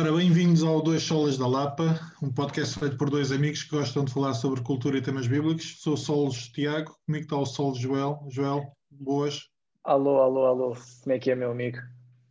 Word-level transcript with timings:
Ora, 0.00 0.12
bem-vindos 0.12 0.62
ao 0.62 0.80
Dois 0.80 1.02
Solas 1.02 1.36
da 1.36 1.46
Lapa, 1.46 2.00
um 2.22 2.32
podcast 2.32 2.78
feito 2.78 2.96
por 2.96 3.10
dois 3.10 3.30
amigos 3.30 3.64
que 3.64 3.76
gostam 3.76 4.02
de 4.02 4.10
falar 4.10 4.32
sobre 4.32 4.62
cultura 4.62 4.96
e 4.96 5.02
temas 5.02 5.26
bíblicos. 5.26 5.76
Sou 5.82 5.92
o 5.92 5.96
Solos 5.98 6.48
Tiago, 6.48 6.96
comigo 7.04 7.24
está 7.24 7.36
o 7.36 7.44
Solos 7.44 7.76
Joel. 7.76 8.18
Joel, 8.30 8.72
boas. 8.90 9.50
Alô, 9.84 10.22
alô, 10.22 10.46
alô, 10.46 10.76
como 11.02 11.14
é 11.14 11.18
que 11.18 11.30
é, 11.30 11.34
meu 11.34 11.50
amigo? 11.50 11.76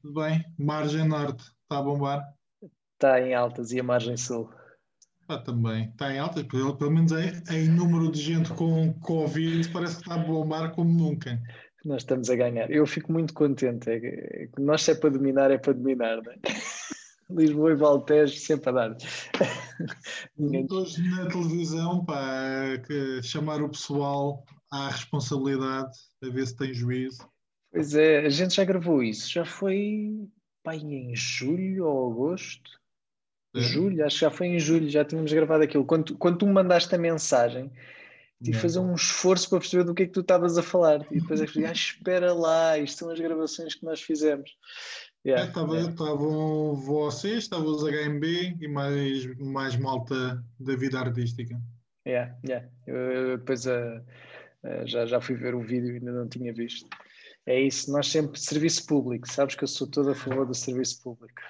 Tudo 0.02 0.20
bem? 0.20 0.44
Margem 0.58 1.08
Norte, 1.08 1.44
está 1.44 1.78
a 1.78 1.82
bombar? 1.84 2.24
Está 2.94 3.22
em 3.22 3.36
altas 3.36 3.72
e 3.72 3.80
a 3.80 3.84
margem 3.84 4.18
sul? 4.18 4.50
Está 5.22 5.38
também, 5.38 5.90
está 5.90 6.12
em 6.12 6.18
altas, 6.18 6.42
pelo, 6.48 6.76
pelo 6.76 6.90
menos 6.90 7.12
em, 7.12 7.56
em 7.56 7.68
número 7.68 8.12
de 8.12 8.20
gente 8.20 8.52
com 8.52 8.92
Covid, 8.94 9.70
parece 9.70 9.98
que 9.98 10.02
está 10.10 10.16
a 10.16 10.26
bombar 10.26 10.72
como 10.72 10.92
nunca. 10.92 11.40
Nós 11.86 12.02
estamos 12.02 12.32
a 12.32 12.36
ganhar. 12.36 12.72
Eu 12.72 12.88
fico 12.88 13.14
muito 13.14 13.32
contente. 13.32 13.92
É 13.92 14.00
que, 14.00 14.08
é 14.08 14.48
que 14.48 14.60
nós, 14.60 14.82
se 14.82 14.90
é 14.90 14.96
para 14.96 15.12
dominar, 15.12 15.52
é 15.52 15.60
para 15.60 15.74
dominar, 15.74 16.20
não 16.24 16.32
é? 16.32 16.40
Lisboa 17.30 17.72
e 17.72 17.76
Valtejo 17.76 18.38
sempre 18.40 18.70
a 18.70 18.74
dar. 18.74 18.98
Hoje 20.38 21.10
na 21.10 21.28
televisão, 21.28 22.04
para 22.04 22.82
chamar 23.22 23.62
o 23.62 23.70
pessoal 23.70 24.44
à 24.72 24.90
responsabilidade, 24.90 25.98
a 26.24 26.30
ver 26.30 26.48
se 26.48 26.58
tem 26.58 26.74
juízo. 26.74 27.30
Pois 27.72 27.94
é, 27.94 28.26
a 28.26 28.30
gente 28.30 28.56
já 28.56 28.66
gravou 28.66 29.04
isso, 29.04 29.32
já 29.32 29.46
foi 29.46 30.28
pá, 30.64 30.76
em 30.76 31.16
julho 31.16 31.86
ou 31.86 32.12
agosto? 32.12 32.80
É. 33.56 33.62
Julho, 33.62 34.06
acho 34.06 34.16
que 34.16 34.22
já 34.22 34.32
foi 34.32 34.48
em 34.48 34.60
julho, 34.60 34.90
já 34.90 35.06
tínhamos 35.06 35.32
gravado 35.32 35.64
aquilo. 35.64 35.86
Quando, 35.86 36.18
quando 36.18 36.38
tu 36.38 36.48
me 36.48 36.54
mandaste 36.54 36.94
a 36.94 36.98
mensagem, 36.98 37.72
tive 38.44 38.56
de 38.56 38.62
fazer 38.62 38.80
um 38.80 38.96
esforço 38.96 39.50
para 39.50 39.60
perceber 39.60 39.84
do 39.84 39.94
que 39.94 40.04
é 40.04 40.06
que 40.06 40.14
tu 40.14 40.22
estavas 40.22 40.58
a 40.58 40.64
falar. 40.64 41.06
E 41.12 41.20
depois 41.20 41.42
é 41.42 41.46
que 41.46 41.66
ah, 41.66 41.72
espera 41.72 42.34
lá, 42.34 42.78
isto 42.78 43.00
são 43.00 43.10
as 43.10 43.20
gravações 43.20 43.76
que 43.76 43.84
nós 43.84 44.02
fizemos. 44.02 44.52
Yeah, 45.26 45.48
Estavam 45.48 45.76
yeah. 45.76 45.96
vocês, 46.76 47.44
estavam 47.44 47.68
os 47.68 47.84
HMB 47.84 48.58
e 48.62 48.68
mais, 48.68 49.26
mais 49.38 49.76
malta 49.76 50.44
da 50.58 50.76
vida 50.76 51.00
artística. 51.00 51.60
Yeah, 52.08 52.36
yeah. 52.48 52.68
Eu, 52.88 52.96
eu 52.96 53.38
depois 53.38 53.66
uh, 53.66 54.00
uh, 54.64 54.88
já, 54.88 55.06
já 55.06 55.20
fui 55.20 55.36
ver 55.36 55.54
o 55.56 55.62
vídeo 55.62 55.92
e 55.92 55.98
ainda 55.98 56.12
não 56.12 56.28
tinha 56.28 56.54
visto. 56.54 56.88
É 57.46 57.60
isso, 57.60 57.92
nós 57.92 58.08
sempre 58.08 58.40
serviço 58.40 58.86
público, 58.86 59.30
sabes 59.30 59.56
que 59.56 59.64
eu 59.64 59.68
sou 59.68 59.88
todo 59.88 60.12
a 60.12 60.16
favor 60.16 60.46
do 60.46 60.54
serviço 60.54 61.02
público. 61.04 61.42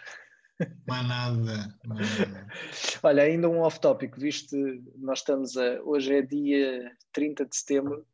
Mais 0.88 1.08
nada, 1.08 1.78
mais 1.86 2.20
nada. 2.20 2.48
Olha, 3.04 3.24
ainda 3.24 3.50
um 3.50 3.60
off-topic, 3.60 4.18
visto 4.18 4.56
nós 4.98 5.20
estamos 5.20 5.56
a, 5.58 5.82
hoje 5.84 6.16
é 6.16 6.22
dia 6.22 6.92
30 7.14 7.46
de 7.46 7.56
setembro, 7.56 8.06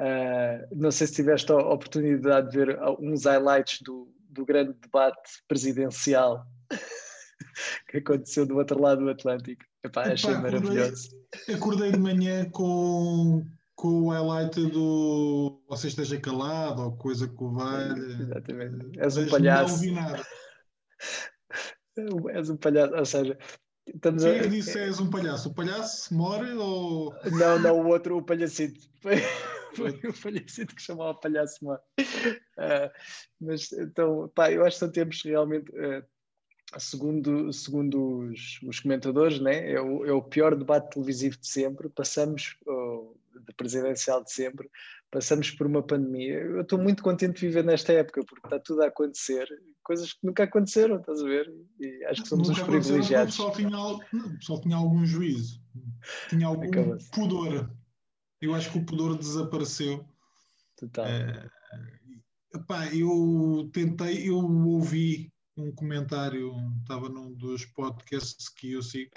uh, 0.00 0.74
não 0.74 0.90
sei 0.90 1.06
se 1.06 1.14
tiveste 1.14 1.52
a 1.52 1.56
oportunidade 1.56 2.50
de 2.50 2.58
ver 2.58 2.78
uns 2.98 3.24
highlights 3.24 3.82
do, 3.82 4.12
do 4.30 4.44
grande 4.44 4.72
debate 4.74 5.42
presidencial 5.48 6.46
que 7.88 7.98
aconteceu 7.98 8.46
do 8.46 8.56
outro 8.56 8.80
lado 8.80 9.02
do 9.02 9.10
Atlântico. 9.10 9.64
Epá, 9.84 10.02
Epá, 10.02 10.12
achei 10.12 10.34
acordei, 10.34 10.60
maravilhoso. 10.60 11.08
Acordei 11.54 11.92
de 11.92 11.98
manhã 11.98 12.50
com, 12.50 13.44
com 13.74 13.88
o 14.02 14.10
highlight 14.10 14.66
do 14.66 15.62
Você 15.68 15.88
esteja 15.88 16.20
calado 16.20 16.82
ou 16.82 16.96
coisa 16.96 17.26
que 17.28 17.42
o 17.42 17.52
vale. 17.52 18.22
Exatamente. 18.22 18.98
És 18.98 19.16
um 19.16 19.28
palhaço. 19.28 19.74
Não 19.74 19.80
vi 19.80 19.90
nada. 19.92 20.26
És 22.32 22.48
um 22.48 22.56
palhaço, 22.56 22.94
ou 22.94 23.04
seja, 23.04 23.38
estamos 23.86 24.22
Quem. 24.22 24.38
É 24.38 24.46
disse 24.46 24.78
és 24.78 25.00
um 25.00 25.10
palhaço? 25.10 25.50
O 25.50 25.54
palhaço 25.54 26.14
mora 26.14 26.46
ou. 26.58 27.14
Não, 27.32 27.58
não, 27.58 27.80
o 27.80 27.88
outro, 27.88 28.16
o 28.16 28.22
palhacito. 28.22 28.80
foi 29.74 29.98
o 30.08 30.12
falecido 30.12 30.74
que 30.74 30.82
chamava 30.82 31.14
Palhaço 31.14 31.64
Mar. 31.64 31.80
Uh, 31.98 32.90
mas 33.40 33.72
então, 33.72 34.30
pá, 34.34 34.50
eu 34.50 34.64
acho 34.64 34.76
que 34.76 34.80
são 34.80 34.90
tempos 34.90 35.22
realmente. 35.22 35.70
Uh, 35.70 36.04
segundo, 36.78 37.52
segundo 37.52 38.30
os, 38.30 38.60
os 38.62 38.80
comentadores, 38.80 39.40
né, 39.40 39.72
é, 39.72 39.80
o, 39.80 40.04
é 40.04 40.12
o 40.12 40.22
pior 40.22 40.54
debate 40.54 40.90
televisivo 40.90 41.36
de 41.38 41.48
sempre. 41.48 41.88
Passamos, 41.88 42.56
oh, 42.66 43.16
de 43.46 43.54
presidencial 43.54 44.22
de 44.22 44.32
sempre, 44.32 44.70
passamos 45.10 45.50
por 45.50 45.66
uma 45.66 45.82
pandemia. 45.82 46.34
Eu 46.34 46.60
estou 46.62 46.78
muito 46.78 47.02
contente 47.02 47.40
de 47.40 47.46
viver 47.46 47.64
nesta 47.64 47.92
época, 47.92 48.24
porque 48.24 48.46
está 48.46 48.58
tudo 48.60 48.82
a 48.82 48.86
acontecer, 48.86 49.48
coisas 49.82 50.12
que 50.12 50.24
nunca 50.24 50.44
aconteceram, 50.44 50.96
estás 50.96 51.20
a 51.20 51.24
ver? 51.24 51.52
E 51.80 52.04
acho 52.04 52.22
que 52.22 52.28
somos 52.28 52.48
nunca 52.48 52.62
os 52.62 52.68
privilegiados. 52.68 53.34
O 53.38 53.50
pessoal, 53.50 53.56
tinha, 53.56 54.26
o 54.26 54.36
pessoal 54.36 54.60
tinha 54.60 54.76
algum 54.76 55.04
juízo, 55.04 55.60
tinha 56.28 56.46
algum 56.46 56.70
pudor. 57.12 57.70
Eu 58.40 58.54
acho 58.54 58.70
que 58.72 58.78
o 58.78 58.84
pudor 58.84 59.16
desapareceu. 59.16 60.04
Total. 60.76 61.06
É, 61.06 61.50
epá, 62.54 62.86
eu 62.94 63.68
tentei, 63.72 64.28
eu 64.28 64.36
ouvi 64.36 65.32
um 65.56 65.70
comentário, 65.72 66.54
estava 66.80 67.08
num 67.08 67.34
dos 67.34 67.66
podcasts 67.66 68.48
que 68.48 68.72
eu 68.72 68.82
sigo, 68.82 69.10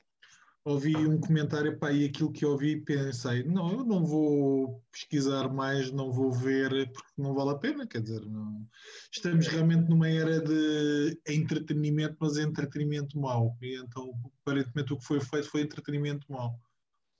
ouvi 0.66 0.96
um 0.96 1.20
comentário, 1.20 1.72
epá, 1.72 1.92
e 1.92 2.06
aquilo 2.06 2.32
que 2.32 2.46
ouvi 2.46 2.82
pensei, 2.82 3.44
não, 3.44 3.72
eu 3.72 3.84
não 3.84 4.06
vou 4.06 4.84
pesquisar 4.92 5.50
mais, 5.50 5.92
não 5.92 6.12
vou 6.12 6.32
ver, 6.32 6.92
porque 6.92 7.12
não 7.18 7.34
vale 7.34 7.52
a 7.52 7.56
pena, 7.56 7.88
quer 7.88 8.02
dizer, 8.02 8.26
não... 8.26 8.68
estamos 9.12 9.48
realmente 9.48 9.90
numa 9.90 10.08
era 10.08 10.40
de 10.42 11.20
entretenimento, 11.28 12.16
mas 12.20 12.38
entretenimento 12.38 13.18
mau, 13.20 13.58
e 13.62 13.76
então 13.76 14.14
aparentemente 14.42 14.94
o 14.94 14.98
que 14.98 15.06
foi 15.06 15.20
feito 15.20 15.50
foi 15.50 15.62
entretenimento 15.62 16.32
mau. 16.32 16.60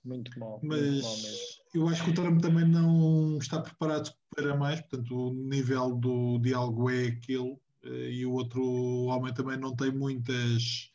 Muito 0.04 0.38
mal. 0.38 0.60
Mas 0.62 0.80
muito 0.80 1.02
mal 1.02 1.16
eu 1.74 1.88
acho 1.88 2.04
que 2.04 2.10
o 2.10 2.14
Trump 2.14 2.40
também 2.40 2.66
não 2.66 3.36
está 3.38 3.60
preparado 3.60 4.12
para 4.34 4.56
mais, 4.56 4.80
portanto, 4.80 5.30
o 5.30 5.34
nível 5.34 5.96
do 5.96 6.38
diálogo 6.38 6.88
é 6.88 7.08
aquele, 7.08 7.58
eh, 7.84 8.10
e 8.12 8.26
o 8.26 8.32
outro 8.32 8.62
homem 9.06 9.34
também 9.34 9.58
não 9.58 9.74
tem 9.74 9.90
muitas. 9.90 10.92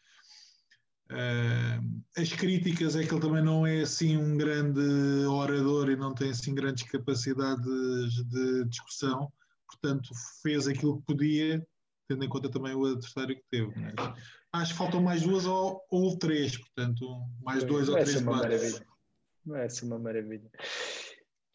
Uh, 1.11 2.03
as 2.15 2.31
críticas 2.31 2.95
é 2.95 3.03
que 3.03 3.11
ele 3.11 3.19
também 3.21 3.43
não 3.43 3.65
é 3.65 3.81
assim 3.81 4.15
um 4.15 4.37
grande 4.37 4.79
orador 5.25 5.89
e 5.89 5.95
não 5.95 6.13
tem 6.13 6.29
assim 6.29 6.53
grandes 6.53 6.83
capacidades 6.83 8.23
de 8.25 8.65
discussão, 8.65 9.31
portanto, 9.67 10.11
fez 10.43 10.67
aquilo 10.67 10.97
que 10.99 11.05
podia, 11.07 11.67
tendo 12.07 12.23
em 12.23 12.29
conta 12.29 12.47
também 12.47 12.75
o 12.75 12.85
adversário 12.85 13.35
que 13.35 13.43
teve. 13.49 13.73
Mas 13.75 14.13
acho 14.53 14.71
que 14.71 14.77
faltam 14.77 15.01
mais 15.01 15.23
duas 15.23 15.47
ou, 15.47 15.81
ou 15.89 16.15
três, 16.17 16.55
portanto, 16.55 17.05
mais 17.41 17.63
dois 17.63 17.89
ou 17.89 17.95
três 17.95 18.19
debates. 18.19 18.81
Vai 19.45 19.69
ser 19.69 19.85
uma 19.85 19.99
maravilha. 19.99 20.49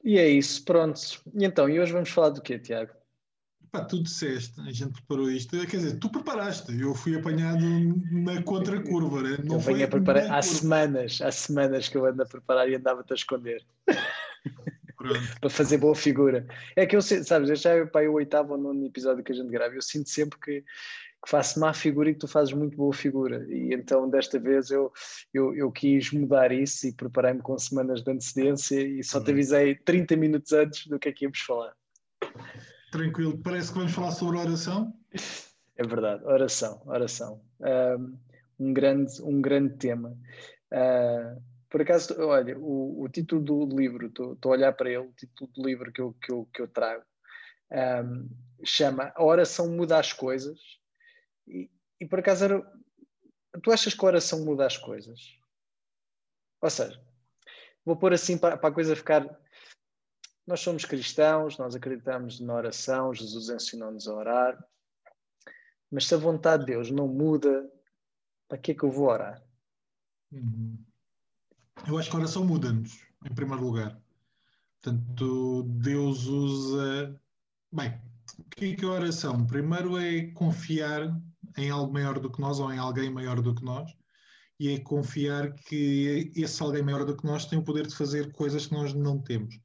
E 0.02 0.18
é 0.18 0.28
isso, 0.28 0.64
pronto. 0.64 1.00
E 1.34 1.44
então, 1.44 1.68
e 1.68 1.80
hoje 1.80 1.92
vamos 1.92 2.10
falar 2.10 2.30
do 2.30 2.42
quê, 2.42 2.58
Tiago? 2.58 2.92
Pá, 3.72 3.84
tu 3.84 4.02
disseste, 4.02 4.60
a 4.60 4.70
gente 4.70 4.92
preparou 4.92 5.28
isto, 5.28 5.50
quer 5.66 5.78
dizer, 5.78 5.98
tu 5.98 6.08
preparaste, 6.08 6.78
eu 6.80 6.94
fui 6.94 7.16
apanhado 7.16 7.66
na 8.12 8.40
contracurva, 8.42 9.20
né? 9.20 9.38
não 9.42 9.56
eu 9.56 9.60
venho 9.60 9.84
a 9.84 9.88
preparar, 9.88 10.32
há 10.32 10.40
semanas, 10.42 11.20
há 11.20 11.32
semanas 11.32 11.88
que 11.88 11.96
eu 11.96 12.06
ando 12.06 12.22
a 12.22 12.26
preparar 12.26 12.68
e 12.68 12.76
andava-te 12.76 13.12
a 13.12 13.16
esconder. 13.16 13.66
para 15.40 15.50
fazer 15.50 15.78
boa 15.78 15.94
figura. 15.94 16.46
É 16.76 16.86
que 16.86 16.96
eu 16.96 17.02
sabes, 17.02 17.60
já 17.60 17.70
é 17.70 18.08
o 18.08 18.12
oitavo 18.12 18.52
ou 18.52 18.58
nono 18.58 18.86
episódio 18.86 19.24
que 19.24 19.32
a 19.32 19.34
gente 19.34 19.50
grava, 19.50 19.74
eu 19.74 19.82
sinto 19.82 20.08
sempre 20.08 20.38
que 20.38 20.64
que 21.24 21.30
faço 21.30 21.58
má 21.58 21.72
figura 21.72 22.10
e 22.10 22.12
que 22.12 22.20
tu 22.20 22.28
fazes 22.28 22.52
muito 22.52 22.76
boa 22.76 22.92
figura. 22.92 23.46
E 23.48 23.72
então 23.72 24.08
desta 24.08 24.38
vez 24.38 24.70
eu, 24.70 24.92
eu, 25.32 25.54
eu 25.54 25.72
quis 25.72 26.12
mudar 26.12 26.52
isso 26.52 26.86
e 26.86 26.92
preparei-me 26.92 27.40
com 27.40 27.58
semanas 27.58 28.02
de 28.02 28.10
antecedência 28.10 28.78
e 28.80 29.02
só 29.02 29.18
te 29.20 29.28
uhum. 29.28 29.32
avisei 29.32 29.74
30 29.74 30.16
minutos 30.16 30.52
antes 30.52 30.86
do 30.86 30.98
que 30.98 31.08
é 31.08 31.12
que 31.12 31.24
íamos 31.24 31.40
falar. 31.40 31.74
Tranquilo, 32.92 33.38
parece 33.38 33.72
que 33.72 33.78
vamos 33.78 33.92
falar 33.92 34.10
sobre 34.10 34.38
oração. 34.38 34.94
É 35.76 35.82
verdade, 35.82 36.22
oração, 36.24 36.82
oração. 36.84 37.40
Um, 38.60 38.72
grande, 38.72 39.20
um 39.22 39.40
grande 39.40 39.76
tema. 39.76 40.16
Uh, 40.70 41.42
por 41.70 41.80
acaso, 41.80 42.14
olha, 42.20 42.56
o, 42.58 43.02
o 43.02 43.08
título 43.08 43.42
do 43.42 43.76
livro, 43.76 44.06
estou 44.06 44.38
a 44.44 44.48
olhar 44.48 44.72
para 44.74 44.90
ele, 44.90 44.98
o 44.98 45.12
título 45.16 45.50
do 45.56 45.66
livro 45.66 45.90
que 45.90 46.00
eu, 46.00 46.14
que 46.22 46.30
eu, 46.30 46.48
que 46.52 46.62
eu 46.62 46.68
trago, 46.68 47.02
um, 47.72 48.28
chama 48.62 49.10
A 49.16 49.24
Oração 49.24 49.68
Muda 49.68 49.98
as 49.98 50.12
Coisas 50.12 50.83
e, 51.46 52.06
por 52.06 52.18
acaso 52.18 52.44
era. 52.44 52.72
Tu 53.62 53.70
achas 53.70 53.94
que 53.94 54.04
a 54.04 54.08
oração 54.08 54.44
muda 54.44 54.66
as 54.66 54.76
coisas? 54.76 55.38
Ou 56.60 56.70
seja, 56.70 57.00
vou 57.84 57.96
pôr 57.96 58.12
assim 58.12 58.36
para, 58.36 58.56
para 58.56 58.68
a 58.68 58.72
coisa 58.72 58.96
ficar. 58.96 59.38
Nós 60.46 60.60
somos 60.60 60.84
cristãos, 60.84 61.56
nós 61.56 61.74
acreditamos 61.74 62.40
na 62.40 62.54
oração, 62.54 63.14
Jesus 63.14 63.48
ensinou-nos 63.48 64.06
a 64.06 64.14
orar, 64.14 64.68
mas 65.90 66.06
se 66.06 66.14
a 66.14 66.18
vontade 66.18 66.66
de 66.66 66.72
Deus 66.72 66.90
não 66.90 67.08
muda, 67.08 67.70
para 68.48 68.58
que 68.58 68.72
é 68.72 68.74
que 68.74 68.82
eu 68.82 68.90
vou 68.90 69.08
orar? 69.08 69.42
Uhum. 70.32 70.76
Eu 71.86 71.98
acho 71.98 72.10
que 72.10 72.16
a 72.16 72.18
oração 72.18 72.44
muda-nos, 72.44 73.06
em 73.24 73.34
primeiro 73.34 73.62
lugar. 73.62 74.00
Portanto, 74.80 75.62
Deus 75.62 76.26
usa. 76.26 77.18
Bem, 77.72 77.98
o 78.38 78.44
que 78.50 78.72
é, 78.72 78.76
que 78.76 78.84
é 78.84 78.88
a 78.88 78.92
oração? 78.92 79.46
Primeiro 79.46 79.96
é 79.96 80.30
confiar 80.32 81.16
em 81.56 81.70
algo 81.70 81.92
maior 81.92 82.18
do 82.18 82.30
que 82.30 82.40
nós 82.40 82.58
ou 82.60 82.72
em 82.72 82.78
alguém 82.78 83.10
maior 83.10 83.40
do 83.40 83.54
que 83.54 83.64
nós 83.64 83.90
e 84.58 84.70
é 84.70 84.78
confiar 84.78 85.52
que 85.52 86.32
esse 86.36 86.62
alguém 86.62 86.82
maior 86.82 87.04
do 87.04 87.16
que 87.16 87.26
nós 87.26 87.44
tem 87.46 87.58
o 87.58 87.64
poder 87.64 87.86
de 87.86 87.94
fazer 87.94 88.32
coisas 88.32 88.66
que 88.66 88.72
nós 88.72 88.94
não 88.94 89.20
temos. 89.20 89.58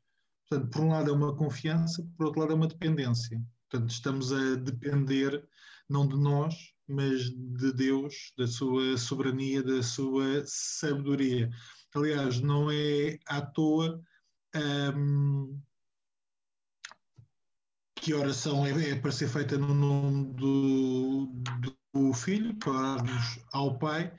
Portanto, 0.49 0.71
por 0.71 0.81
um 0.81 0.89
lado 0.89 1.09
é 1.11 1.13
uma 1.13 1.35
confiança, 1.35 2.07
por 2.17 2.27
outro 2.27 2.41
lado 2.41 2.53
é 2.53 2.55
uma 2.55 2.67
dependência. 2.67 3.39
Portanto, 3.69 3.91
estamos 3.91 4.33
a 4.33 4.55
depender 4.55 5.47
não 5.87 6.07
de 6.07 6.17
nós, 6.17 6.55
mas 6.87 7.29
de 7.29 7.71
Deus, 7.71 8.33
da 8.35 8.47
sua 8.47 8.97
soberania, 8.97 9.61
da 9.61 9.83
sua 9.83 10.43
sabedoria. 10.45 11.49
Aliás, 11.93 12.39
não 12.39 12.69
é 12.71 13.19
à 13.27 13.41
toa 13.41 14.01
um, 14.95 15.59
que 17.95 18.13
oração 18.13 18.65
é, 18.65 18.91
é, 18.91 18.95
para 18.95 19.11
ser 19.11 19.27
feita 19.27 19.57
no 19.57 19.73
nome 19.73 20.33
do, 20.33 21.27
do 21.93 22.13
Filho, 22.13 22.55
para 22.55 22.71
orarmos 22.71 23.39
ao 23.53 23.77
Pai, 23.77 24.13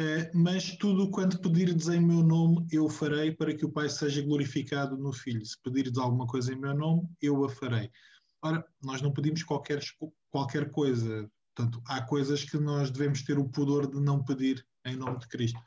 uh, 0.00 0.38
mas 0.38 0.76
tudo 0.76 1.10
quanto 1.10 1.40
pedirdes 1.40 1.88
em 1.88 2.00
meu 2.00 2.22
nome, 2.22 2.66
eu 2.70 2.88
farei 2.88 3.32
para 3.32 3.54
que 3.54 3.64
o 3.64 3.72
Pai 3.72 3.88
seja 3.88 4.22
glorificado 4.22 4.96
no 4.96 5.12
Filho. 5.12 5.44
Se 5.44 5.60
pedirdes 5.62 5.98
alguma 5.98 6.26
coisa 6.26 6.52
em 6.52 6.60
meu 6.60 6.74
nome, 6.74 7.08
eu 7.20 7.44
a 7.44 7.48
farei. 7.48 7.90
Ora, 8.42 8.64
nós 8.82 9.02
não 9.02 9.12
pedimos 9.12 9.42
qualquer, 9.42 9.80
qualquer 10.30 10.70
coisa, 10.70 11.28
portanto, 11.54 11.82
há 11.86 12.02
coisas 12.02 12.44
que 12.44 12.56
nós 12.56 12.90
devemos 12.90 13.22
ter 13.22 13.38
o 13.38 13.48
pudor 13.48 13.90
de 13.90 14.00
não 14.00 14.24
pedir 14.24 14.64
em 14.84 14.96
nome 14.96 15.18
de 15.18 15.28
Cristo 15.28 15.60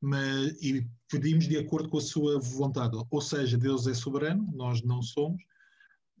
mas, 0.00 0.52
e 0.62 0.88
pedimos 1.10 1.48
de 1.48 1.56
acordo 1.56 1.88
com 1.88 1.98
a 1.98 2.02
sua 2.02 2.38
vontade. 2.38 2.96
Ou 3.10 3.20
seja, 3.20 3.56
Deus 3.56 3.86
é 3.86 3.94
soberano, 3.94 4.48
nós 4.54 4.82
não 4.82 5.02
somos. 5.02 5.42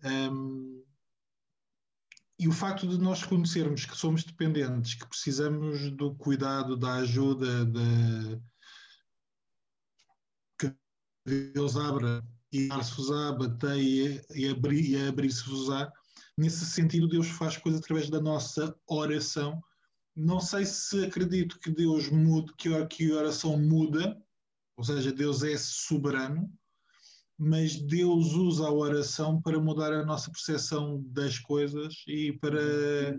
Um, 0.04 0.82
e 2.38 2.46
o 2.46 2.52
facto 2.52 2.86
de 2.86 2.98
nós 2.98 3.22
reconhecermos 3.22 3.86
que 3.86 3.96
somos 3.96 4.22
dependentes, 4.22 4.94
que 4.94 5.06
precisamos 5.06 5.90
do 5.92 6.14
cuidado, 6.14 6.76
da 6.76 6.94
ajuda, 6.96 7.64
de, 7.64 8.40
que 10.58 10.74
Deus 11.24 11.76
abra 11.76 12.22
e 12.52 12.68
dar-se-vos-á, 12.68 13.32
bateia 13.32 14.24
e 14.34 14.48
abrir-se-vos-á, 15.08 15.90
nesse 16.36 16.66
sentido 16.66 17.08
Deus 17.08 17.28
faz 17.28 17.56
coisas 17.56 17.80
através 17.80 18.10
da 18.10 18.20
nossa 18.20 18.78
oração. 18.86 19.62
Não 20.14 20.40
sei 20.40 20.66
se 20.66 21.04
acredito 21.04 21.58
que 21.58 21.70
Deus 21.70 22.10
mude, 22.10 22.52
que 22.54 22.68
a 23.12 23.16
oração 23.16 23.58
muda, 23.58 24.20
ou 24.76 24.84
seja, 24.84 25.10
Deus 25.10 25.42
é 25.42 25.56
soberano, 25.56 26.52
mas 27.38 27.76
Deus 27.76 28.32
usa 28.32 28.66
a 28.66 28.72
oração 28.72 29.40
para 29.40 29.60
mudar 29.60 29.92
a 29.92 30.04
nossa 30.04 30.30
percepção 30.30 31.02
das 31.08 31.38
coisas 31.38 32.02
e 32.06 32.32
para 32.32 33.18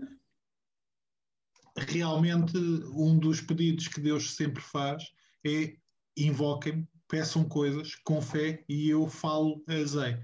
realmente 1.76 2.58
um 2.58 3.18
dos 3.18 3.40
pedidos 3.40 3.86
que 3.86 4.00
Deus 4.00 4.34
sempre 4.34 4.62
faz 4.62 5.04
é 5.46 5.76
invoquem-me, 6.16 6.88
peçam 7.06 7.48
coisas 7.48 7.94
com 8.04 8.20
fé 8.20 8.64
e 8.68 8.90
eu 8.90 9.08
falo 9.08 9.62
azei. 9.68 10.18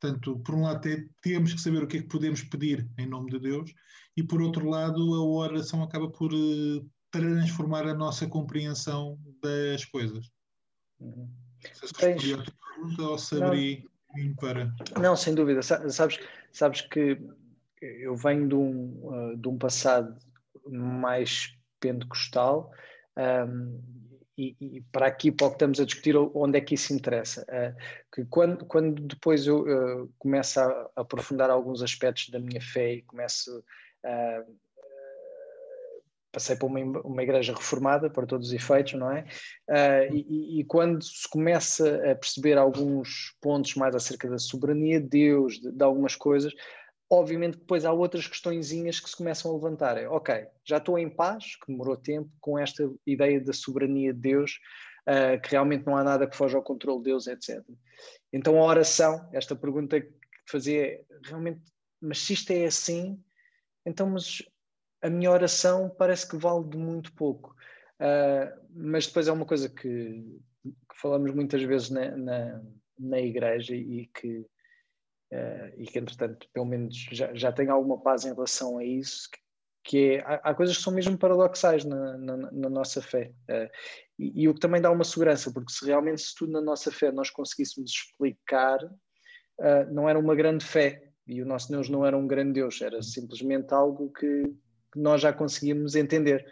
Portanto, 0.00 0.38
por 0.40 0.54
um 0.54 0.62
lado 0.62 0.88
temos 1.20 1.52
que 1.52 1.60
saber 1.60 1.82
o 1.82 1.86
que 1.86 1.98
é 1.98 2.02
que 2.02 2.08
podemos 2.08 2.42
pedir 2.42 2.88
em 2.98 3.06
nome 3.06 3.30
de 3.30 3.38
Deus 3.38 3.70
e 4.16 4.22
por 4.22 4.40
outro 4.40 4.68
lado 4.68 5.14
a 5.14 5.22
oração 5.22 5.82
acaba 5.82 6.10
por 6.10 6.32
uh, 6.32 6.90
transformar 7.10 7.86
a 7.86 7.94
nossa 7.94 8.26
compreensão 8.26 9.18
das 9.42 9.84
coisas. 9.84 10.30
Uhum. 10.98 11.28
Tens... 11.98 12.20
pergunta 12.84 13.02
ou 13.02 13.18
se 13.18 13.42
abri 13.42 13.88
para... 14.40 14.72
Não, 15.00 15.16
sem 15.16 15.34
dúvida. 15.34 15.62
Sabes, 15.62 16.18
sabes 16.52 16.80
que 16.82 17.18
eu 17.80 18.14
venho 18.16 18.48
de 18.48 18.54
um, 18.54 19.32
uh, 19.32 19.36
de 19.36 19.48
um 19.48 19.58
passado 19.58 20.16
mais 20.66 21.56
pentecostal 21.80 22.70
um, 23.16 23.80
e, 24.36 24.56
e, 24.60 24.80
para 24.90 25.06
aqui, 25.06 25.30
para 25.30 25.46
o 25.46 25.50
que 25.50 25.56
estamos 25.56 25.78
a 25.78 25.84
discutir, 25.84 26.16
onde 26.16 26.58
é 26.58 26.60
que 26.60 26.74
isso 26.74 26.92
interessa? 26.92 27.42
Uh, 27.42 27.76
que 28.12 28.24
quando, 28.24 28.64
quando 28.64 29.00
depois 29.02 29.46
eu 29.46 29.62
uh, 29.62 30.12
começo 30.18 30.58
a 30.60 30.90
aprofundar 30.96 31.50
alguns 31.50 31.82
aspectos 31.82 32.30
da 32.30 32.38
minha 32.38 32.60
fé 32.60 32.94
e 32.94 33.02
começo 33.02 33.62
Uh, 34.04 34.54
passei 36.34 36.56
por 36.56 36.66
uma, 36.66 37.00
uma 37.02 37.22
igreja 37.22 37.54
reformada, 37.54 38.10
para 38.10 38.26
todos 38.26 38.48
os 38.48 38.52
efeitos, 38.52 38.94
não 38.94 39.10
é? 39.10 39.24
Uh, 39.70 40.12
e, 40.12 40.60
e, 40.60 40.64
quando 40.64 41.02
se 41.02 41.28
começa 41.30 42.10
a 42.10 42.14
perceber 42.16 42.58
alguns 42.58 43.36
pontos 43.40 43.76
mais 43.76 43.94
acerca 43.94 44.28
da 44.28 44.38
soberania 44.38 45.00
de 45.00 45.08
Deus, 45.08 45.60
de, 45.60 45.70
de 45.70 45.84
algumas 45.84 46.16
coisas, 46.16 46.52
obviamente 47.08 47.58
depois 47.58 47.84
há 47.84 47.92
outras 47.92 48.26
questõezinhas 48.26 48.98
que 48.98 49.08
se 49.08 49.16
começam 49.16 49.50
a 49.50 49.54
levantar. 49.54 49.96
É, 49.96 50.08
ok, 50.08 50.46
já 50.64 50.78
estou 50.78 50.98
em 50.98 51.08
paz, 51.08 51.56
que 51.56 51.68
demorou 51.68 51.96
tempo, 51.96 52.28
com 52.40 52.58
esta 52.58 52.90
ideia 53.06 53.40
da 53.40 53.52
soberania 53.52 54.12
de 54.12 54.20
Deus, 54.20 54.58
uh, 55.08 55.40
que 55.40 55.52
realmente 55.52 55.86
não 55.86 55.96
há 55.96 56.02
nada 56.02 56.26
que 56.26 56.36
foge 56.36 56.56
ao 56.56 56.62
controle 56.62 56.98
de 56.98 57.04
Deus, 57.04 57.28
etc. 57.28 57.62
Então 58.32 58.58
a 58.58 58.64
oração, 58.64 59.28
esta 59.32 59.54
pergunta 59.54 60.00
que 60.00 60.12
fazia 60.50 60.84
é, 60.84 61.04
realmente, 61.22 61.60
mas 62.00 62.18
se 62.18 62.32
isto 62.32 62.50
é 62.50 62.64
assim, 62.64 63.22
então, 63.86 64.08
mas 64.08 64.42
a 65.04 65.10
minha 65.10 65.30
oração 65.30 65.94
parece 65.98 66.26
que 66.26 66.36
vale 66.38 66.64
de 66.64 66.78
muito 66.78 67.12
pouco. 67.12 67.54
Uh, 68.00 68.58
mas 68.74 69.06
depois 69.06 69.28
é 69.28 69.32
uma 69.32 69.44
coisa 69.44 69.68
que, 69.68 69.84
que 69.84 71.00
falamos 71.00 71.30
muitas 71.34 71.62
vezes 71.62 71.90
na, 71.90 72.16
na, 72.16 72.62
na 72.98 73.20
igreja 73.20 73.76
e 73.76 74.06
que, 74.06 74.38
uh, 75.30 75.74
e 75.76 75.84
que, 75.84 75.98
entretanto, 75.98 76.48
pelo 76.54 76.64
menos 76.64 76.96
já, 77.12 77.34
já 77.34 77.52
tenho 77.52 77.70
alguma 77.70 78.00
paz 78.00 78.24
em 78.24 78.32
relação 78.32 78.78
a 78.78 78.84
isso, 78.84 79.28
que, 79.30 79.38
que 79.84 80.10
é, 80.14 80.20
há, 80.20 80.36
há, 80.36 80.54
coisas 80.54 80.78
que 80.78 80.82
são 80.82 80.94
mesmo 80.94 81.18
paradoxais 81.18 81.84
na, 81.84 82.16
na, 82.16 82.36
na 82.50 82.70
nossa 82.70 83.02
fé. 83.02 83.34
Uh, 83.42 83.70
e, 84.18 84.44
e, 84.44 84.48
o 84.48 84.54
que 84.54 84.60
também 84.60 84.80
dá 84.80 84.90
uma 84.90 85.04
segurança, 85.04 85.52
porque 85.52 85.70
se 85.70 85.84
realmente 85.84 86.22
se 86.22 86.34
tudo 86.34 86.50
na 86.50 86.62
nossa 86.62 86.90
fé 86.90 87.12
nós 87.12 87.28
conseguíssemos 87.28 87.90
explicar, 87.90 88.78
não 89.92 90.08
era 90.08 90.18
uma 90.18 90.34
grande 90.34 90.64
fé, 90.64 91.12
e 91.28 91.40
o 91.40 91.46
nosso 91.46 91.70
Deus 91.70 91.88
não 91.88 92.04
era 92.04 92.16
um 92.16 92.26
grande 92.26 92.54
Deus, 92.54 92.80
era 92.82 93.00
simplesmente 93.02 93.72
algo 93.72 94.10
que, 94.10 94.52
que 94.94 95.00
nós 95.00 95.20
já 95.20 95.32
conseguíamos 95.32 95.96
entender. 95.96 96.46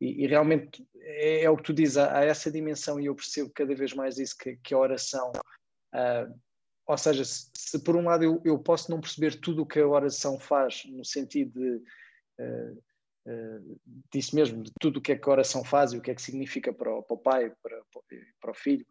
E, 0.00 0.24
e 0.24 0.26
realmente 0.26 0.84
é, 0.96 1.44
é, 1.44 1.50
o 1.50 1.56
que 1.56 1.62
tu 1.62 1.72
dizes, 1.72 1.96
há, 1.96 2.18
há, 2.18 2.24
essa 2.24 2.50
dimensão, 2.50 3.00
e 3.00 3.06
eu 3.06 3.14
percebo 3.14 3.50
cada 3.54 3.74
vez 3.74 3.94
mais 3.94 4.18
isso, 4.18 4.36
que, 4.36 4.56
que 4.56 4.74
a 4.74 4.78
oração. 4.78 5.30
Uh, 5.94 6.34
ou 6.86 6.98
seja, 6.98 7.24
se, 7.24 7.48
se, 7.56 7.78
por 7.78 7.96
um 7.96 8.04
lado 8.04 8.24
eu, 8.24 8.42
eu, 8.44 8.58
posso 8.58 8.90
não 8.90 9.00
perceber 9.00 9.40
tudo 9.40 9.62
o 9.62 9.66
que 9.66 9.78
a 9.78 9.86
oração 9.86 10.38
faz, 10.38 10.82
no 10.86 11.04
sentido 11.04 11.58
de. 11.58 11.82
Uh, 12.38 12.82
uh, 13.28 13.80
disso 14.12 14.34
mesmo, 14.34 14.62
de 14.62 14.72
tudo 14.80 14.98
o 14.98 15.00
que 15.00 15.12
é 15.12 15.16
que 15.16 15.28
a 15.28 15.32
oração 15.32 15.64
faz 15.64 15.92
e 15.92 15.96
o 15.98 16.02
que 16.02 16.10
é 16.10 16.14
que 16.14 16.22
significa 16.22 16.72
para 16.72 16.92
o, 16.92 17.02
para 17.02 17.14
o 17.14 17.18
pai, 17.18 17.52
para, 17.62 17.80
para 18.40 18.50
o 18.50 18.54
filho, 18.54 18.84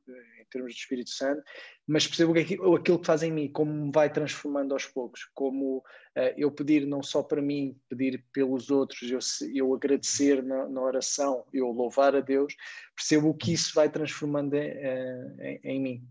termos 0.54 0.74
de 0.74 0.80
Espírito 0.80 1.10
Santo, 1.10 1.42
mas 1.88 2.08
percebo 2.08 2.38
aquilo, 2.38 2.76
aquilo 2.76 3.00
que 3.00 3.06
faz 3.06 3.24
em 3.24 3.32
mim, 3.32 3.52
como 3.52 3.74
me 3.74 3.92
vai 3.92 4.12
transformando 4.12 4.74
aos 4.74 4.86
poucos, 4.86 5.26
como 5.34 5.78
uh, 5.78 6.34
eu 6.38 6.52
pedir 6.52 6.86
não 6.86 7.04
só 7.04 7.22
para 7.24 7.42
mim, 7.42 7.76
pedir 7.90 8.24
pelos 8.32 8.70
outros, 8.70 9.02
eu, 9.12 9.20
eu 9.54 9.74
agradecer 9.74 10.42
na, 10.44 10.68
na, 10.70 10.82
oração, 10.82 11.46
eu 11.52 11.68
louvar 11.72 12.16
a 12.16 12.22
Deus, 12.22 12.56
percebo 12.96 13.34
que 13.34 13.54
isso 13.54 13.74
vai 13.74 13.90
transformando 13.90 14.54
em, 14.54 14.70
eh, 14.70 15.60
em, 15.64 15.72
em 15.72 15.82
mim. 15.82 16.08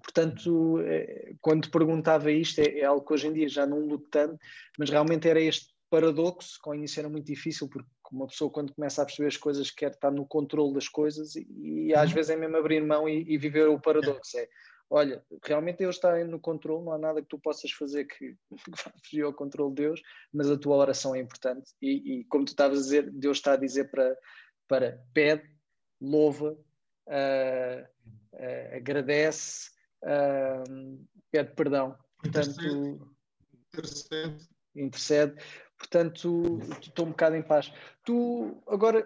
Portanto, 0.00 0.78
eh, 0.80 1.34
quando 1.40 1.70
perguntava 1.70 2.30
isto, 2.30 2.60
é, 2.60 2.78
é, 2.80 2.84
algo 2.84 3.04
que 3.04 3.12
hoje 3.12 3.26
em 3.26 3.32
dia 3.32 3.48
já 3.48 3.66
não 3.66 3.80
luto 3.80 4.08
tanto, 4.10 4.38
mas 4.78 4.90
realmente 4.90 5.28
era 5.28 5.40
este 5.40 5.72
paradoxo, 5.90 6.58
que 6.62 6.68
ao 6.68 6.74
início 6.74 7.00
era 7.00 7.08
muito 7.08 7.26
difícil, 7.26 7.68
porque 7.68 7.88
uma 8.12 8.26
pessoa 8.26 8.50
quando 8.50 8.74
começa 8.74 9.02
a 9.02 9.04
perceber 9.06 9.28
as 9.28 9.36
coisas 9.36 9.70
quer 9.70 9.92
estar 9.92 10.10
no 10.10 10.26
controle 10.26 10.74
das 10.74 10.88
coisas 10.88 11.34
e, 11.34 11.46
e 11.48 11.94
às 11.94 12.10
uhum. 12.10 12.14
vezes 12.14 12.30
é 12.30 12.36
mesmo 12.36 12.56
abrir 12.56 12.84
mão 12.84 13.08
e, 13.08 13.24
e, 13.26 13.38
viver 13.38 13.68
o 13.68 13.80
paradoxo. 13.80 14.38
É, 14.38 14.46
olha, 14.90 15.24
realmente 15.42 15.78
Deus 15.78 15.96
está 15.96 16.22
no 16.24 16.38
controle, 16.38 16.84
não 16.84 16.92
há 16.92 16.98
nada 16.98 17.22
que 17.22 17.28
tu 17.28 17.38
possas 17.38 17.72
fazer 17.72 18.04
que, 18.04 18.36
vá 18.68 18.92
fugir 19.02 19.22
ao 19.22 19.32
controle 19.32 19.74
de 19.74 19.82
Deus, 19.82 20.02
mas 20.32 20.50
a 20.50 20.58
tua 20.58 20.76
oração 20.76 21.14
é 21.14 21.20
importante 21.20 21.72
e, 21.80 22.20
e 22.20 22.24
como 22.24 22.44
tu 22.44 22.48
estavas 22.48 22.78
a 22.78 22.82
dizer, 22.82 23.10
Deus 23.10 23.38
está 23.38 23.54
a 23.54 23.56
dizer 23.56 23.90
para, 23.90 24.16
para 24.68 25.02
pede, 25.14 25.50
louva, 26.00 26.52
uh, 27.06 27.82
uh, 28.34 28.76
agradece, 28.76 29.70
uh, 30.04 31.06
pede 31.30 31.54
perdão. 31.54 31.96
Portanto, 32.18 33.10
intercede. 33.74 34.48
intercede. 34.76 35.34
Portanto, 35.82 36.60
estou 36.80 37.06
um 37.06 37.10
bocado 37.10 37.34
em 37.34 37.42
paz. 37.42 37.72
Tu, 38.04 38.56
agora, 38.68 39.04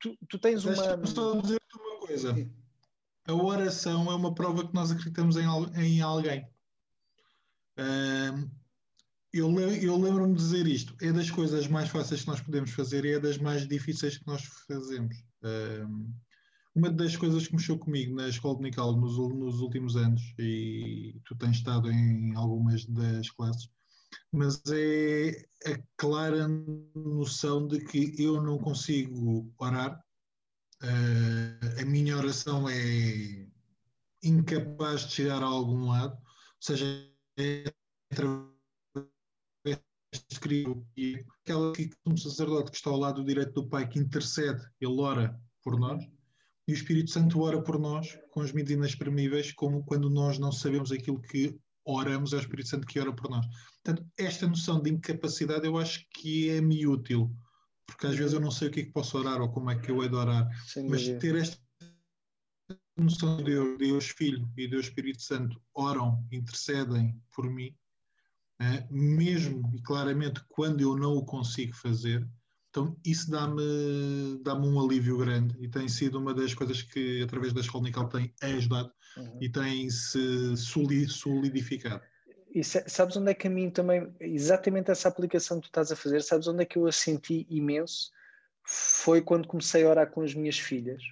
tu, 0.00 0.18
tu 0.28 0.38
tens 0.38 0.64
uma. 0.64 0.74
Deixa-me 0.74 1.06
só 1.06 1.40
dizer-te 1.40 1.78
uma 1.78 2.00
coisa. 2.00 2.50
A 3.28 3.32
oração 3.32 4.10
é 4.10 4.14
uma 4.14 4.34
prova 4.34 4.66
que 4.66 4.74
nós 4.74 4.90
acreditamos 4.90 5.36
em, 5.36 5.46
em 5.76 6.00
alguém. 6.00 6.44
Uh, 7.78 8.50
eu, 9.32 9.48
eu 9.60 9.96
lembro-me 9.96 10.34
de 10.34 10.42
dizer 10.42 10.66
isto. 10.66 10.96
É 11.00 11.12
das 11.12 11.30
coisas 11.30 11.68
mais 11.68 11.90
fáceis 11.90 12.22
que 12.22 12.26
nós 12.26 12.40
podemos 12.40 12.72
fazer 12.72 13.04
e 13.04 13.12
é 13.12 13.20
das 13.20 13.38
mais 13.38 13.66
difíceis 13.68 14.18
que 14.18 14.26
nós 14.26 14.42
fazemos. 14.66 15.16
Uh, 15.44 16.12
uma 16.74 16.90
das 16.90 17.16
coisas 17.16 17.46
que 17.46 17.54
mexeu 17.54 17.78
comigo 17.78 18.16
na 18.16 18.28
escola 18.28 18.56
dominical 18.56 18.96
nos, 18.96 19.16
nos 19.16 19.60
últimos 19.60 19.96
anos, 19.96 20.34
e 20.38 21.20
tu 21.24 21.36
tens 21.36 21.56
estado 21.56 21.90
em 21.90 22.34
algumas 22.34 22.84
das 22.84 23.30
classes, 23.30 23.70
mas 24.32 24.62
é 24.70 25.46
a 25.66 25.78
clara 25.96 26.48
noção 26.94 27.66
de 27.66 27.84
que 27.84 28.14
eu 28.22 28.42
não 28.42 28.58
consigo 28.58 29.52
orar. 29.58 30.00
Uh, 30.82 31.80
a 31.80 31.84
minha 31.84 32.16
oração 32.16 32.68
é 32.68 33.46
incapaz 34.22 35.06
de 35.06 35.12
chegar 35.12 35.42
a 35.42 35.46
algum 35.46 35.88
lado, 35.88 36.14
ou 36.14 36.60
seja, 36.60 36.84
é 37.38 37.64
através 38.12 38.56
querido, 40.40 40.86
e 40.96 41.24
aquela 41.42 41.72
que 41.72 41.90
um 42.06 42.16
sacerdote 42.16 42.70
que 42.70 42.76
está 42.76 42.90
ao 42.90 42.98
lado 42.98 43.24
direito 43.24 43.52
do 43.52 43.68
Pai, 43.68 43.88
que 43.88 43.98
intercede, 43.98 44.62
ele 44.80 45.00
ora 45.00 45.38
por 45.62 45.78
nós, 45.78 46.04
e 46.68 46.72
o 46.72 46.74
Espírito 46.74 47.10
Santo 47.10 47.40
ora 47.40 47.62
por 47.62 47.78
nós 47.78 48.18
com 48.30 48.40
as 48.40 48.52
medidas 48.52 48.76
inexprimíveis, 48.76 49.52
como 49.52 49.84
quando 49.84 50.10
nós 50.10 50.38
não 50.38 50.52
sabemos 50.52 50.90
aquilo 50.92 51.20
que 51.20 51.58
oramos, 51.86 52.32
é 52.32 52.36
o 52.36 52.40
Espírito 52.40 52.68
Santo 52.68 52.86
que 52.86 52.98
ora 52.98 53.12
por 53.12 53.30
nós. 53.30 53.46
Portanto, 53.82 54.06
esta 54.18 54.46
noção 54.46 54.82
de 54.82 54.90
incapacidade 54.90 55.66
eu 55.66 55.78
acho 55.78 56.04
que 56.10 56.50
é-me 56.50 56.86
útil, 56.86 57.34
porque 57.86 58.06
às 58.08 58.16
vezes 58.16 58.32
eu 58.32 58.40
não 58.40 58.50
sei 58.50 58.68
o 58.68 58.70
que 58.70 58.80
é 58.80 58.84
que 58.84 58.92
posso 58.92 59.16
orar 59.16 59.40
ou 59.40 59.50
como 59.50 59.70
é 59.70 59.78
que 59.78 59.90
eu 59.90 60.02
hei 60.02 60.08
de 60.08 60.16
orar, 60.16 60.48
Sem 60.66 60.88
mas 60.88 61.04
ter 61.04 61.36
esta 61.36 61.58
noção 62.96 63.36
de 63.36 63.44
Deus, 63.44 63.78
Deus 63.78 64.08
Filho 64.08 64.50
e 64.56 64.66
Deus 64.66 64.86
Espírito 64.86 65.22
Santo 65.22 65.62
oram, 65.72 66.26
intercedem 66.32 67.22
por 67.32 67.48
mim, 67.48 67.74
né? 68.58 68.86
mesmo 68.90 69.70
e 69.74 69.80
claramente 69.82 70.42
quando 70.48 70.80
eu 70.80 70.96
não 70.96 71.12
o 71.12 71.24
consigo 71.24 71.74
fazer, 71.74 72.28
então 72.76 72.94
isso 73.06 73.30
dá-me 73.30 74.38
dá 74.42 74.54
um 74.54 74.78
alívio 74.78 75.16
grande 75.16 75.56
e 75.58 75.66
tem 75.66 75.88
sido 75.88 76.18
uma 76.18 76.34
das 76.34 76.52
coisas 76.52 76.82
que 76.82 77.22
através 77.22 77.54
da 77.54 77.62
escola 77.62 77.84
Nical 77.84 78.06
tem 78.06 78.34
ajudado 78.42 78.92
uhum. 79.16 79.38
e 79.40 79.48
tem-se 79.48 80.54
solidificado. 81.08 82.02
E 82.54 82.62
sabes 82.62 83.16
onde 83.16 83.30
é 83.30 83.34
que 83.34 83.46
a 83.46 83.50
mim 83.50 83.70
também, 83.70 84.14
exatamente 84.20 84.90
essa 84.90 85.08
aplicação 85.08 85.58
que 85.58 85.68
tu 85.68 85.70
estás 85.70 85.90
a 85.90 85.96
fazer, 85.96 86.22
sabes 86.22 86.48
onde 86.48 86.62
é 86.62 86.66
que 86.66 86.76
eu 86.76 86.86
a 86.86 86.92
senti 86.92 87.46
imenso? 87.48 88.10
Foi 88.62 89.22
quando 89.22 89.48
comecei 89.48 89.84
a 89.84 89.88
orar 89.88 90.10
com 90.10 90.20
as 90.20 90.34
minhas 90.34 90.58
filhas 90.58 91.02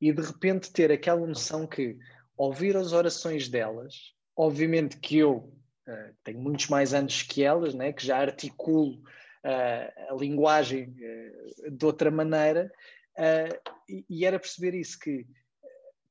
e 0.00 0.12
de 0.12 0.22
repente 0.22 0.72
ter 0.72 0.90
aquela 0.90 1.24
noção 1.24 1.68
que 1.68 1.96
ouvir 2.36 2.76
as 2.76 2.92
orações 2.92 3.48
delas, 3.48 4.12
obviamente 4.36 4.96
que 4.96 5.18
eu 5.18 5.52
uh, 5.88 6.14
tenho 6.24 6.40
muitos 6.40 6.66
mais 6.66 6.92
anos 6.92 7.22
que 7.22 7.44
elas, 7.44 7.74
né, 7.74 7.92
que 7.92 8.04
já 8.04 8.18
articulo 8.18 9.00
a 10.10 10.14
linguagem 10.14 10.88
uh, 10.88 11.70
de 11.70 11.84
outra 11.84 12.10
maneira, 12.10 12.70
e, 13.88 14.04
e, 14.10 14.24
era 14.26 14.38
perceber 14.38 14.74
isso, 14.74 14.98
que 14.98 15.26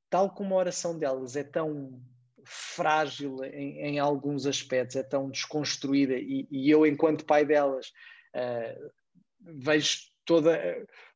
tal 0.09 0.33
como 0.33 0.55
a 0.55 0.57
oração 0.57 0.97
delas 0.97 1.35
é 1.35 1.43
tão 1.43 2.01
frágil 2.43 3.43
em, 3.43 3.79
em 3.79 3.99
alguns 3.99 4.47
aspectos, 4.47 4.95
é 4.95 5.03
tão 5.03 5.29
desconstruída, 5.29 6.15
e, 6.15 6.47
e 6.49 6.69
eu, 6.69 6.85
enquanto 6.85 7.25
pai 7.25 7.45
delas, 7.45 7.91
vejo 9.39 9.99
toda 10.25 10.57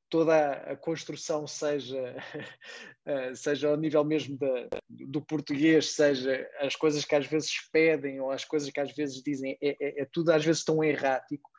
toda 0.09 0.51
a 0.51 0.75
construção 0.75 1.45
seja, 1.45 2.15
eh, 3.05 3.35
seja 3.35 3.69
ao 3.69 3.77
nível 3.77 4.03
mesmo 4.03 4.37
da, 4.37 4.67
do 4.89 5.21
português, 5.21 5.93
seja 5.93 6.49
as 6.59 6.75
coisas 6.75 7.05
que 7.05 7.15
às 7.15 7.27
vezes 7.27 7.51
pedem 7.71 8.19
ou 8.19 8.31
as 8.31 8.43
coisas 8.43 8.69
que 8.71 8.79
às 8.79 8.91
vezes 8.93 9.21
dizem, 9.21 9.57
é, 9.61 9.69
é, 9.79 10.01
é 10.01 10.07
tudo 10.11 10.31
às 10.31 10.43
vezes 10.43 10.63
tão 10.63 10.83
errático. 10.83 11.49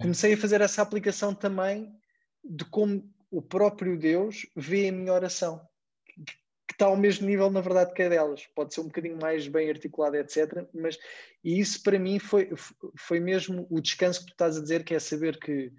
Comecei 0.00 0.34
a 0.34 0.36
fazer 0.36 0.60
essa 0.60 0.82
aplicação 0.82 1.34
também 1.34 1.94
de 2.42 2.64
como 2.64 3.08
o 3.30 3.42
próprio 3.42 3.98
Deus 3.98 4.46
vê 4.54 4.88
a 4.88 4.92
minha 4.92 5.12
oração, 5.12 5.66
que, 6.04 6.34
está 6.72 6.86
ao 6.86 6.96
mesmo 6.96 7.26
nível, 7.26 7.50
na 7.50 7.60
verdade, 7.60 7.92
que 7.92 8.02
a 8.02 8.08
delas. 8.08 8.46
Pode 8.54 8.74
ser 8.74 8.80
um 8.80 8.86
bocadinho 8.86 9.16
mais 9.16 9.46
bem 9.46 9.68
articulada, 9.70 10.18
etc. 10.18 10.66
Mas 10.74 10.98
e 11.42 11.60
isso 11.60 11.82
para 11.82 11.98
mim 11.98 12.18
foi, 12.18 12.50
foi 12.96 13.20
mesmo 13.20 13.66
o 13.70 13.80
descanso 13.80 14.20
que 14.20 14.26
tu 14.26 14.32
estás 14.32 14.56
a 14.56 14.60
dizer, 14.60 14.84
que 14.84 14.94
é 14.94 14.98
saber 14.98 15.38
que 15.38 15.72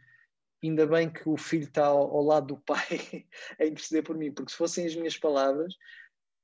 ainda 0.63 0.85
bem 0.85 1.09
que 1.09 1.27
o 1.27 1.37
filho 1.37 1.65
está 1.65 1.85
ao, 1.85 2.15
ao 2.15 2.23
lado 2.23 2.47
do 2.47 2.57
pai 2.57 2.79
a 3.59 3.65
interceder 3.65 4.03
por 4.03 4.17
mim, 4.17 4.31
porque 4.31 4.51
se 4.51 4.57
fossem 4.57 4.85
as 4.85 4.95
minhas 4.95 5.17
palavras, 5.17 5.75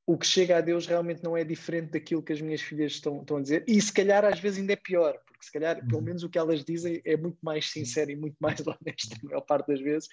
o 0.06 0.18
que 0.18 0.26
chega 0.26 0.58
a 0.58 0.62
Deus 0.62 0.86
realmente 0.86 1.24
não 1.24 1.38
é 1.38 1.44
diferente 1.44 1.92
daquilo 1.92 2.24
que 2.24 2.34
as 2.34 2.42
minhas 2.42 2.62
filhas 2.62 2.94
estão, 2.94 3.22
estão 3.22 3.38
a 3.38 3.42
dizer, 3.42 3.64
e 3.68 3.82
se 3.82 3.94
calhar 3.94 4.26
às 4.26 4.40
vezes 4.40 4.60
ainda 4.60 4.74
é 4.74 4.78
pior, 4.78 5.20
porque 5.42 5.46
se 5.46 5.52
calhar 5.52 5.84
pelo 5.86 5.98
uhum. 5.98 6.04
menos 6.04 6.24
o 6.24 6.30
que 6.30 6.38
elas 6.38 6.64
dizem 6.64 7.02
é 7.04 7.18
muito 7.18 7.40
mais 7.42 7.72
sincero 7.72 8.12
e 8.12 8.16
muito 8.16 8.38
mais 8.40 8.60
honesto, 8.68 9.18
a 9.24 9.26
maior 9.26 9.42
parte 9.42 9.68
das 9.68 9.82
vezes, 9.82 10.08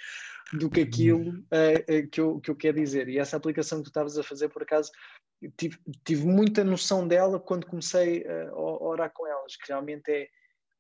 do 0.55 0.71
que 0.71 0.81
aquilo 0.81 1.31
uh, 1.31 1.35
uh, 1.35 2.09
que, 2.11 2.21
eu, 2.21 2.41
que 2.41 2.51
eu 2.51 2.57
quero 2.57 2.79
dizer. 2.79 3.09
E 3.09 3.19
essa 3.19 3.37
aplicação 3.37 3.79
que 3.79 3.85
tu 3.85 3.89
estavas 3.89 4.17
a 4.17 4.23
fazer, 4.23 4.49
por 4.49 4.63
acaso, 4.63 4.91
tive, 5.59 5.79
tive 6.05 6.27
muita 6.27 6.65
noção 6.65 7.07
dela 7.07 7.39
quando 7.39 7.67
comecei 7.67 8.23
uh, 8.23 8.55
a 8.55 8.83
orar 8.83 9.13
com 9.13 9.27
elas, 9.27 9.57
que 9.57 9.69
realmente 9.69 10.11
é 10.11 10.29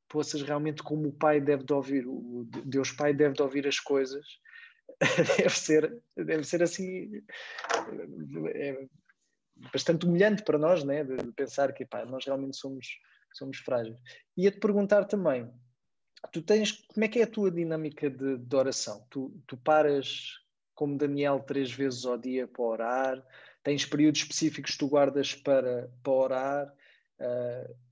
possas 0.08 0.40
realmente 0.40 0.82
como 0.82 1.08
o 1.08 1.12
pai 1.12 1.38
deve 1.38 1.64
de 1.64 1.72
ouvir, 1.74 2.06
o 2.06 2.48
Deus 2.64 2.90
Pai 2.90 3.12
deve 3.12 3.34
de 3.34 3.42
ouvir 3.42 3.66
as 3.66 3.78
coisas, 3.78 4.24
deve 5.36 5.50
ser, 5.50 6.02
deve 6.16 6.44
ser 6.44 6.62
assim 6.62 7.10
é 8.54 8.86
bastante 9.70 10.06
humilhante 10.06 10.42
para 10.44 10.58
nós, 10.58 10.82
né? 10.82 11.04
de, 11.04 11.16
pensar 11.32 11.74
que 11.74 11.84
pá, 11.84 12.06
nós 12.06 12.24
realmente 12.24 12.56
somos, 12.56 12.86
somos 13.36 13.58
frágeis. 13.58 13.96
Ia-te 14.36 14.58
perguntar 14.58 15.04
também, 15.04 15.50
tu 16.32 16.42
tens, 16.42 16.72
como 16.72 17.04
é 17.04 17.08
que 17.08 17.20
é 17.20 17.22
a 17.24 17.30
tua 17.30 17.50
dinâmica 17.50 18.08
de, 18.08 18.38
de 18.38 18.56
oração? 18.56 19.06
Tu, 19.10 19.30
tu 19.46 19.56
paras 19.56 20.34
como 20.74 20.96
Daniel 20.96 21.40
três 21.40 21.72
vezes 21.72 22.04
ao 22.04 22.16
dia 22.16 22.46
para 22.46 22.62
orar? 22.62 23.26
Tens 23.62 23.84
períodos 23.84 24.20
específicos 24.20 24.72
que 24.72 24.78
tu 24.78 24.88
guardas 24.88 25.34
para, 25.34 25.90
para 26.02 26.12
orar? 26.12 26.74
Uh, 27.20 27.88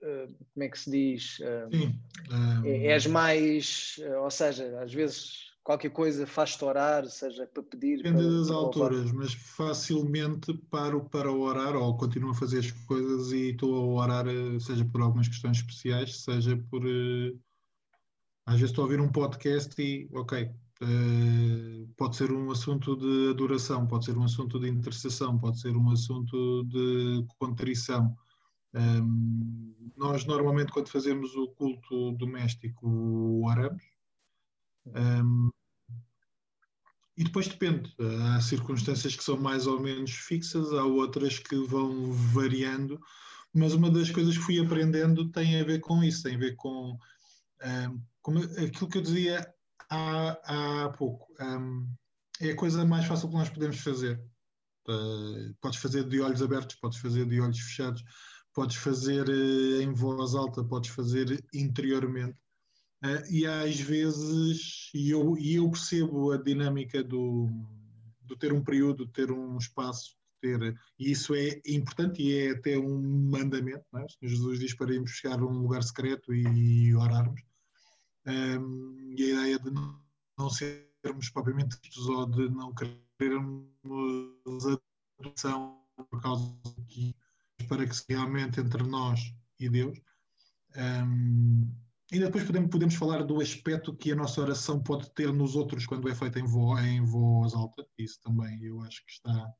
como 0.00 0.64
é 0.64 0.68
que 0.68 0.78
se 0.78 0.90
diz? 0.90 1.38
Uh, 1.40 1.76
Sim. 1.76 2.00
Um... 2.30 2.66
É, 2.66 2.86
és 2.86 3.06
mais, 3.06 3.96
uh, 3.98 4.22
ou 4.22 4.30
seja, 4.30 4.80
às 4.80 4.92
vezes 4.92 5.47
qualquer 5.68 5.90
coisa 5.90 6.26
faz-te 6.26 6.64
orar, 6.64 7.04
seja 7.10 7.46
para 7.46 7.62
pedir. 7.62 7.98
Depende 7.98 8.22
para, 8.22 8.38
das 8.38 8.46
para 8.46 8.56
alturas, 8.56 9.12
mas 9.12 9.34
facilmente 9.34 10.54
paro 10.70 11.04
para 11.10 11.30
orar 11.30 11.76
ou 11.76 11.94
continuo 11.94 12.30
a 12.30 12.34
fazer 12.34 12.60
as 12.60 12.70
coisas 12.70 13.32
e 13.32 13.50
estou 13.50 14.00
a 14.00 14.02
orar, 14.02 14.24
seja 14.60 14.82
por 14.86 15.02
algumas 15.02 15.28
questões 15.28 15.58
especiais, 15.58 16.22
seja 16.22 16.56
por. 16.70 16.82
às 18.46 18.54
vezes 18.54 18.70
estou 18.70 18.84
a 18.84 18.86
ouvir 18.86 18.98
um 18.98 19.12
podcast 19.12 19.80
e, 19.80 20.08
ok, 20.14 20.50
Uh, 20.80 21.88
pode 21.96 22.14
ser 22.14 22.30
um 22.30 22.52
assunto 22.52 22.94
de 22.94 23.30
adoração, 23.30 23.84
pode 23.84 24.04
ser 24.04 24.16
um 24.16 24.22
assunto 24.22 24.60
de 24.60 24.68
intercessão, 24.68 25.36
pode 25.36 25.60
ser 25.60 25.76
um 25.76 25.90
assunto 25.90 26.62
de 26.66 27.26
contrição. 27.36 28.16
Um, 28.72 29.74
nós 29.96 30.24
normalmente 30.24 30.70
quando 30.70 30.86
fazemos 30.88 31.34
o 31.34 31.48
culto 31.48 32.12
doméstico 32.12 33.44
oramos. 33.44 33.82
Um, 34.86 35.50
e 37.18 37.24
depois 37.24 37.48
depende, 37.48 37.92
há 38.22 38.40
circunstâncias 38.40 39.16
que 39.16 39.24
são 39.24 39.36
mais 39.36 39.66
ou 39.66 39.80
menos 39.80 40.12
fixas, 40.12 40.72
há 40.72 40.84
outras 40.84 41.36
que 41.36 41.56
vão 41.66 42.12
variando, 42.12 43.00
mas 43.52 43.74
uma 43.74 43.90
das 43.90 44.08
coisas 44.08 44.38
que 44.38 44.44
fui 44.44 44.60
aprendendo 44.60 45.28
tem 45.32 45.60
a 45.60 45.64
ver 45.64 45.80
com 45.80 46.00
isso, 46.04 46.22
tem 46.22 46.36
a 46.36 46.38
ver 46.38 46.54
com, 46.54 46.96
um, 47.64 48.38
aquilo 48.64 48.88
que 48.88 48.98
eu 48.98 49.02
dizia 49.02 49.52
há, 49.90 50.84
há 50.84 50.88
pouco. 50.90 51.26
Um, 51.40 51.92
é 52.40 52.50
a 52.50 52.56
coisa 52.56 52.84
mais 52.84 53.04
fácil 53.04 53.28
que 53.28 53.34
nós 53.34 53.48
podemos 53.48 53.80
fazer. 53.80 54.22
Uh, 54.88 55.52
podes 55.60 55.80
fazer 55.80 56.08
de 56.08 56.20
olhos 56.20 56.40
abertos, 56.40 56.76
podes 56.76 56.98
fazer 56.98 57.26
de 57.26 57.40
olhos 57.40 57.58
fechados, 57.58 58.04
podes 58.54 58.76
fazer 58.76 59.28
uh, 59.28 59.82
em 59.82 59.92
voz 59.92 60.36
alta, 60.36 60.62
podes 60.62 60.90
fazer 60.90 61.44
interiormente. 61.52 62.38
Uh, 63.02 63.32
e 63.32 63.46
às 63.46 63.78
vezes, 63.78 64.90
e 64.92 65.10
eu, 65.10 65.36
e 65.38 65.54
eu 65.54 65.70
percebo 65.70 66.32
a 66.32 66.36
dinâmica 66.36 67.02
do, 67.02 67.48
do 68.22 68.36
ter 68.36 68.52
um 68.52 68.62
período, 68.62 69.06
ter 69.06 69.30
um 69.30 69.56
espaço, 69.56 70.16
ter, 70.40 70.60
e 70.98 71.12
isso 71.12 71.34
é 71.34 71.60
importante 71.66 72.22
e 72.22 72.36
é 72.36 72.50
até 72.50 72.76
um 72.76 73.00
mandamento. 73.30 73.84
Não 73.92 74.00
é? 74.00 74.06
Jesus 74.22 74.58
diz 74.58 74.74
para 74.74 74.92
irmos 74.92 75.12
chegar 75.12 75.38
a 75.38 75.46
um 75.46 75.62
lugar 75.62 75.82
secreto 75.82 76.34
e, 76.34 76.42
e 76.88 76.94
orarmos. 76.94 77.40
Um, 78.26 79.14
e 79.16 79.22
a 79.22 79.26
ideia 79.26 79.58
de 79.58 79.70
não, 79.70 80.50
sermos 80.50 81.30
propriamente 81.30 81.78
vistos 81.82 82.08
ou 82.08 82.26
de 82.26 82.48
não 82.50 82.74
querermos 82.74 83.64
adoção 85.18 85.80
por 86.10 86.20
causa 86.20 86.54
que 86.88 87.14
para 87.68 87.86
que 87.86 87.94
realmente 88.08 88.60
entre 88.60 88.82
nós 88.84 89.20
e 89.58 89.68
Deus. 89.68 89.98
Um, 90.76 91.70
e 92.10 92.18
depois 92.18 92.44
podemos, 92.44 92.70
podemos 92.70 92.94
falar 92.94 93.22
do 93.22 93.40
aspecto 93.40 93.94
que 93.94 94.12
a 94.12 94.16
nossa 94.16 94.40
oração 94.40 94.82
pode 94.82 95.10
ter 95.12 95.30
nos 95.32 95.54
outros 95.54 95.84
quando 95.84 96.08
é 96.08 96.14
feita 96.14 96.40
em, 96.40 96.46
vo, 96.46 96.78
em 96.78 97.04
voz 97.04 97.52
alta. 97.52 97.86
Isso 97.98 98.18
também 98.22 98.62
eu 98.64 98.80
acho 98.82 99.04
que 99.04 99.12
está. 99.12 99.52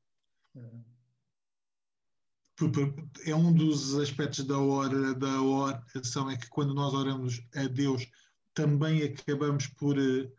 É 3.25 3.35
um 3.35 3.53
dos 3.53 3.95
aspectos 3.97 4.45
da, 4.45 4.57
hora, 4.57 5.13
da 5.13 5.41
oração, 5.41 6.29
é 6.29 6.37
que 6.37 6.49
quando 6.49 6.73
nós 6.73 6.93
oramos 6.93 7.39
a 7.55 7.67
Deus, 7.67 8.09
também 8.53 9.03
acabamos 9.03 9.67
por 9.67 9.97
uh, 9.97 10.31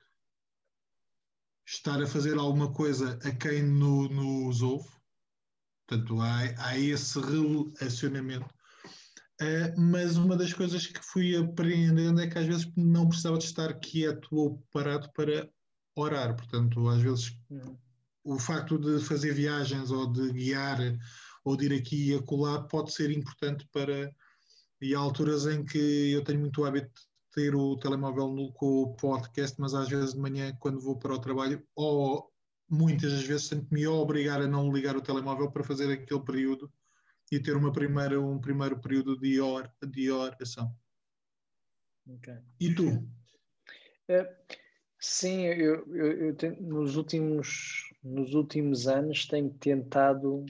estar 1.64 2.02
a 2.02 2.07
fazer 2.07 2.37
alguma 2.37 2.73
coisa 2.73 3.19
a 3.23 3.31
quem 3.31 3.62
no, 3.62 4.09
nos 4.09 4.62
ouve. 4.62 4.90
Portanto, 5.87 6.21
há, 6.21 6.38
há 6.59 6.79
esse 6.79 7.19
relacionamento. 7.21 8.52
Uh, 9.41 9.81
mas 9.81 10.19
uma 10.19 10.37
das 10.37 10.53
coisas 10.53 10.87
que 10.87 11.01
fui 11.03 11.35
aprendendo 11.35 12.21
é 12.21 12.27
que 12.29 12.39
às 12.39 12.47
vezes 12.47 12.71
não 12.77 13.09
precisava 13.09 13.39
de 13.39 13.45
estar 13.45 13.73
quieto 13.81 14.29
ou 14.33 14.63
parado 14.71 15.11
para 15.15 15.49
orar. 15.97 16.37
Portanto, 16.37 16.87
às 16.89 17.01
vezes 17.01 17.35
uhum. 17.49 17.77
o 18.23 18.39
facto 18.39 18.79
de 18.79 19.03
fazer 19.03 19.33
viagens 19.33 19.91
ou 19.91 20.07
de 20.07 20.31
guiar 20.33 20.79
ou 21.43 21.57
de 21.57 21.67
ir 21.67 21.73
aqui 21.73 22.11
e 22.11 22.15
acolá 22.15 22.63
pode 22.63 22.93
ser 22.93 23.11
importante 23.11 23.67
para, 23.73 24.13
E 24.81 24.95
há 24.95 24.99
alturas 24.99 25.47
em 25.47 25.65
que 25.65 26.13
eu 26.13 26.23
tenho 26.23 26.41
muito 26.41 26.65
hábito 26.65 26.89
de 26.89 27.07
ter 27.33 27.55
o 27.55 27.77
telemóvel 27.79 28.29
no, 28.29 28.53
com 28.53 28.83
o 28.83 28.95
podcast, 28.97 29.59
mas 29.59 29.73
às 29.73 29.89
vezes 29.89 30.13
de 30.13 30.21
manhã, 30.21 30.55
quando 30.61 30.81
vou 30.81 30.99
para 30.99 31.15
o 31.15 31.19
trabalho, 31.19 31.63
ou 31.75 32.31
muitas 32.69 33.13
das 33.13 33.25
vezes 33.25 33.47
sinto-me 33.47 33.85
a 33.85 33.91
obrigar 33.91 34.43
a 34.43 34.47
não 34.47 34.73
ligar 34.73 34.97
o 34.97 35.03
telemóvel 35.03 35.51
para 35.51 35.65
fazer 35.65 35.91
aquele 35.91 36.21
período 36.21 36.71
e 37.31 37.41
ter 37.41 37.57
uma 37.57 37.73
primeira, 37.73 38.21
um 38.21 38.41
primeiro 38.41 38.81
período 38.81 39.17
de, 39.17 39.41
or, 39.41 39.71
de 39.87 40.11
oração. 40.11 40.75
Okay. 42.07 42.39
E 42.59 42.75
tu? 42.75 43.09
É, 44.09 44.37
sim, 44.99 45.45
eu, 45.45 45.87
eu, 45.95 46.27
eu 46.27 46.35
tenho, 46.35 46.61
nos, 46.61 46.97
últimos, 46.97 47.93
nos 48.03 48.35
últimos 48.35 48.89
anos 48.89 49.27
tenho 49.27 49.51
tentado 49.55 50.45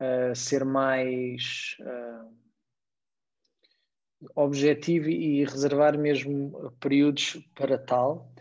uh, 0.00 0.34
ser 0.36 0.64
mais 0.64 1.76
uh, 1.80 2.32
objetivo 4.36 5.08
e 5.08 5.44
reservar 5.44 5.98
mesmo 5.98 6.72
períodos 6.78 7.44
para 7.54 7.76
tal. 7.76 8.32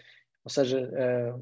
Ou 0.44 0.51
seja, 0.51 0.79
uh, 0.79 1.41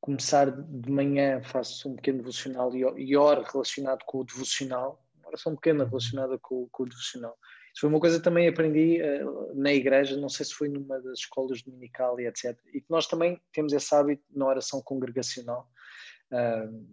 começar 0.00 0.52
de 0.52 0.88
manhã, 0.88 1.42
faço 1.42 1.88
um 1.88 1.96
pequeno 1.96 2.18
devocional 2.18 2.72
e 2.76 3.16
oro 3.16 3.42
relacionado 3.42 4.04
com 4.04 4.18
o 4.18 4.24
devocional, 4.24 5.04
oração 5.36 5.54
pequena 5.54 5.84
relacionada 5.84 6.38
com, 6.38 6.68
com 6.70 6.82
o 6.82 6.88
devocional. 6.88 7.36
Isso 7.72 7.82
foi 7.82 7.90
uma 7.90 8.00
coisa 8.00 8.16
que 8.18 8.24
também 8.24 8.48
aprendi 8.48 9.00
uh, 9.02 9.54
na 9.54 9.72
igreja, 9.72 10.16
não 10.16 10.30
sei 10.30 10.46
se 10.46 10.54
foi 10.54 10.68
numa 10.68 10.98
das 11.00 11.18
escolas 11.18 11.62
dominical 11.62 12.18
e 12.18 12.26
etc. 12.26 12.58
E 12.72 12.80
que 12.80 12.90
nós 12.90 13.06
também 13.06 13.40
temos 13.52 13.72
esse 13.72 13.94
hábito 13.94 14.24
na 14.34 14.46
oração 14.46 14.80
congregacional, 14.80 15.68
uh, 16.32 16.86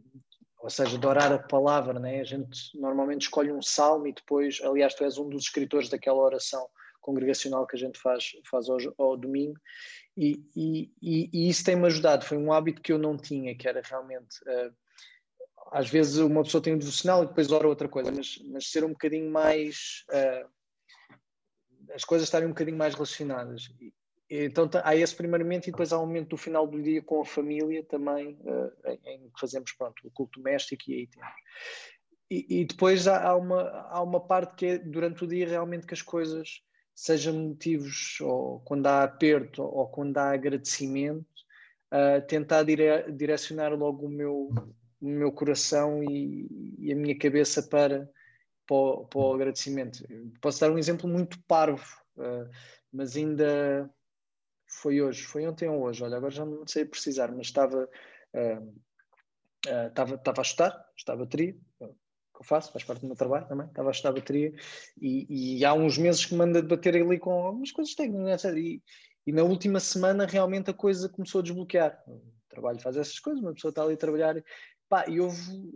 ou 0.59 0.69
seja, 0.69 0.97
de 0.97 1.07
orar 1.07 1.31
a 1.31 1.39
palavra, 1.39 1.99
né? 1.99 2.19
A 2.19 2.25
gente 2.25 2.77
normalmente 2.77 3.23
escolhe 3.23 3.51
um 3.51 3.61
salmo 3.61 4.07
e 4.07 4.13
depois, 4.13 4.59
aliás, 4.61 4.93
tu 4.93 5.03
és 5.03 5.17
um 5.17 5.29
dos 5.29 5.43
escritores 5.43 5.89
daquela 5.89 6.19
oração 6.19 6.67
congregacional 6.99 7.67
que 7.67 7.75
a 7.75 7.79
gente 7.79 7.99
faz, 7.99 8.31
faz 8.49 8.69
ao, 8.69 8.77
ao 8.97 9.17
domingo, 9.17 9.59
e, 10.15 10.41
e, 10.55 10.91
e, 11.01 11.49
isso 11.49 11.63
tem-me 11.63 11.85
ajudado. 11.87 12.23
Foi 12.23 12.37
um 12.37 12.53
hábito 12.53 12.81
que 12.81 12.93
eu 12.93 12.97
não 12.97 13.17
tinha, 13.17 13.55
que 13.55 13.67
era 13.67 13.81
realmente. 13.81 14.37
Uh, 14.43 14.82
às 15.73 15.89
vezes 15.89 16.17
uma 16.17 16.43
pessoa 16.43 16.61
tem 16.61 16.75
um 16.75 16.77
devocional 16.77 17.23
e 17.23 17.27
depois 17.27 17.51
ora 17.51 17.67
outra 17.67 17.89
coisa, 17.89 18.11
mas, 18.11 18.37
mas 18.45 18.69
ser 18.69 18.83
um 18.83 18.89
bocadinho 18.89 19.31
mais. 19.31 20.05
Uh, 20.09 20.47
as 21.93 22.03
coisas 22.05 22.27
estarem 22.27 22.47
um 22.47 22.51
bocadinho 22.51 22.77
mais 22.77 22.93
relacionadas. 22.93 23.73
Então 24.29 24.69
há 24.83 24.95
esse 24.95 25.15
primeiro 25.15 25.43
momento 25.43 25.67
e 25.67 25.71
depois 25.71 25.91
há 25.91 25.99
um 25.99 26.05
momento 26.05 26.29
do 26.29 26.37
final 26.37 26.67
do 26.67 26.81
dia 26.81 27.01
com 27.01 27.21
a 27.21 27.25
família 27.25 27.83
também, 27.83 28.37
uh, 28.41 28.71
em 29.03 29.29
que 29.29 29.39
fazemos 29.39 29.71
pronto, 29.73 29.95
o 30.05 30.11
culto 30.11 30.39
doméstico 30.39 30.83
e 30.87 30.93
aí 30.93 31.07
temos. 31.07 31.33
E, 32.29 32.61
e 32.61 32.65
depois 32.65 33.07
há, 33.07 33.27
há, 33.27 33.35
uma, 33.35 33.61
há 33.89 34.01
uma 34.01 34.19
parte 34.19 34.55
que 34.55 34.65
é 34.65 34.77
durante 34.77 35.23
o 35.23 35.27
dia 35.27 35.47
realmente 35.47 35.87
que 35.87 35.93
as 35.93 36.01
coisas, 36.03 36.61
sejam 36.95 37.33
motivos 37.33 38.19
ou 38.21 38.59
quando 38.61 38.85
há 38.85 39.03
aperto 39.03 39.63
ou 39.63 39.87
quando 39.87 40.17
há 40.17 40.31
agradecimento, 40.31 41.25
uh, 41.91 42.25
tentar 42.27 42.63
dire, 42.63 43.11
direcionar 43.11 43.73
logo 43.73 44.05
o 44.05 44.09
meu, 44.09 44.49
o 45.03 45.09
meu 45.09 45.31
coração 45.31 46.03
e, 46.03 46.75
e 46.79 46.93
a 46.93 46.95
minha 46.95 47.17
cabeça 47.17 47.61
para 47.61 48.09
para 48.65 48.75
o, 48.75 49.05
para 49.05 49.19
o 49.19 49.33
agradecimento. 49.33 50.03
Posso 50.41 50.59
dar 50.61 50.71
um 50.71 50.77
exemplo 50.77 51.07
muito 51.07 51.37
parvo, 51.47 51.85
uh, 52.17 52.49
mas 52.91 53.15
ainda 53.15 53.89
foi 54.67 55.01
hoje, 55.01 55.23
foi 55.23 55.45
ontem 55.47 55.67
ou 55.67 55.83
hoje, 55.83 56.03
olha, 56.03 56.17
agora 56.17 56.31
já 56.31 56.45
não 56.45 56.65
sei 56.65 56.85
precisar, 56.85 57.31
mas 57.31 57.47
estava, 57.47 57.89
uh, 58.33 58.63
uh, 59.67 59.87
estava, 59.87 60.15
estava 60.15 60.41
a 60.41 60.43
estudar, 60.43 60.85
estava 60.97 61.21
a 61.21 61.25
bateria, 61.25 61.53
que 61.53 62.39
eu 62.39 62.43
faço, 62.43 62.71
faz 62.71 62.83
parte 62.83 63.01
do 63.01 63.07
meu 63.07 63.15
trabalho 63.15 63.47
também, 63.47 63.67
estava 63.67 63.89
a 63.89 63.91
estudar 63.91 64.09
a 64.09 64.13
bateria 64.13 64.53
e, 64.99 65.57
e 65.59 65.65
há 65.65 65.73
uns 65.73 65.97
meses 65.97 66.25
que 66.25 66.33
me 66.33 66.43
anda 66.43 66.61
de 66.61 66.67
bater 66.67 66.95
ali 66.95 67.19
com 67.19 67.31
algumas 67.31 67.71
coisas 67.71 67.93
técnicas 67.93 68.43
e, 68.45 68.81
e 69.25 69.31
na 69.31 69.43
última 69.43 69.79
semana 69.79 70.25
realmente 70.25 70.71
a 70.71 70.73
coisa 70.73 71.07
começou 71.07 71.39
a 71.39 71.43
desbloquear. 71.43 72.03
O 72.07 72.21
trabalho 72.49 72.79
faz 72.79 72.97
essas 72.97 73.19
coisas, 73.19 73.41
uma 73.41 73.53
pessoa 73.53 73.69
está 73.69 73.83
ali 73.83 73.93
a 73.93 73.97
trabalhar 73.97 74.43
pá, 74.93 75.05
e 75.07 75.19
houve 75.19 75.73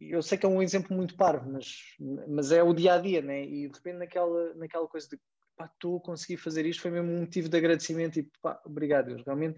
eu 0.00 0.22
sei 0.22 0.36
que 0.36 0.44
é 0.44 0.48
um 0.48 0.60
exemplo 0.60 0.96
muito 0.96 1.16
parvo, 1.16 1.50
mas, 1.52 1.96
mas 2.28 2.50
é 2.50 2.62
o 2.62 2.72
dia 2.72 2.94
a 2.94 2.98
dia, 2.98 3.22
né? 3.22 3.44
E 3.44 3.68
de 3.68 3.74
repente, 3.76 3.98
naquela, 3.98 4.54
naquela 4.54 4.88
coisa 4.88 5.08
de 5.08 5.18
pá, 5.56 5.66
estou 5.72 5.98
a 5.98 6.00
conseguir 6.00 6.36
fazer 6.36 6.66
isto, 6.66 6.82
foi 6.82 6.90
mesmo 6.90 7.12
um 7.12 7.20
motivo 7.20 7.48
de 7.48 7.56
agradecimento 7.56 8.18
e 8.18 8.28
pá, 8.42 8.60
obrigado. 8.64 9.14
Realmente, 9.24 9.56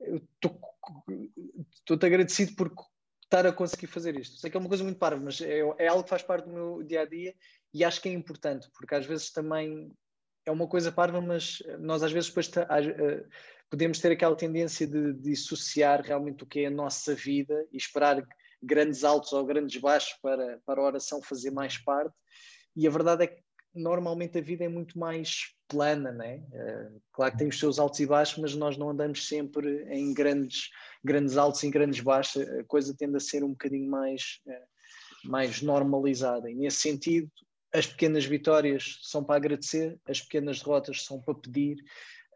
uhum. 0.00 0.20
estou-te 1.78 2.04
agradecido 2.04 2.56
por 2.56 2.72
estar 3.22 3.46
a 3.46 3.52
conseguir 3.52 3.86
fazer 3.86 4.18
isto. 4.18 4.38
Sei 4.38 4.50
que 4.50 4.56
é 4.56 4.60
uma 4.60 4.68
coisa 4.68 4.82
muito 4.82 4.98
parva, 4.98 5.20
mas 5.22 5.40
é, 5.40 5.60
é 5.78 5.86
algo 5.86 6.02
que 6.02 6.10
faz 6.10 6.22
parte 6.22 6.46
do 6.46 6.52
meu 6.52 6.82
dia 6.82 7.02
a 7.02 7.04
dia 7.04 7.32
e 7.72 7.84
acho 7.84 8.02
que 8.02 8.08
é 8.08 8.12
importante, 8.12 8.68
porque 8.74 8.96
às 8.96 9.06
vezes 9.06 9.30
também 9.30 9.92
é 10.44 10.50
uma 10.50 10.66
coisa 10.66 10.90
parva, 10.90 11.20
mas 11.20 11.62
nós 11.78 12.02
às 12.02 12.10
vezes 12.10 12.28
depois 12.28 12.48
uh, 12.48 13.28
podemos 13.74 13.98
ter 13.98 14.12
aquela 14.12 14.36
tendência 14.36 14.86
de, 14.86 15.12
dissociar 15.14 16.00
realmente 16.00 16.44
o 16.44 16.46
que 16.46 16.60
é 16.60 16.66
a 16.66 16.70
nossa 16.70 17.12
vida 17.12 17.66
e 17.72 17.76
esperar 17.76 18.24
grandes 18.62 19.02
altos 19.02 19.32
ou 19.32 19.44
grandes 19.44 19.80
baixos 19.80 20.16
para, 20.22 20.60
para 20.64 20.80
a 20.80 20.84
oração 20.84 21.20
fazer 21.20 21.50
mais 21.50 21.76
parte. 21.76 22.14
E 22.76 22.86
a 22.86 22.90
verdade 22.90 23.24
é 23.24 23.26
que 23.26 23.42
normalmente 23.74 24.38
a 24.38 24.40
vida 24.40 24.62
é 24.64 24.68
muito 24.68 24.96
mais 24.96 25.56
plana, 25.66 26.12
né? 26.12 26.40
Claro 27.12 27.32
que 27.32 27.38
tem 27.38 27.48
os 27.48 27.58
seus 27.58 27.80
altos 27.80 27.98
e 27.98 28.06
baixos, 28.06 28.38
mas 28.38 28.54
nós 28.54 28.76
não 28.76 28.90
andamos 28.90 29.26
sempre 29.26 29.84
em 29.90 30.14
grandes, 30.14 30.70
grandes 31.02 31.36
altos 31.36 31.64
e 31.64 31.70
grandes 31.70 31.98
baixos. 31.98 32.48
A 32.48 32.62
coisa 32.62 32.94
tende 32.96 33.16
a 33.16 33.20
ser 33.20 33.42
um 33.42 33.50
bocadinho 33.50 33.90
mais, 33.90 34.38
uh, 34.46 35.28
mais 35.28 35.60
normalizada. 35.62 36.48
E 36.48 36.54
nesse 36.54 36.76
sentido, 36.76 37.28
as 37.72 37.88
pequenas 37.88 38.24
vitórias 38.24 39.00
são 39.02 39.24
para 39.24 39.34
agradecer, 39.34 39.98
as 40.06 40.20
pequenas 40.20 40.60
derrotas 40.60 41.04
são 41.04 41.20
para 41.20 41.34
pedir, 41.34 41.76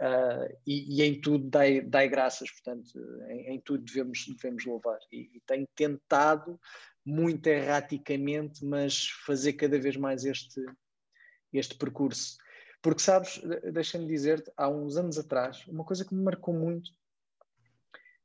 Uh, 0.01 0.57
e, 0.65 1.01
e, 1.01 1.03
em 1.03 1.21
tudo 1.21 1.49
dai, 1.51 1.81
dai 1.81 2.09
graças, 2.09 2.49
portanto, 2.53 2.93
em, 3.29 3.55
em, 3.55 3.61
tudo 3.61 3.85
devemos, 3.85 4.27
devemos 4.29 4.65
louvar. 4.65 4.99
E, 5.11 5.37
e 5.37 5.41
tenho 5.45 5.67
tentado, 5.75 6.59
muito 7.05 7.47
erraticamente, 7.47 8.65
mas 8.65 9.09
fazer 9.27 9.55
cada 9.55 9.79
vez 9.79 9.97
mais 9.97 10.25
este, 10.25 10.65
este 11.53 11.75
percurso. 11.77 12.37
Porque, 12.81 13.03
sabes, 13.03 13.41
deixa-me 13.73 14.07
dizer-te, 14.07 14.53
há 14.57 14.69
uns 14.69 14.97
anos 14.97 15.19
atrás, 15.19 15.67
uma 15.67 15.85
coisa 15.85 16.05
que 16.05 16.15
me 16.15 16.23
marcou 16.23 16.55
muito. 16.55 16.93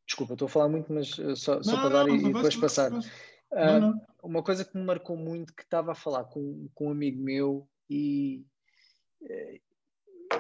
Desculpa, 0.06 0.34
estou 0.34 0.46
a 0.46 0.50
falar 0.50 0.70
muito, 0.70 0.94
mas 0.94 1.18
uh, 1.18 1.36
só, 1.36 1.56
não, 1.56 1.64
só 1.64 1.82
para 1.82 1.90
dar 1.90 2.08
não, 2.08 2.16
e, 2.16 2.20
e 2.20 2.34
depois 2.34 2.56
passar. 2.56 2.92
Uh, 2.92 4.00
uma 4.22 4.44
coisa 4.44 4.64
que 4.64 4.78
me 4.78 4.84
marcou 4.84 5.18
muito, 5.18 5.56
que 5.56 5.64
estava 5.64 5.94
a 5.94 5.96
falar 5.96 6.26
com, 6.26 6.70
com 6.76 6.88
um 6.88 6.92
amigo 6.92 7.24
meu 7.24 7.68
e, 7.90 8.46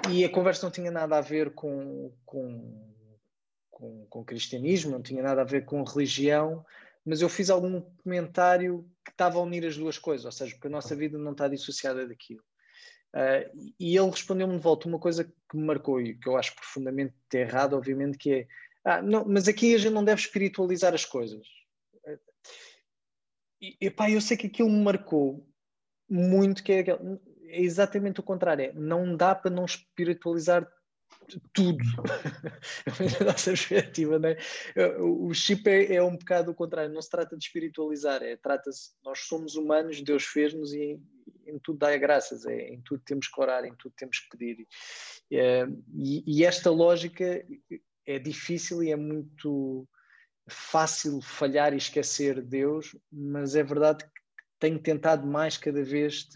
e 0.10 0.23
a 0.23 0.29
conversa 0.29 0.65
não 0.65 0.71
tinha 0.71 0.91
nada 0.91 1.17
a 1.17 1.21
ver 1.21 1.53
com, 1.53 2.12
com, 2.25 2.93
com, 3.69 4.06
com 4.10 4.25
cristianismo, 4.25 4.91
não 4.91 5.01
tinha 5.01 5.23
nada 5.23 5.41
a 5.41 5.45
ver 5.45 5.65
com 5.65 5.84
religião, 5.84 6.65
mas 7.06 7.21
eu 7.21 7.29
fiz 7.29 7.49
algum 7.49 7.82
comentário 8.03 8.89
que 9.03 9.12
estava 9.12 9.38
a 9.38 9.41
unir 9.41 9.65
as 9.65 9.77
duas 9.77 9.97
coisas, 9.97 10.25
ou 10.25 10.32
seja, 10.32 10.53
porque 10.53 10.67
a 10.67 10.71
nossa 10.71 10.95
vida 10.95 11.17
não 11.17 11.34
está 11.34 11.47
dissociada 11.47 12.08
daquilo. 12.08 12.43
Uh, 13.13 13.73
e 13.79 13.95
ele 13.95 14.10
respondeu-me 14.10 14.56
de 14.56 14.63
volta 14.63 14.88
uma 14.88 14.97
coisa 14.97 15.23
que 15.23 15.56
me 15.56 15.63
marcou 15.63 16.01
e 16.01 16.17
que 16.17 16.27
eu 16.27 16.36
acho 16.36 16.56
profundamente 16.56 17.13
errado, 17.34 17.73
obviamente, 17.75 18.17
que 18.17 18.34
é 18.34 18.47
ah, 18.86 19.01
não, 19.01 19.25
mas 19.25 19.47
aqui 19.47 19.73
a 19.73 19.77
gente 19.77 19.93
não 19.93 20.03
deve 20.03 20.21
espiritualizar 20.21 20.93
as 20.93 21.06
coisas. 21.06 21.47
E, 23.62 23.77
epá, 23.79 24.10
eu 24.10 24.19
sei 24.19 24.36
que 24.36 24.47
aquilo 24.47 24.69
me 24.69 24.84
marcou 24.84 25.47
muito, 26.10 26.62
que 26.62 26.73
é 26.73 26.84
é 27.53 27.61
exatamente 27.61 28.19
o 28.19 28.23
contrário. 28.23 28.65
É, 28.65 28.73
não 28.73 29.15
dá 29.15 29.35
para 29.35 29.51
não 29.51 29.65
espiritualizar 29.65 30.67
tudo. 31.53 31.83
a 33.21 33.23
nossa 33.23 33.51
perspectiva, 33.51 34.19
né? 34.19 34.35
O 34.99 35.33
chip 35.33 35.69
é, 35.69 35.95
é, 35.95 36.03
um 36.03 36.17
bocado 36.17 36.51
o 36.51 36.55
contrário. 36.55 36.93
Não 36.93 37.01
se 37.01 37.09
trata 37.09 37.37
de 37.37 37.45
espiritualizar, 37.45 38.23
é 38.23 38.35
trata-se. 38.35 38.91
Nós 39.03 39.19
somos 39.19 39.55
humanos, 39.55 40.01
Deus 40.01 40.23
fez-nos 40.23 40.73
e 40.73 40.81
em, 40.81 41.03
em, 41.47 41.59
tudo 41.59 41.79
dá 41.79 41.95
graças. 41.97 42.45
É, 42.45 42.69
em 42.69 42.81
tudo 42.81 43.01
temos 43.05 43.27
que 43.27 43.41
orar, 43.41 43.63
em 43.65 43.75
tudo 43.75 43.93
temos 43.95 44.19
que 44.19 44.37
pedir. 44.37 44.67
É, 45.31 45.65
e, 45.95 46.23
e 46.25 46.45
esta 46.45 46.69
lógica 46.69 47.45
é 48.05 48.19
difícil 48.19 48.83
e 48.83 48.91
é 48.91 48.95
muito 48.95 49.87
fácil 50.49 51.21
falhar 51.21 51.73
e 51.73 51.77
esquecer 51.77 52.41
Deus, 52.41 52.95
mas 53.11 53.55
é 53.55 53.63
verdade 53.63 54.05
tenho 54.63 54.80
tentado 54.80 55.28
mais 55.28 55.58
cada 55.58 55.84
vez 55.84 56.30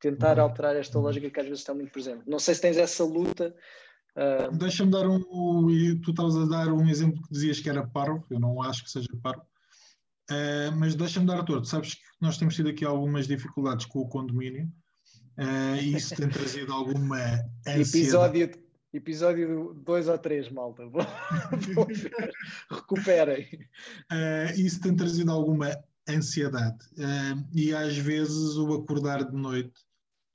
tentar 0.00 0.38
uhum. 0.38 0.42
alterar 0.42 0.74
esta 0.74 0.98
lógica 0.98 1.30
que 1.30 1.38
às 1.38 1.46
vezes 1.46 1.60
está 1.60 1.72
muito 1.72 1.92
presente. 1.92 2.24
Não 2.26 2.40
sei 2.40 2.56
se 2.56 2.60
tens 2.60 2.76
essa 2.76 3.04
luta. 3.04 3.54
Uh... 4.16 4.56
Deixa-me 4.56 4.90
dar 4.90 5.08
um. 5.08 5.20
Tu 6.02 6.10
estavas 6.10 6.36
a 6.36 6.46
dar 6.46 6.72
um 6.72 6.88
exemplo 6.88 7.22
que 7.22 7.32
dizias 7.32 7.60
que 7.60 7.70
era 7.70 7.86
parvo, 7.86 8.26
eu 8.28 8.40
não 8.40 8.60
acho 8.60 8.82
que 8.82 8.90
seja 8.90 9.06
parvo, 9.22 9.42
uh, 10.32 10.76
mas 10.76 10.96
deixa-me 10.96 11.26
dar 11.26 11.38
a 11.38 11.44
todo. 11.44 11.64
Sabes 11.64 11.94
que 11.94 12.00
nós 12.20 12.36
temos 12.36 12.56
tido 12.56 12.70
aqui 12.70 12.84
algumas 12.84 13.28
dificuldades 13.28 13.86
com 13.86 14.00
o 14.00 14.08
condomínio 14.08 14.64
uh, 15.38 15.76
e 15.80 15.94
isso 15.94 16.16
tem 16.16 16.28
trazido 16.28 16.72
alguma 16.72 17.18
ansiedade. 17.64 17.98
Episódio, 17.98 18.50
episódio 18.92 19.74
2 19.84 20.08
ou 20.08 20.18
3, 20.18 20.50
malta. 20.50 20.82
Recuperem. 22.68 23.46
isso 24.56 24.80
tem 24.80 24.96
trazido 24.96 25.30
alguma 25.30 25.68
ansiedade. 26.08 26.78
E 27.52 27.74
às 27.74 27.96
vezes 27.96 28.56
o 28.56 28.74
acordar 28.74 29.24
de 29.24 29.36
noite 29.36 29.80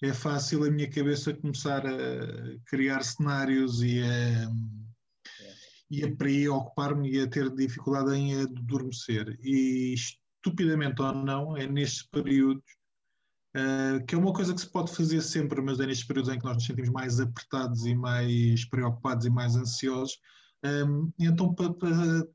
é 0.01 0.13
fácil 0.13 0.63
a 0.63 0.69
minha 0.69 0.89
cabeça 0.89 1.33
começar 1.33 1.85
a 1.85 2.59
criar 2.65 3.03
cenários 3.03 3.81
e 3.81 4.01
a, 4.01 4.51
e 5.89 6.03
a 6.03 6.15
preocupar-me 6.15 7.11
e 7.11 7.21
a 7.21 7.27
ter 7.27 7.49
dificuldade 7.53 8.13
em 8.15 8.41
adormecer. 8.41 9.37
E 9.41 9.93
estupidamente 9.93 11.01
ou 11.01 11.13
não, 11.13 11.57
é 11.57 11.67
nestes 11.67 12.03
períodos 12.03 12.63
Uh, 13.55 14.05
que 14.05 14.13
é 14.13 14.17
uma 14.17 14.33
coisa 14.33 14.53
que 14.53 14.59
se 14.59 14.69
pode 14.69 14.93
fazer 14.93 15.21
sempre, 15.21 15.61
mas 15.61 15.79
é 15.79 15.85
nestes 15.85 16.05
períodos 16.05 16.29
em 16.29 16.37
que 16.37 16.43
nós 16.43 16.55
nos 16.55 16.65
sentimos 16.65 16.89
mais 16.89 17.21
apertados 17.21 17.85
e 17.85 17.95
mais 17.95 18.65
preocupados 18.65 19.25
e 19.25 19.29
mais 19.29 19.55
ansiosos. 19.55 20.19
Um, 20.61 21.09
então, 21.17 21.53
para, 21.55 21.73
para, 21.73 22.27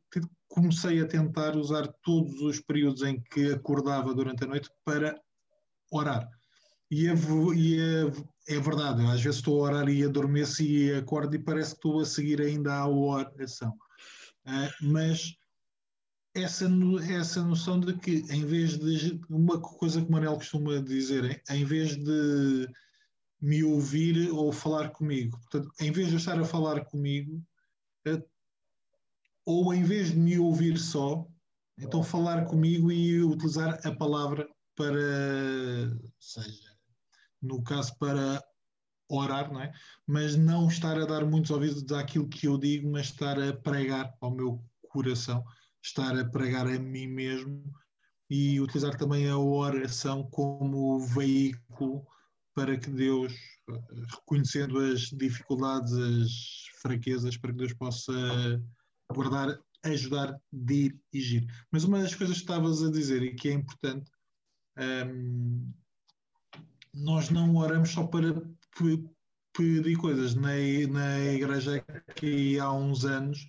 comecei 0.51 1.01
a 1.01 1.07
tentar 1.07 1.57
usar 1.57 1.87
todos 2.03 2.43
os 2.43 2.61
períodos 2.61 3.03
em 3.03 3.21
que 3.21 3.53
acordava 3.53 4.13
durante 4.13 4.45
a 4.45 4.47
noite 4.49 4.69
para 4.85 5.19
orar. 5.91 6.29
E 6.91 7.07
é, 7.07 7.15
e 7.55 7.81
é, 7.81 8.57
é 8.57 8.61
verdade, 8.61 9.01
às 9.07 9.23
vezes 9.23 9.39
estou 9.39 9.65
a 9.65 9.71
orar 9.71 9.89
e 9.89 10.03
adormeço 10.03 10.63
e 10.63 10.93
acordo 10.93 11.37
e 11.37 11.39
parece 11.39 11.71
que 11.71 11.77
estou 11.77 12.01
a 12.01 12.05
seguir 12.05 12.43
ainda 12.43 12.75
a 12.75 12.89
oração. 12.89 13.71
Uh, 14.45 14.87
mas 14.91 15.37
essa, 16.35 16.69
essa 17.09 17.43
noção 17.45 17.79
de 17.79 17.97
que, 17.97 18.25
em 18.31 18.45
vez 18.45 18.77
de. 18.77 19.21
Uma 19.29 19.61
coisa 19.61 20.01
que 20.03 20.09
o 20.09 20.13
Manel 20.13 20.35
costuma 20.35 20.81
dizer, 20.81 21.41
em 21.49 21.65
vez 21.65 21.97
de 21.97 22.69
me 23.41 23.63
ouvir 23.63 24.31
ou 24.33 24.53
falar 24.53 24.91
comigo, 24.91 25.39
portanto, 25.39 25.73
em 25.81 25.93
vez 25.93 26.09
de 26.09 26.17
estar 26.17 26.39
a 26.39 26.45
falar 26.45 26.85
comigo, 26.85 27.41
ou 29.45 29.73
em 29.75 29.83
vez 29.83 30.11
de 30.11 30.19
me 30.19 30.39
ouvir 30.39 30.79
só, 30.79 31.27
então 31.79 32.03
falar 32.03 32.45
comigo 32.45 32.93
e 32.93 33.23
utilizar 33.23 33.81
a 33.85 33.95
palavra 33.95 34.49
para, 34.77 34.99
seja, 36.19 36.71
no 37.43 37.63
caso 37.63 37.97
para 37.99 38.43
orar, 39.09 39.53
não 39.53 39.61
é? 39.61 39.73
Mas 40.07 40.37
não 40.37 40.69
estar 40.69 40.99
a 40.99 41.07
dar 41.07 41.25
muitos 41.25 41.51
ouvidos 41.51 41.91
àquilo 41.93 42.29
que 42.29 42.47
eu 42.47 42.57
digo, 42.57 42.91
mas 42.91 43.07
estar 43.07 43.39
a 43.41 43.53
pregar 43.53 44.15
ao 44.21 44.31
meu 44.31 44.63
coração, 44.89 45.45
estar 45.83 46.19
a 46.19 46.25
pregar 46.25 46.67
a 46.67 46.79
mim 46.79 47.07
mesmo 47.07 47.63
e 48.29 48.61
utilizar 48.61 48.97
também 48.97 49.29
a 49.29 49.37
oração 49.37 50.23
como 50.31 51.01
veículo 51.01 52.07
para 52.55 52.77
que 52.79 52.91
Deus, 52.91 53.33
reconhecendo 54.09 54.79
as 54.79 55.01
dificuldades, 55.11 55.93
as 55.93 56.31
fraquezas, 56.81 57.37
para 57.37 57.53
que 57.53 57.59
Deus 57.59 57.73
possa 57.73 58.13
guardar, 59.13 59.59
ajudar, 59.83 60.41
dirigir. 60.53 61.47
Mas 61.71 61.85
uma 61.85 62.01
das 62.01 62.15
coisas 62.15 62.37
que 62.37 62.43
estavas 62.43 62.83
a 62.83 62.91
dizer 62.91 63.23
e 63.23 63.35
que 63.35 63.49
é 63.49 63.53
importante 63.53 64.11
um, 64.79 65.73
nós 66.95 67.31
não 67.31 67.55
oramos 67.57 67.91
só 67.91 68.05
para 68.07 68.43
pedir 69.57 69.97
coisas. 69.97 70.35
Na, 70.35 70.53
na 70.91 71.21
igreja 71.21 71.85
que 72.15 72.59
há 72.59 72.73
uns 72.73 73.05
anos, 73.05 73.49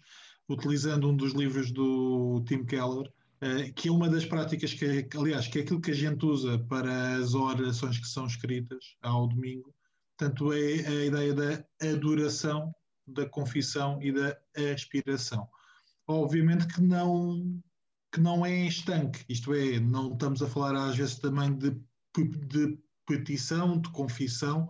utilizando 0.50 1.10
um 1.10 1.16
dos 1.16 1.34
livros 1.34 1.72
do 1.72 2.44
Tim 2.48 2.66
Keller, 2.66 3.08
uh, 3.42 3.74
que 3.76 3.88
é 3.88 3.92
uma 3.92 4.10
das 4.10 4.26
práticas 4.26 4.74
que, 4.74 5.08
aliás, 5.16 5.48
que 5.48 5.60
é 5.60 5.62
aquilo 5.62 5.82
que 5.82 5.92
a 5.92 5.96
gente 5.96 6.26
usa 6.26 6.60
para 6.60 7.16
as 7.16 7.34
orações 7.34 7.98
que 7.98 8.08
são 8.08 8.26
escritas 8.26 8.96
ao 9.02 9.28
domingo, 9.28 9.74
tanto 10.18 10.54
é 10.54 10.86
a 10.86 11.06
ideia 11.06 11.34
da 11.34 11.66
adoração, 11.82 12.74
da 13.14 13.28
confissão 13.28 14.02
e 14.02 14.12
da 14.12 14.38
aspiração. 14.74 15.48
Obviamente 16.08 16.68
que 16.68 16.82
não 16.82 17.62
que 18.14 18.20
não 18.20 18.46
é 18.46 18.68
estanque, 18.68 19.24
isto 19.30 19.54
é, 19.54 19.80
não 19.80 20.12
estamos 20.12 20.42
a 20.42 20.48
falar 20.48 20.76
às 20.76 20.98
vezes 20.98 21.16
também 21.16 21.58
de, 21.58 21.72
de 22.18 22.78
petição, 23.08 23.80
de 23.80 23.90
confissão, 23.92 24.70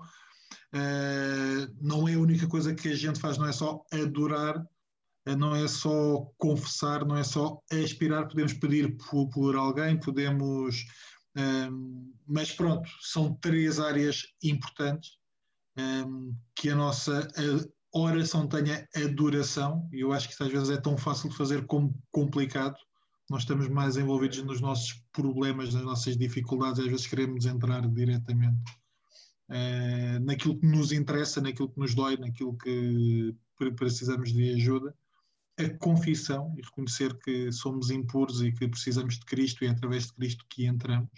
uh, 0.74 1.76
não 1.82 2.08
é 2.08 2.14
a 2.14 2.20
única 2.20 2.48
coisa 2.48 2.74
que 2.74 2.90
a 2.90 2.96
gente 2.96 3.20
faz, 3.20 3.40
não 3.40 3.48
é 3.48 3.52
só 3.52 3.84
adorar, 3.92 4.60
uh, 4.60 5.36
não 5.36 5.56
é 5.56 5.68
só 5.68 6.32
confessar, 6.38 7.04
não 7.04 7.18
é 7.18 7.24
só 7.24 7.60
aspirar, 7.72 8.28
podemos 8.28 8.54
pedir 8.54 8.96
por, 8.98 9.28
por 9.30 9.56
alguém, 9.56 10.00
podemos. 10.00 10.86
Um, 11.36 12.14
mas 12.28 12.52
pronto, 12.52 12.90
são 13.02 13.34
três 13.36 13.80
áreas 13.80 14.24
importantes 14.44 15.12
um, 15.78 16.36
que 16.56 16.70
a 16.70 16.76
nossa 16.76 17.28
oração 17.94 18.48
tenha 18.48 18.88
adoração, 18.96 19.88
e 19.92 20.02
eu 20.02 20.14
acho 20.14 20.28
que 20.28 20.34
isso 20.34 20.44
às 20.44 20.52
vezes 20.52 20.70
é 20.70 20.78
tão 20.78 20.98
fácil 20.98 21.30
de 21.30 21.36
fazer 21.36 21.66
como 21.66 21.94
complicado, 22.12 22.76
nós 23.30 23.44
estamos 23.44 23.70
mais 23.70 23.98
envolvidos 23.98 24.44
nos 24.44 24.60
nossos 24.60 25.04
problemas, 25.14 25.74
nas 25.74 25.84
nossas 25.84 26.18
dificuldades, 26.18 26.80
às 26.80 26.88
vezes 26.88 27.08
queremos 27.08 27.46
entrar 27.46 27.88
diretamente 27.88 28.72
uh, 29.50 30.20
naquilo 30.24 30.60
que 30.60 30.66
nos 30.66 30.92
interessa, 30.92 31.40
naquilo 31.42 31.70
que 31.70 31.80
nos 31.80 31.96
dói, 31.96 32.18
naquilo 32.18 32.58
que 32.58 33.36
precisamos 33.78 34.34
de 34.34 34.54
ajuda. 34.54 34.94
A 35.58 35.70
confissão 35.78 36.54
e 36.58 36.62
reconhecer 36.62 37.18
que 37.20 37.52
somos 37.52 37.90
impuros 37.90 38.42
e 38.42 38.52
que 38.52 38.68
precisamos 38.68 39.20
de 39.20 39.26
Cristo 39.26 39.64
e 39.64 39.68
é 39.68 39.70
através 39.70 40.08
de 40.08 40.14
Cristo 40.14 40.46
que 40.50 40.66
entramos. 40.66 41.10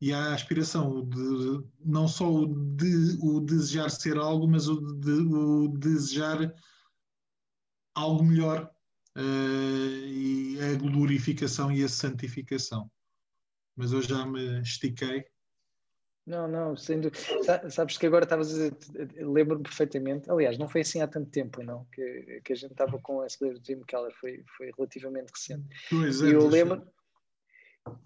E 0.00 0.12
a 0.14 0.32
aspiração 0.32 1.06
de 1.06 1.62
não 1.84 2.08
só 2.08 2.30
o, 2.30 2.46
de, 2.46 3.18
o 3.20 3.40
desejar 3.40 3.90
ser 3.90 4.16
algo, 4.16 4.48
mas 4.48 4.66
o, 4.66 4.80
de, 4.80 5.10
o 5.10 5.68
desejar 5.68 6.54
algo 7.94 8.24
melhor 8.24 8.70
uh, 9.16 10.06
e 10.06 10.58
a 10.60 10.74
glorificação 10.78 11.70
e 11.70 11.84
a 11.84 11.88
santificação. 11.88 12.90
Mas 13.76 13.92
eu 13.92 14.00
já 14.00 14.24
me 14.24 14.62
estiquei. 14.62 15.26
Não, 16.26 16.46
não, 16.46 16.76
sendo. 16.76 17.10
Sabes 17.70 17.98
que 17.98 18.06
agora 18.06 18.24
estavas 18.24 18.48
a 18.48 18.70
dizer, 18.70 18.76
lembro-me 19.16 19.62
perfeitamente. 19.62 20.30
Aliás, 20.30 20.58
não 20.58 20.68
foi 20.68 20.82
assim 20.82 21.00
há 21.00 21.08
tanto 21.08 21.30
tempo, 21.30 21.62
não, 21.62 21.84
que, 21.86 22.40
que 22.44 22.52
a 22.52 22.56
gente 22.56 22.72
estava 22.72 22.98
com 23.00 23.24
esse 23.24 23.42
livro 23.42 23.58
de 23.58 23.74
Jim 23.74 23.82
Keller, 23.82 24.14
foi, 24.20 24.44
foi 24.56 24.70
relativamente 24.76 25.32
recente. 25.34 25.68
Pois 25.88 26.22
é, 26.22 26.26
e 26.26 26.32
eu 26.32 26.46
lembro, 26.46 26.86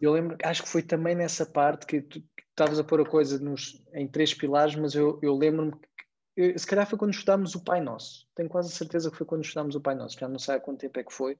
eu 0.00 0.12
lembro, 0.12 0.36
acho 0.42 0.62
que 0.62 0.68
foi 0.68 0.82
também 0.82 1.14
nessa 1.14 1.44
parte 1.44 1.86
que 1.86 2.00
tu 2.00 2.22
estavas 2.50 2.78
a 2.78 2.84
pôr 2.84 3.00
a 3.00 3.08
coisa 3.08 3.38
nos, 3.38 3.82
em 3.92 4.06
três 4.06 4.32
pilares, 4.32 4.76
mas 4.76 4.94
eu, 4.94 5.18
eu 5.22 5.36
lembro-me 5.36 5.72
eh, 6.36 6.56
se 6.56 6.66
calhar 6.66 6.86
foi 6.86 6.98
quando 6.98 7.12
estudámos 7.12 7.54
o 7.54 7.64
Pai 7.64 7.80
Nosso. 7.80 8.28
Tenho 8.34 8.48
quase 8.48 8.70
certeza 8.72 9.10
que 9.10 9.16
foi 9.16 9.26
quando 9.26 9.44
estudámos 9.44 9.74
o 9.74 9.80
Pai 9.80 9.94
Nosso. 9.94 10.18
Já 10.18 10.28
não 10.28 10.38
sei 10.38 10.56
há 10.56 10.60
quanto 10.60 10.80
tempo 10.80 10.98
é 10.98 11.04
que 11.04 11.12
foi. 11.12 11.38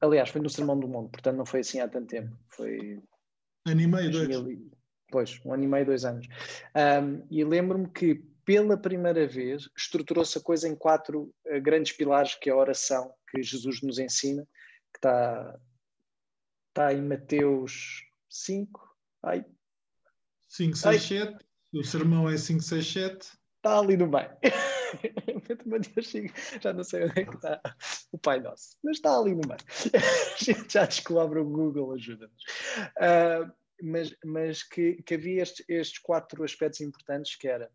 Aliás, 0.00 0.28
foi 0.28 0.40
no 0.40 0.50
Sermão 0.50 0.78
do 0.78 0.86
Mundo, 0.86 1.10
portanto 1.10 1.36
não 1.36 1.46
foi 1.46 1.60
assim 1.60 1.80
há 1.80 1.88
tanto 1.88 2.06
tempo. 2.06 2.36
Foi. 2.48 3.02
Ano 3.66 3.80
e 3.80 3.86
meio, 3.86 4.10
dois. 4.10 4.58
Pois, 5.10 5.40
um 5.44 5.52
ano 5.52 5.64
e 5.64 5.66
meio, 5.66 5.86
dois 5.86 6.04
anos. 6.04 6.26
Um, 6.74 7.26
e 7.30 7.44
lembro-me 7.44 7.88
que 7.88 8.14
pela 8.44 8.76
primeira 8.76 9.26
vez 9.26 9.68
estruturou-se 9.76 10.38
a 10.38 10.40
coisa 10.40 10.68
em 10.68 10.74
quatro 10.74 11.32
uh, 11.46 11.60
grandes 11.60 11.92
pilares, 11.92 12.34
que 12.34 12.48
é 12.48 12.52
a 12.52 12.56
oração 12.56 13.12
que 13.30 13.42
Jesus 13.42 13.82
nos 13.82 13.98
ensina, 13.98 14.42
que 14.92 14.98
está, 14.98 15.58
está 16.72 16.92
em 16.92 17.02
Mateus 17.02 18.02
5. 18.28 18.80
Ai. 19.22 19.44
5, 20.48 20.76
6, 20.76 21.02
7. 21.02 21.46
O 21.74 21.84
sermão 21.84 22.28
é 22.28 22.36
5, 22.36 22.62
6, 22.62 22.86
7 22.86 23.42
está 23.62 23.78
ali 23.78 23.96
no 23.96 24.08
meio. 24.08 24.28
já 26.60 26.72
não 26.72 26.84
sei 26.84 27.04
onde 27.04 27.20
é 27.20 27.24
que 27.24 27.36
está 27.36 27.60
o 28.10 28.18
Pai 28.18 28.40
Nosso, 28.40 28.76
mas 28.82 28.96
está 28.96 29.16
ali 29.16 29.34
no 29.34 29.42
meio. 29.46 29.60
A 29.94 30.44
gente 30.44 30.72
já 30.72 30.84
descobre 30.84 31.38
o 31.38 31.44
Google, 31.44 31.92
ajuda-nos. 31.92 32.42
Uh, 32.98 33.50
mas 33.80 34.14
mas 34.24 34.62
que, 34.62 35.02
que 35.02 35.14
havia 35.14 35.42
estes, 35.42 35.64
estes, 35.68 35.98
quatro 36.00 36.44
aspectos 36.44 36.80
importantes, 36.80 37.36
que 37.36 37.48
era 37.48 37.70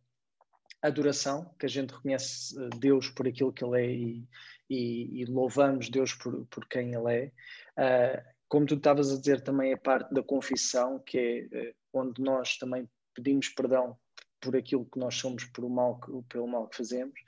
a 0.82 0.88
adoração, 0.88 1.56
que 1.58 1.66
a 1.66 1.70
gente 1.70 1.94
reconhece 1.94 2.54
Deus 2.78 3.10
por 3.10 3.28
aquilo 3.28 3.54
que 3.54 3.64
Ele 3.64 3.82
é 3.82 3.90
e, 3.90 4.28
e, 4.70 5.22
e 5.22 5.26
louvamos 5.26 5.90
Deus 5.90 6.14
por, 6.14 6.46
por 6.48 6.68
quem 6.68 6.94
Ele 6.94 7.32
é. 7.78 8.22
Uh, 8.22 8.37
como 8.48 8.66
tu 8.66 8.76
estavas 8.76 9.12
a 9.12 9.18
dizer 9.18 9.42
também 9.42 9.74
a 9.74 9.78
parte 9.78 10.14
da 10.14 10.24
confissão, 10.24 11.00
que 11.00 11.50
é 11.52 11.70
uh, 11.70 11.74
onde 11.94 12.22
nós 12.22 12.58
também 12.58 12.88
pedimos 13.14 13.50
perdão 13.50 13.98
por 14.40 14.56
aquilo 14.56 14.86
que 14.86 15.00
nós 15.00 15.16
somos, 15.16 15.46
por 15.46 15.66
o 15.66 15.70
mal 15.70 16.00
que, 16.00 16.12
pelo 16.30 16.48
mal 16.48 16.68
que 16.68 16.78
fazemos. 16.78 17.20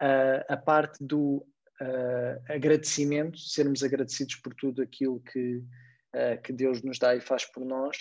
Uh, 0.00 0.42
a 0.48 0.56
parte 0.56 1.04
do 1.04 1.44
uh, 1.80 2.42
agradecimento, 2.48 3.38
sermos 3.38 3.82
agradecidos 3.82 4.36
por 4.36 4.54
tudo 4.54 4.82
aquilo 4.82 5.20
que, 5.20 5.56
uh, 5.56 6.40
que 6.42 6.52
Deus 6.52 6.82
nos 6.82 6.98
dá 6.98 7.14
e 7.14 7.20
faz 7.20 7.44
por 7.44 7.64
nós. 7.64 7.96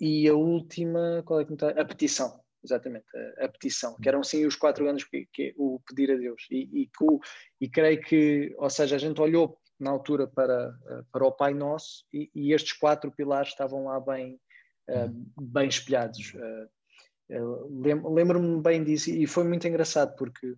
E 0.00 0.28
a 0.28 0.34
última, 0.34 1.22
qual 1.26 1.40
é 1.40 1.44
que 1.44 1.52
está? 1.52 1.70
A 1.70 1.84
petição, 1.84 2.40
exatamente, 2.62 3.06
a, 3.38 3.46
a, 3.46 3.48
petição, 3.48 3.96
que 4.00 4.08
eram 4.08 4.22
sim 4.22 4.46
os 4.46 4.54
quatro 4.54 4.88
anos 4.88 5.04
que, 5.04 5.26
que 5.32 5.54
o 5.56 5.80
pedir 5.88 6.12
a 6.12 6.16
Deus. 6.16 6.46
E, 6.50 6.82
e, 6.82 6.90
e 7.60 7.68
creio 7.68 8.00
que, 8.00 8.54
ou 8.56 8.70
seja, 8.70 8.96
a 8.96 8.98
gente 8.98 9.20
olhou 9.20 9.58
na 9.78 9.90
altura 9.90 10.26
para, 10.26 10.74
para 11.12 11.26
o 11.26 11.32
Pai 11.32 11.54
Nosso 11.54 12.04
e, 12.12 12.30
e 12.34 12.52
estes 12.52 12.72
quatro 12.72 13.10
pilares 13.10 13.50
estavam 13.50 13.84
lá 13.84 14.00
bem, 14.00 14.40
bem 15.36 15.68
espelhados. 15.68 16.32
Lembro-me 17.28 18.60
bem 18.60 18.82
disso 18.82 19.10
e 19.10 19.26
foi 19.26 19.44
muito 19.44 19.68
engraçado 19.68 20.16
porque, 20.16 20.54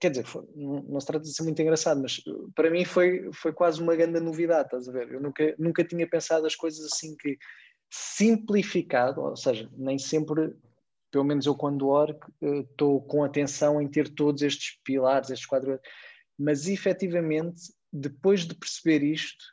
quer 0.00 0.10
dizer, 0.10 0.24
foi, 0.24 0.44
não, 0.54 1.00
se 1.00 1.06
trata 1.06 1.24
de 1.24 1.34
ser 1.34 1.42
muito 1.42 1.60
engraçado, 1.60 2.00
mas 2.00 2.22
para 2.54 2.70
mim 2.70 2.84
foi, 2.84 3.30
foi 3.32 3.52
quase 3.52 3.82
uma 3.82 3.96
grande 3.96 4.20
novidade, 4.20 4.66
estás 4.66 4.88
a 4.88 4.92
ver? 4.92 5.12
Eu 5.12 5.20
nunca, 5.20 5.54
nunca 5.58 5.84
tinha 5.84 6.08
pensado 6.08 6.46
as 6.46 6.54
coisas 6.54 6.84
assim 6.92 7.16
que 7.16 7.36
simplificado, 7.90 9.20
ou 9.20 9.36
seja, 9.36 9.68
nem 9.76 9.98
sempre 9.98 10.54
pelo 11.10 11.24
menos 11.24 11.44
eu 11.44 11.54
quando 11.54 11.88
oro, 11.88 12.18
estou 12.40 13.02
com 13.02 13.22
atenção 13.22 13.82
em 13.82 13.86
ter 13.86 14.08
todos 14.08 14.40
estes 14.40 14.80
pilares, 14.82 15.28
estes 15.28 15.46
quadros, 15.46 15.78
mas 16.38 16.66
efetivamente, 16.66 17.70
depois 17.92 18.46
de 18.46 18.54
perceber 18.54 19.02
isto, 19.02 19.44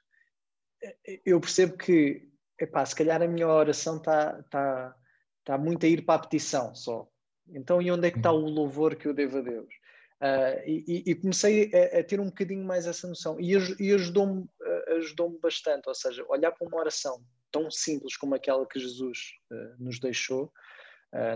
eu 1.26 1.40
percebo 1.40 1.78
que, 1.78 2.28
epá, 2.60 2.86
se 2.86 2.96
calhar 2.96 3.22
a 3.22 3.28
minha 3.28 3.48
oração 3.48 3.98
está 3.98 4.42
tá, 4.44 4.96
tá 5.44 5.58
muito 5.58 5.86
a 5.86 5.90
ir 5.90 6.06
para 6.06 6.16
a 6.16 6.20
petição 6.20 6.74
só. 6.74 7.08
Então, 7.50 7.82
e 7.82 7.92
onde 7.92 8.08
é 8.08 8.12
que 8.12 8.18
está 8.18 8.32
o 8.32 8.40
louvor 8.40 8.96
que 8.96 9.08
eu 9.08 9.14
devo 9.14 9.40
a 9.40 9.42
Deus? 9.42 9.74
Uh, 10.22 10.60
e, 10.66 11.04
e, 11.08 11.16
comecei 11.16 11.72
a, 11.74 12.00
a, 12.00 12.04
ter 12.04 12.20
um 12.20 12.26
bocadinho 12.26 12.66
mais 12.66 12.86
essa 12.86 13.08
noção 13.08 13.40
e, 13.40 13.54
e 13.80 13.94
ajudou-me 13.94 14.42
uh, 14.42 14.98
ajudou 14.98 15.40
bastante, 15.40 15.88
ou 15.88 15.96
seja, 15.96 16.26
olhar 16.28 16.52
para 16.52 16.68
uma 16.68 16.78
oração 16.78 17.24
tão 17.50 17.72
simples 17.72 18.18
como 18.18 18.36
aquela 18.36 18.68
que 18.68 18.78
Jesus 18.78 19.18
uh, 19.50 19.82
nos 19.84 19.98
deixou, 19.98 20.52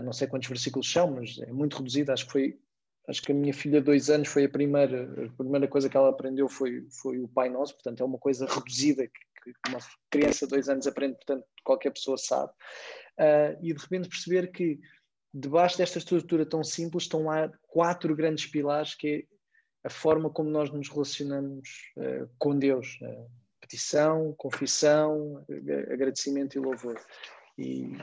não 0.04 0.12
sei 0.12 0.28
quantos 0.28 0.48
versículos 0.48 0.88
são, 0.88 1.10
mas 1.10 1.36
é 1.40 1.50
muito 1.50 1.78
reduzida, 1.78 2.12
acho 2.12 2.26
que 2.26 2.30
foi 2.30 2.60
acho 3.08 3.22
que 3.22 3.32
a 3.32 3.34
minha 3.34 3.52
filha 3.52 3.80
dois 3.80 4.10
anos 4.10 4.28
foi 4.28 4.44
a 4.44 4.48
primeira 4.48 5.04
a 5.26 5.36
primeira 5.36 5.68
coisa 5.68 5.88
que 5.88 5.96
ela 5.96 6.10
aprendeu 6.10 6.48
foi, 6.48 6.86
foi 6.90 7.18
o 7.18 7.28
Pai 7.28 7.48
Nosso, 7.48 7.74
portanto 7.74 8.02
é 8.02 8.04
uma 8.04 8.18
coisa 8.18 8.46
reduzida 8.46 9.06
que, 9.06 9.52
que 9.52 9.68
uma 9.68 9.78
criança 10.10 10.46
dois 10.46 10.68
anos 10.68 10.86
aprende, 10.86 11.16
portanto 11.16 11.44
qualquer 11.62 11.90
pessoa 11.90 12.16
sabe 12.16 12.52
e 13.62 13.72
de 13.72 13.80
repente 13.80 14.08
perceber 14.08 14.50
que 14.50 14.80
debaixo 15.32 15.78
desta 15.78 15.98
estrutura 15.98 16.44
tão 16.44 16.64
simples 16.64 17.04
estão 17.04 17.24
lá 17.24 17.50
quatro 17.68 18.14
grandes 18.14 18.46
pilares 18.46 18.94
que 18.94 19.28
é 19.84 19.86
a 19.86 19.90
forma 19.90 20.30
como 20.30 20.48
nós 20.48 20.70
nos 20.70 20.88
relacionamos 20.88 21.92
uh, 21.98 22.28
com 22.38 22.58
Deus. 22.58 22.98
Uh, 23.02 23.28
petição, 23.64 24.34
confissão, 24.36 25.44
agradecimento 25.90 26.56
e 26.56 26.60
louvor. 26.60 27.00
E, 27.58 27.96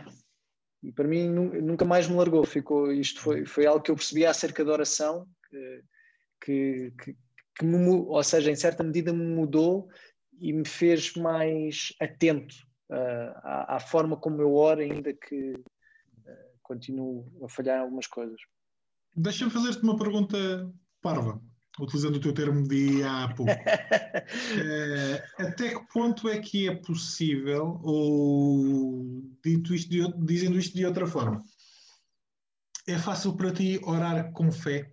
e, 0.84 0.92
para 0.92 1.08
mim 1.08 1.30
nunca 1.30 1.86
mais 1.86 2.08
me 2.08 2.16
largou. 2.16 2.44
Ficou, 2.46 2.92
isto 2.92 3.20
foi, 3.22 3.46
foi 3.46 3.66
algo 3.66 3.82
que 3.82 3.92
eu 3.92 3.96
percebi 3.96 4.26
acerca 4.26 4.66
da 4.66 4.74
oração, 4.74 5.28
que, 5.50 5.84
que, 6.98 7.16
que 7.58 7.66
me, 7.66 7.78
ou 7.90 8.24
seja, 8.24 8.52
em 8.52 8.56
certa 8.56 8.84
medida 8.84 9.14
me 9.14 9.26
mudou 9.26 9.90
e 10.40 10.52
me 10.52 10.66
fez 10.66 11.14
mais 11.16 11.94
atento 12.00 12.56
uh, 12.90 13.38
à, 13.44 13.76
à, 13.76 13.80
forma 13.80 14.18
como 14.18 14.42
eu 14.42 14.54
oro, 14.56 14.82
ainda 14.82 15.14
que 15.14 15.54
continuo 16.72 17.30
a 17.44 17.50
falhar 17.50 17.78
em 17.78 17.82
algumas 17.82 18.08
coisas. 18.08 18.40
Deixa-me 19.16 19.52
fazer-te 19.52 19.84
uma 19.84 19.98
pergunta 19.98 20.38
parva, 21.02 21.42
utilizando 21.80 22.16
o 22.16 22.20
teu 22.20 22.34
termo 22.34 22.68
de 22.68 23.04
há 23.04 23.34
pouco. 23.36 23.52
é, 23.52 25.24
até 25.38 25.70
que 25.70 25.94
ponto 25.94 26.28
é 26.30 26.40
que 26.40 26.68
é 26.68 26.76
possível, 26.76 27.80
ou 27.84 29.24
dito 29.44 29.74
isto 29.74 29.90
de, 29.90 30.26
dizendo 30.26 30.60
isto 30.60 30.76
de 30.76 30.86
outra 30.86 31.08
forma, 31.08 31.42
é 32.88 32.98
fácil 32.98 33.36
para 33.36 33.54
ti 33.54 33.80
orar 33.84 34.32
com 34.34 34.52
fé? 34.52 34.92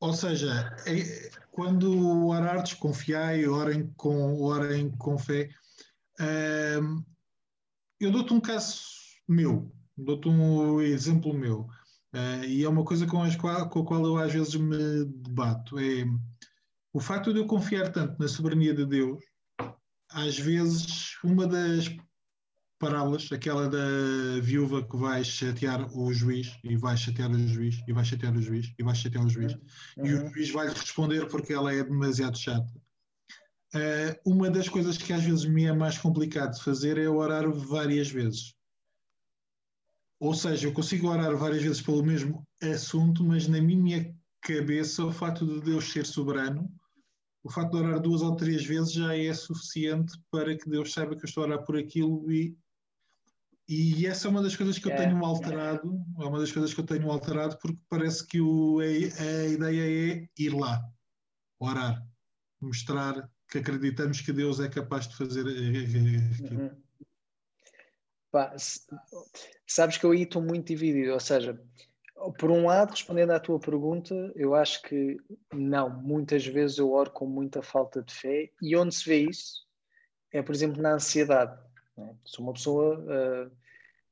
Ou 0.00 0.12
seja, 0.12 0.74
é, 0.86 1.30
quando 1.52 2.26
orar, 2.26 2.62
desconfiai, 2.62 3.46
orem 3.46 3.92
com, 3.96 4.40
orem 4.40 4.90
com 4.96 5.16
fé. 5.18 5.48
É, 6.18 6.78
eu 8.00 8.10
dou-te 8.10 8.32
um 8.32 8.40
caso 8.40 8.82
meu, 9.28 9.72
dou-te 9.96 10.28
um 10.28 10.80
exemplo 10.80 11.32
meu, 11.32 11.68
uh, 12.14 12.44
e 12.44 12.64
é 12.64 12.68
uma 12.68 12.84
coisa 12.84 13.06
com, 13.06 13.18
qual, 13.36 13.68
com 13.68 13.80
a 13.80 13.86
qual 13.86 14.04
eu 14.04 14.16
às 14.16 14.32
vezes 14.32 14.54
me 14.54 15.04
debato, 15.04 15.78
é 15.78 16.04
o 16.92 17.00
facto 17.00 17.32
de 17.32 17.40
eu 17.40 17.46
confiar 17.46 17.90
tanto 17.90 18.18
na 18.18 18.28
soberania 18.28 18.74
de 18.74 18.84
Deus, 18.84 19.22
às 20.10 20.38
vezes 20.38 21.16
uma 21.24 21.46
das 21.46 21.88
parábolas, 22.78 23.30
aquela 23.30 23.68
da 23.68 24.40
viúva 24.42 24.82
que 24.82 24.96
vai 24.96 25.22
chatear 25.22 25.88
o 25.96 26.12
juiz 26.12 26.58
e 26.64 26.76
vai 26.76 26.96
chatear 26.96 27.30
o 27.30 27.38
juiz 27.46 27.80
e 27.86 27.92
vai 27.92 28.04
chatear 28.04 28.36
o 28.36 28.42
juiz 28.42 28.74
e 28.76 28.82
vai 28.82 28.94
chatear 28.94 29.24
o 29.24 29.28
juiz 29.28 29.54
uhum. 29.96 30.06
e 30.06 30.14
o 30.14 30.28
juiz 30.32 30.50
vai 30.50 30.66
lhe 30.66 30.74
responder 30.74 31.28
porque 31.28 31.52
ela 31.52 31.72
é 31.72 31.84
demasiado 31.84 32.36
chata. 32.36 32.72
Uh, 33.74 34.30
uma 34.30 34.50
das 34.50 34.68
coisas 34.68 34.98
que 34.98 35.12
às 35.12 35.22
vezes 35.22 35.46
me 35.46 35.64
é 35.64 35.72
mais 35.72 35.96
complicado 35.96 36.54
de 36.54 36.62
fazer 36.62 36.98
é 36.98 37.08
orar 37.08 37.50
várias 37.50 38.10
vezes. 38.10 38.54
Ou 40.22 40.34
seja, 40.34 40.68
eu 40.68 40.72
consigo 40.72 41.08
orar 41.08 41.36
várias 41.36 41.64
vezes 41.64 41.82
pelo 41.82 42.00
mesmo 42.00 42.46
assunto, 42.62 43.24
mas 43.24 43.48
na 43.48 43.60
minha 43.60 44.14
cabeça 44.40 45.04
o 45.04 45.10
facto 45.10 45.44
de 45.44 45.60
Deus 45.62 45.90
ser 45.90 46.06
soberano, 46.06 46.72
o 47.42 47.50
facto 47.50 47.72
de 47.72 47.78
orar 47.78 48.00
duas 48.00 48.22
ou 48.22 48.36
três 48.36 48.64
vezes 48.64 48.92
já 48.92 49.16
é 49.16 49.34
suficiente 49.34 50.16
para 50.30 50.56
que 50.56 50.70
Deus 50.70 50.92
saiba 50.92 51.16
que 51.16 51.24
eu 51.24 51.28
estou 51.28 51.42
a 51.42 51.46
orar 51.48 51.64
por 51.64 51.76
aquilo 51.76 52.30
e, 52.30 52.56
e 53.68 54.06
essa 54.06 54.28
é 54.28 54.30
uma 54.30 54.44
das 54.44 54.54
coisas 54.54 54.78
que 54.78 54.86
eu 54.86 54.94
tenho 54.94 55.24
alterado, 55.24 56.00
é 56.20 56.24
uma 56.24 56.38
das 56.38 56.52
coisas 56.52 56.72
que 56.72 56.78
eu 56.78 56.86
tenho 56.86 57.10
alterado 57.10 57.58
porque 57.60 57.82
parece 57.88 58.24
que 58.24 58.40
o, 58.40 58.78
a, 58.78 58.84
a 58.84 59.48
ideia 59.48 60.12
é 60.14 60.28
ir 60.38 60.54
lá, 60.54 60.80
orar, 61.58 62.00
mostrar 62.60 63.28
que 63.50 63.58
acreditamos 63.58 64.20
que 64.20 64.32
Deus 64.32 64.60
é 64.60 64.68
capaz 64.68 65.08
de 65.08 65.16
fazer 65.16 65.44
aquilo. 65.48 66.62
Uhum. 66.62 66.81
Pá, 68.32 68.56
sabes 69.66 69.98
que 69.98 70.06
eu 70.06 70.10
aí 70.10 70.22
estou 70.22 70.40
muito 70.40 70.68
dividido, 70.68 71.12
ou 71.12 71.20
seja, 71.20 71.60
por 72.38 72.50
um 72.50 72.66
lado, 72.66 72.92
respondendo 72.92 73.30
à 73.32 73.38
tua 73.38 73.60
pergunta, 73.60 74.14
eu 74.34 74.54
acho 74.54 74.80
que 74.82 75.18
não, 75.52 75.90
muitas 75.90 76.46
vezes 76.46 76.78
eu 76.78 76.90
oro 76.90 77.10
com 77.10 77.26
muita 77.26 77.62
falta 77.62 78.02
de 78.02 78.14
fé 78.14 78.50
e 78.62 78.74
onde 78.74 78.94
se 78.94 79.04
vê 79.04 79.18
isso 79.18 79.66
é, 80.32 80.40
por 80.40 80.54
exemplo, 80.54 80.80
na 80.80 80.94
ansiedade. 80.94 81.56
Né? 81.96 82.14
Sou 82.24 82.44
uma 82.44 82.54
pessoa 82.54 82.98
uh, 82.98 83.50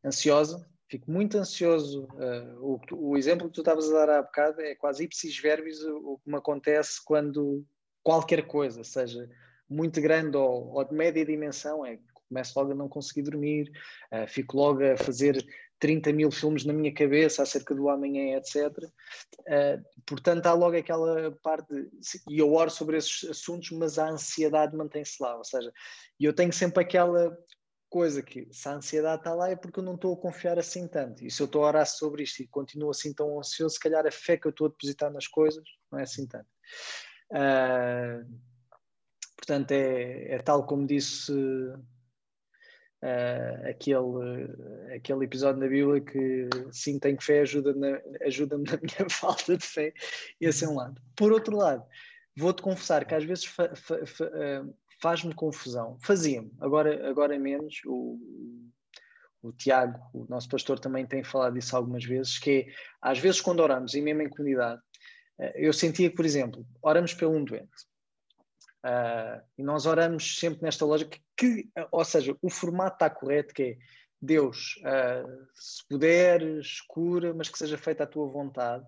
ansiosa, 0.04 0.68
fico 0.87 1.11
muito 1.11 1.38
ansioso. 1.38 2.06
Uh, 2.12 2.78
o, 2.92 3.11
o, 3.11 3.16
exemplo 3.16 3.48
que 3.48 3.54
tu 3.54 3.62
estavas 3.62 3.90
a 3.90 4.06
dar 4.06 4.18
há 4.18 4.22
bocado 4.22 4.61
é 4.61 4.74
quase 4.74 5.04
ipsis 5.04 5.38
verbis 5.38 5.83
o, 5.83 6.20
que 6.22 6.30
me 6.30 6.37
acontece 6.37 7.02
quando 7.02 7.64
qualquer 8.02 8.46
coisa, 8.46 8.85
seja 8.85 9.28
muito 9.68 10.00
grande 10.00 10.37
ou, 10.37 10.74
ou 10.74 10.85
de 10.85 10.92
média 10.92 11.24
dimensão, 11.24 11.87
é 11.87 11.98
começo 12.30 12.58
logo 12.58 12.72
a 12.72 12.74
não 12.74 12.88
conseguir 12.88 13.22
dormir, 13.22 13.70
uh, 14.12 14.26
fico 14.26 14.56
logo 14.56 14.82
a 14.82 14.96
fazer 14.96 15.44
30 15.78 16.12
mil 16.12 16.30
filmes 16.30 16.64
na 16.64 16.72
minha 16.72 16.92
cabeça 16.94 17.42
acerca 17.42 17.74
do 17.74 17.88
amanhã, 17.88 18.36
etc. 18.36 18.66
Uh, 18.78 18.90
eh, 19.46 19.80
portanto, 20.06 20.46
há 20.46 20.52
logo 20.52 20.76
aquela 20.76 21.32
parte, 21.42 21.88
e 22.28 22.38
eu 22.38 22.52
oro 22.52 22.70
sobre 22.70 22.98
esses 22.98 23.28
assuntos, 23.28 23.70
mas 23.70 23.98
a 23.98 24.10
ansiedade 24.10 24.76
mantém-se 24.76 25.22
lá, 25.22 25.36
ou 25.36 25.44
seja, 25.44 25.72
eu 26.18 26.34
tenho 26.34 26.52
sempre 26.52 26.82
aquela 26.82 27.36
coisa 27.90 28.22
que 28.22 28.46
se 28.52 28.68
a 28.68 28.74
ansiedade 28.74 29.20
está 29.20 29.34
lá 29.34 29.50
é 29.50 29.56
porque 29.56 29.80
eu 29.80 29.84
não 29.84 29.96
estou 29.96 30.14
a 30.14 30.16
confiar 30.16 30.58
assim 30.58 30.86
tanto. 30.86 31.24
E 31.24 31.30
se 31.30 31.42
eu 31.42 31.46
estou 31.46 31.64
a 31.64 31.68
orar 31.68 31.86
sobre 31.86 32.22
isto 32.22 32.40
e 32.40 32.46
continuo 32.46 32.90
assim 32.90 33.12
tão 33.12 33.38
ansioso, 33.38 33.74
se 33.74 33.80
calhar 33.80 34.06
a 34.06 34.12
fé 34.12 34.36
que 34.36 34.46
eu 34.46 34.50
estou 34.50 34.68
a 34.68 34.70
depositar 34.70 35.12
nas 35.12 35.26
coisas 35.26 35.64
não 35.90 35.98
é 35.98 36.04
assim 36.04 36.26
tanto. 36.26 36.46
Uh, 37.32 38.24
portanto, 39.36 39.72
é, 39.72 40.34
é, 40.34 40.38
tal 40.38 40.64
como 40.64 40.86
disse 40.86 41.32
uh, 43.02 43.68
aquele, 43.68 44.94
aquele 44.94 45.24
episódio 45.24 45.60
na 45.60 45.68
Bíblia 45.68 46.00
que 46.00 46.48
sim, 46.72 46.98
tenho 46.98 47.20
fé, 47.20 47.40
ajuda-me 47.40 47.80
na, 47.80 48.00
ajuda 48.26 48.58
na 48.58 48.64
minha 48.82 49.10
falta 49.10 49.56
de 49.56 49.64
fé. 49.64 49.92
Esse 50.40 50.64
é 50.64 50.68
um 50.68 50.76
lado. 50.76 51.00
Por 51.16 51.32
outro 51.32 51.56
lado, 51.56 51.84
vou-te 52.36 52.62
confessar 52.62 53.04
que 53.04 53.14
às 53.14 53.24
vezes 53.24 53.44
fa, 53.44 53.74
fa, 53.74 54.06
fa, 54.06 54.24
uh, 54.24 54.74
faz-me 55.00 55.34
confusão. 55.34 55.98
Fazia-me, 56.02 56.52
agora, 56.60 57.08
agora 57.08 57.38
menos. 57.38 57.80
O, 57.86 58.18
o 59.42 59.52
Tiago, 59.52 59.98
o 60.12 60.26
nosso 60.28 60.48
pastor, 60.50 60.78
também 60.78 61.06
tem 61.06 61.24
falado 61.24 61.54
disso 61.54 61.74
algumas 61.74 62.04
vezes, 62.04 62.38
que 62.38 62.50
é, 62.50 62.66
às 63.00 63.18
vezes 63.18 63.40
quando 63.40 63.60
oramos, 63.60 63.94
e 63.94 64.02
mesmo 64.02 64.22
em 64.22 64.28
comunidade, 64.28 64.80
uh, 65.38 65.52
eu 65.54 65.72
sentia 65.72 66.12
por 66.12 66.24
exemplo, 66.24 66.66
oramos 66.82 67.14
pelo 67.14 67.34
um 67.34 67.44
doente. 67.44 67.89
Uh, 68.84 69.42
e 69.58 69.62
nós 69.62 69.84
oramos 69.84 70.38
sempre 70.38 70.62
nesta 70.62 70.84
lógica 70.84 71.18
que, 71.36 71.68
ou 71.90 72.04
seja, 72.04 72.36
o 72.40 72.48
formato 72.48 72.94
está 72.94 73.10
correto, 73.10 73.52
que 73.52 73.62
é 73.62 73.76
Deus, 74.20 74.76
uh, 74.78 75.46
se 75.54 75.86
puderes, 75.88 76.80
cura, 76.82 77.34
mas 77.34 77.48
que 77.48 77.58
seja 77.58 77.76
feita 77.76 78.04
a 78.04 78.06
tua 78.06 78.26
vontade. 78.28 78.84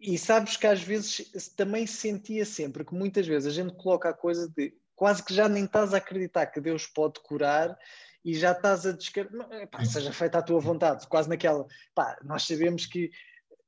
E 0.00 0.16
sabes 0.16 0.56
que 0.56 0.66
às 0.66 0.82
vezes 0.82 1.30
também 1.56 1.86
sentia 1.86 2.44
sempre 2.44 2.84
que 2.84 2.94
muitas 2.94 3.26
vezes 3.26 3.46
a 3.46 3.62
gente 3.62 3.76
coloca 3.76 4.08
a 4.08 4.14
coisa 4.14 4.48
de 4.48 4.74
quase 4.96 5.22
que 5.24 5.34
já 5.34 5.48
nem 5.48 5.64
estás 5.64 5.92
a 5.92 5.98
acreditar 5.98 6.46
que 6.46 6.60
Deus 6.60 6.86
pode 6.86 7.20
curar 7.20 7.78
e 8.24 8.34
já 8.34 8.52
estás 8.52 8.86
a 8.86 8.92
descartar, 8.92 9.48
seja 9.86 10.12
feita 10.12 10.38
a 10.38 10.42
tua 10.42 10.60
vontade, 10.60 11.06
quase 11.06 11.28
naquela, 11.28 11.66
pá, 11.94 12.18
nós 12.22 12.46
sabemos 12.46 12.86
que. 12.86 13.10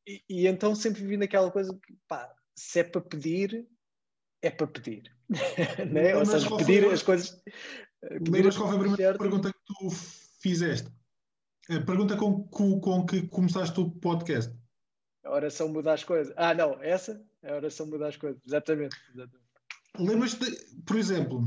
E, 0.06 0.22
e 0.28 0.46
então 0.46 0.74
sempre 0.74 1.06
vi 1.06 1.16
naquela 1.16 1.50
coisa 1.50 1.78
que, 1.86 1.96
pá, 2.08 2.30
se 2.54 2.80
é 2.80 2.84
para 2.84 3.00
pedir, 3.00 3.66
é 4.42 4.50
para 4.50 4.66
pedir. 4.66 5.10
né? 5.90 6.14
Ou 6.16 6.26
seja, 6.26 6.56
pedir 6.56 6.84
as 6.86 7.02
coisas. 7.02 7.40
Lembras 8.28 8.56
qual 8.56 8.68
foi 8.68 8.76
a 8.76 8.80
primeira 8.80 9.18
pergunta 9.18 9.52
que 9.52 9.58
tu 9.64 9.90
fizeste? 10.40 10.90
A 11.70 11.80
pergunta 11.80 12.16
com, 12.16 12.42
com, 12.48 12.80
com 12.80 13.06
que 13.06 13.22
começaste 13.28 13.78
o 13.80 13.90
podcast. 13.90 14.52
A 15.24 15.30
oração 15.30 15.68
muda 15.68 15.92
as 15.92 16.02
coisas. 16.02 16.34
Ah, 16.36 16.52
não, 16.52 16.82
essa 16.82 17.24
é 17.42 17.52
a 17.52 17.56
oração 17.56 17.86
muda 17.86 18.08
as 18.08 18.16
coisas. 18.16 18.42
Exatamente. 18.44 18.96
exatamente. 19.14 19.42
Lembras-te, 19.98 20.50
por 20.84 20.96
exemplo, 20.96 21.46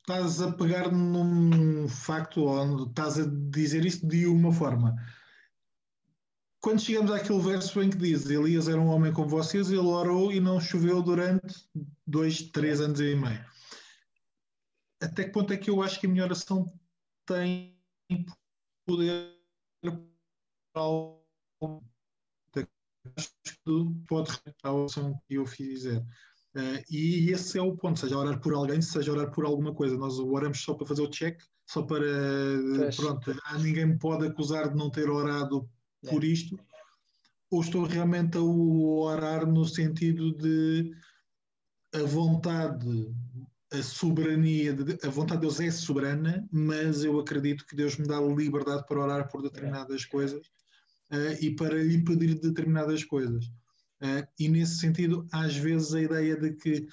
estás 0.00 0.40
a 0.40 0.52
pegar 0.52 0.90
num 0.90 1.86
facto 1.88 2.44
ou 2.44 2.86
estás 2.86 3.18
a 3.18 3.26
dizer 3.50 3.84
isso 3.84 4.06
de 4.06 4.26
uma 4.26 4.52
forma. 4.52 4.94
Quando 6.62 6.80
chegamos 6.80 7.10
àquele 7.10 7.40
verso 7.40 7.82
em 7.82 7.90
que 7.90 7.96
diz 7.96 8.24
Elias 8.30 8.68
era 8.68 8.80
um 8.80 8.86
homem 8.86 9.12
como 9.12 9.28
vocês, 9.28 9.68
ele 9.68 9.80
orou 9.80 10.30
e 10.30 10.38
não 10.38 10.60
choveu 10.60 11.02
durante 11.02 11.68
dois, 12.06 12.40
três 12.50 12.80
anos 12.80 13.00
e 13.00 13.16
meio. 13.16 13.44
Até 15.02 15.24
que 15.24 15.30
ponto 15.30 15.52
é 15.52 15.56
que 15.56 15.68
eu 15.68 15.82
acho 15.82 15.98
que 15.98 16.06
a 16.06 16.08
minha 16.08 16.22
oração 16.22 16.72
tem 17.26 17.76
poder 18.86 19.36
pode 24.06 24.30
a 24.62 24.72
oração 24.72 25.20
que 25.26 25.34
eu 25.34 25.44
fizer. 25.44 25.98
Uh, 26.54 26.78
e 26.88 27.32
esse 27.32 27.58
é 27.58 27.62
o 27.62 27.76
ponto, 27.76 27.98
seja 27.98 28.16
orar 28.16 28.40
por 28.40 28.54
alguém, 28.54 28.80
seja 28.80 29.10
orar 29.10 29.32
por 29.32 29.44
alguma 29.44 29.74
coisa. 29.74 29.96
Nós 29.96 30.16
oramos 30.20 30.62
só 30.62 30.74
para 30.74 30.86
fazer 30.86 31.02
o 31.02 31.10
check, 31.10 31.42
só 31.66 31.82
para. 31.82 32.06
Fecha. 32.76 33.02
Pronto, 33.02 33.34
ninguém 33.58 33.86
me 33.86 33.98
pode 33.98 34.28
acusar 34.28 34.68
de 34.68 34.76
não 34.76 34.90
ter 34.90 35.10
orado 35.10 35.68
é. 35.68 35.81
Por 36.08 36.24
isto. 36.24 36.58
Ou 37.50 37.60
estou 37.60 37.84
realmente 37.84 38.38
a 38.38 38.40
orar 38.40 39.46
no 39.46 39.64
sentido 39.66 40.32
de 40.36 40.90
a 41.94 42.02
vontade, 42.04 43.14
a 43.72 43.82
soberania, 43.82 44.72
de, 44.72 44.98
a 45.06 45.10
vontade 45.10 45.40
de 45.40 45.46
Deus 45.46 45.60
é 45.60 45.70
soberana, 45.70 46.46
mas 46.50 47.04
eu 47.04 47.18
acredito 47.20 47.66
que 47.66 47.76
Deus 47.76 47.96
me 47.96 48.06
dá 48.06 48.20
liberdade 48.20 48.86
para 48.86 49.00
orar 49.00 49.28
por 49.28 49.42
determinadas 49.42 50.04
é. 50.04 50.08
coisas 50.08 50.46
uh, 51.12 51.36
e 51.40 51.54
para 51.54 51.82
lhe 51.82 52.02
pedir 52.02 52.34
determinadas 52.40 53.04
coisas. 53.04 53.46
Uh, 54.02 54.26
e 54.38 54.48
nesse 54.48 54.78
sentido, 54.78 55.26
às 55.32 55.54
vezes 55.56 55.94
a 55.94 56.02
ideia 56.02 56.36
de 56.36 56.54
que, 56.54 56.86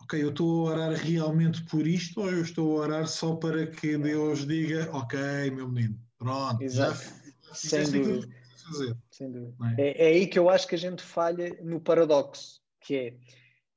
ok, 0.00 0.22
eu 0.22 0.30
estou 0.30 0.66
a 0.66 0.72
orar 0.72 0.92
realmente 0.92 1.62
por 1.66 1.86
isto 1.86 2.20
ou 2.20 2.30
eu 2.30 2.42
estou 2.42 2.78
a 2.78 2.80
orar 2.80 3.06
só 3.06 3.36
para 3.36 3.66
que 3.66 3.98
Deus 3.98 4.46
diga, 4.46 4.88
ok, 4.92 5.18
meu 5.50 5.70
menino, 5.70 6.00
pronto, 6.18 6.62
Exato. 6.62 6.98
já 6.98 7.23
Sem 7.54 7.84
dúvida. 7.84 8.28
Sem 9.10 9.30
dúvida. 9.30 9.54
É? 9.78 9.82
É, 9.82 10.04
é 10.04 10.06
aí 10.08 10.26
que 10.26 10.38
eu 10.38 10.48
acho 10.50 10.66
que 10.66 10.74
a 10.74 10.78
gente 10.78 11.02
falha 11.02 11.56
no 11.62 11.80
paradoxo, 11.80 12.60
que 12.80 12.96
é 12.96 13.14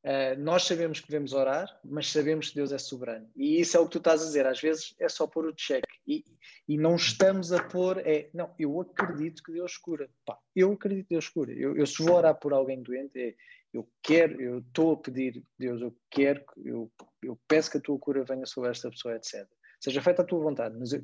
Uh, 0.08 0.40
nós 0.40 0.63
sabemos 0.63 1.02
que 1.02 1.08
devemos 1.10 1.34
orar, 1.34 1.68
mas 1.84 2.10
sabemos 2.10 2.48
que 2.48 2.56
Deus 2.56 2.72
é 2.72 2.78
soberano. 2.78 3.30
E 3.36 3.60
isso 3.60 3.76
é 3.76 3.80
o 3.82 3.86
que 3.86 3.92
tu 3.92 3.98
estás 3.98 4.22
a 4.22 4.26
dizer. 4.26 4.46
Às 4.46 4.62
vezes 4.62 4.96
é 5.00 5.10
só 5.10 5.28
pôr 5.28 5.46
o 5.46 5.54
check. 5.54 5.84
E, 6.08 6.24
e 6.66 6.78
não 6.78 6.96
estamos 6.96 7.52
a 7.52 7.62
pôr. 7.62 7.98
É, 8.08 8.30
não, 8.34 8.56
eu 8.58 8.80
acredito 8.80 9.44
que 9.44 9.52
Deus 9.52 9.76
cura. 9.76 10.10
Pá, 10.26 10.40
eu 10.56 10.72
acredito 10.72 11.08
que 11.08 11.16
Deus 11.16 11.28
cura. 11.28 11.52
Eu, 11.52 11.76
eu 11.76 11.86
se 11.86 12.02
vou 12.02 12.16
orar 12.16 12.36
por 12.36 12.54
alguém 12.54 12.82
doente, 12.82 13.20
é, 13.20 13.36
eu 13.74 13.86
quero, 14.02 14.42
eu 14.42 14.60
estou 14.60 14.94
a 14.94 14.98
pedir, 14.98 15.44
Deus, 15.60 15.82
eu 15.82 15.94
quero, 16.10 16.42
eu, 16.63 16.90
eu 17.22 17.38
peço 17.46 17.70
que 17.70 17.78
a 17.78 17.82
tua 17.82 18.00
cura 18.00 18.24
venha 18.24 18.46
sobre 18.46 18.70
esta 18.70 18.90
pessoa, 18.90 19.18
etc 19.18 19.46
seja 19.80 20.02
feita 20.02 20.22
a 20.22 20.26
tua 20.26 20.40
vontade. 20.40 20.76
Mas 20.78 20.94
eu, 20.94 21.04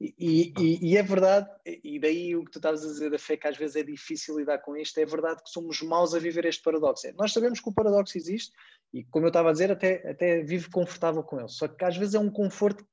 e, 0.00 0.52
e, 0.58 0.90
e, 0.92 0.96
é 0.96 1.02
verdade, 1.02 1.48
e 1.64 1.98
daí 1.98 2.36
o 2.36 2.44
que 2.44 2.50
tu 2.50 2.58
estavas 2.58 2.84
a 2.84 2.88
dizer 2.88 3.10
da 3.10 3.18
fé, 3.18 3.36
que 3.36 3.48
às 3.48 3.56
vezes 3.56 3.76
é 3.76 3.82
difícil 3.82 4.38
lidar 4.38 4.58
com 4.58 4.76
isto, 4.76 4.98
é 4.98 5.04
verdade 5.04 5.42
que 5.42 5.50
somos 5.50 5.80
maus 5.82 6.14
a 6.14 6.18
viver 6.18 6.44
este 6.44 6.62
paradoxo. 6.62 7.06
É, 7.06 7.12
nós 7.12 7.32
sabemos 7.32 7.60
que 7.60 7.68
o 7.68 7.74
paradoxo 7.74 8.16
existe, 8.16 8.52
e 8.92 9.04
como 9.04 9.26
eu 9.26 9.28
estava 9.28 9.50
a 9.50 9.52
dizer, 9.52 9.70
até, 9.70 10.08
até 10.08 10.42
vivo 10.42 10.70
confortável 10.70 11.22
com 11.22 11.38
ele. 11.38 11.48
Só 11.48 11.68
que 11.68 11.84
às 11.84 11.96
vezes 11.96 12.14
é 12.14 12.18
um 12.18 12.30
conforto 12.30 12.86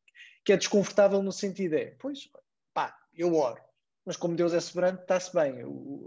que 0.43 0.53
é 0.53 0.57
desconfortável 0.57 1.21
no 1.21 1.31
sentido 1.31 1.75
é, 1.75 1.95
pois, 1.99 2.29
pá, 2.73 2.97
eu 3.13 3.35
oro 3.35 3.68
mas 4.09 4.17
como 4.17 4.35
Deus 4.35 4.55
é 4.55 4.59
soberano, 4.59 4.97
está-se 4.99 5.31
bem. 5.31 5.53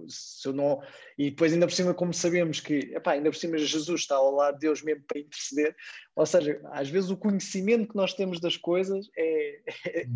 Se 0.08 0.48
eu 0.48 0.52
não... 0.52 0.82
E 1.16 1.30
depois, 1.30 1.52
ainda 1.52 1.68
por 1.68 1.72
cima, 1.72 1.94
como 1.94 2.12
sabemos 2.12 2.58
que, 2.58 2.74
epá, 2.96 3.12
ainda 3.12 3.30
por 3.30 3.36
cima, 3.36 3.56
Jesus 3.56 4.00
está 4.00 4.16
ao 4.16 4.34
lado 4.34 4.54
de 4.54 4.62
Deus 4.62 4.82
mesmo 4.82 5.04
para 5.06 5.20
interceder, 5.20 5.76
ou 6.16 6.26
seja, 6.26 6.60
às 6.72 6.90
vezes 6.90 7.10
o 7.10 7.16
conhecimento 7.16 7.90
que 7.90 7.94
nós 7.94 8.12
temos 8.12 8.40
das 8.40 8.56
coisas 8.56 9.08
é, 9.16 9.60
é, 9.86 10.06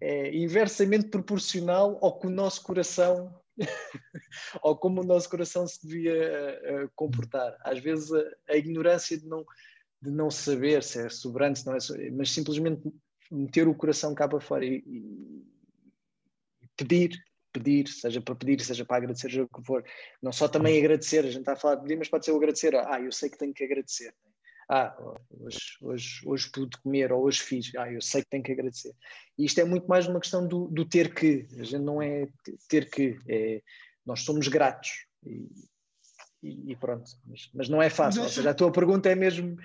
é 0.00 0.36
inversamente 0.36 1.06
proporcional 1.06 2.00
ao 2.02 2.18
que 2.18 2.26
o 2.26 2.30
nosso 2.30 2.64
coração. 2.64 3.32
ou 4.60 4.76
como 4.76 5.02
o 5.02 5.04
nosso 5.04 5.30
coração 5.30 5.68
se 5.68 5.86
devia 5.86 6.60
uh, 6.84 6.90
comportar. 6.96 7.56
Às 7.60 7.78
vezes 7.78 8.12
a, 8.12 8.24
a, 8.48 8.56
ignorância 8.56 9.16
de 9.16 9.24
não, 9.24 9.46
de 10.02 10.10
não 10.10 10.32
saber 10.32 10.82
se 10.82 11.00
é 11.00 11.08
soberano, 11.08 11.54
se 11.54 11.64
não 11.64 11.74
é, 11.74 12.10
mas 12.10 12.32
simplesmente 12.32 12.82
meter 13.30 13.68
o 13.68 13.74
coração 13.74 14.16
cá 14.16 14.26
para 14.26 14.40
fora 14.40 14.64
e, 14.64 14.82
e 14.84 15.46
pedir 16.76 17.24
pedir, 17.58 17.88
seja 17.88 18.20
para 18.20 18.34
pedir, 18.34 18.60
seja 18.60 18.84
para 18.84 18.96
agradecer, 18.98 19.28
seja 19.30 19.44
o 19.44 19.48
que 19.48 19.64
for. 19.64 19.84
Não 20.22 20.32
só 20.32 20.48
também 20.48 20.78
agradecer, 20.78 21.20
a 21.20 21.30
gente 21.30 21.40
está 21.40 21.52
a 21.52 21.56
falar 21.56 21.76
de 21.76 21.82
pedir, 21.82 21.96
mas 21.96 22.08
pode 22.08 22.24
ser 22.24 22.32
o 22.32 22.36
agradecer. 22.36 22.74
Ah, 22.74 23.00
eu 23.00 23.10
sei 23.12 23.30
que 23.30 23.38
tenho 23.38 23.54
que 23.54 23.64
agradecer. 23.64 24.14
Ah, 24.68 24.96
hoje, 25.30 25.60
hoje, 25.80 26.20
hoje 26.26 26.50
pude 26.50 26.76
comer, 26.78 27.12
ou 27.12 27.24
hoje 27.24 27.40
fiz. 27.40 27.72
Ah, 27.76 27.90
eu 27.90 28.00
sei 28.00 28.22
que 28.22 28.30
tenho 28.30 28.42
que 28.42 28.52
agradecer. 28.52 28.94
E 29.38 29.44
isto 29.44 29.60
é 29.60 29.64
muito 29.64 29.86
mais 29.86 30.06
uma 30.08 30.20
questão 30.20 30.46
do, 30.46 30.66
do 30.68 30.84
ter 30.84 31.14
que. 31.14 31.46
A 31.58 31.62
gente 31.62 31.82
não 31.82 32.02
é 32.02 32.28
ter 32.68 32.90
que. 32.90 33.18
É, 33.28 33.62
nós 34.04 34.22
somos 34.22 34.48
gratos. 34.48 35.06
E, 36.42 36.72
e, 36.72 36.76
pronto. 36.76 37.10
Mas, 37.26 37.50
mas, 37.54 37.68
não 37.68 37.80
é 37.80 37.88
fácil. 37.88 38.22
Ou 38.22 38.28
seja, 38.28 38.50
a 38.50 38.54
tua 38.54 38.72
pergunta 38.72 39.08
é 39.08 39.14
mesmo 39.14 39.56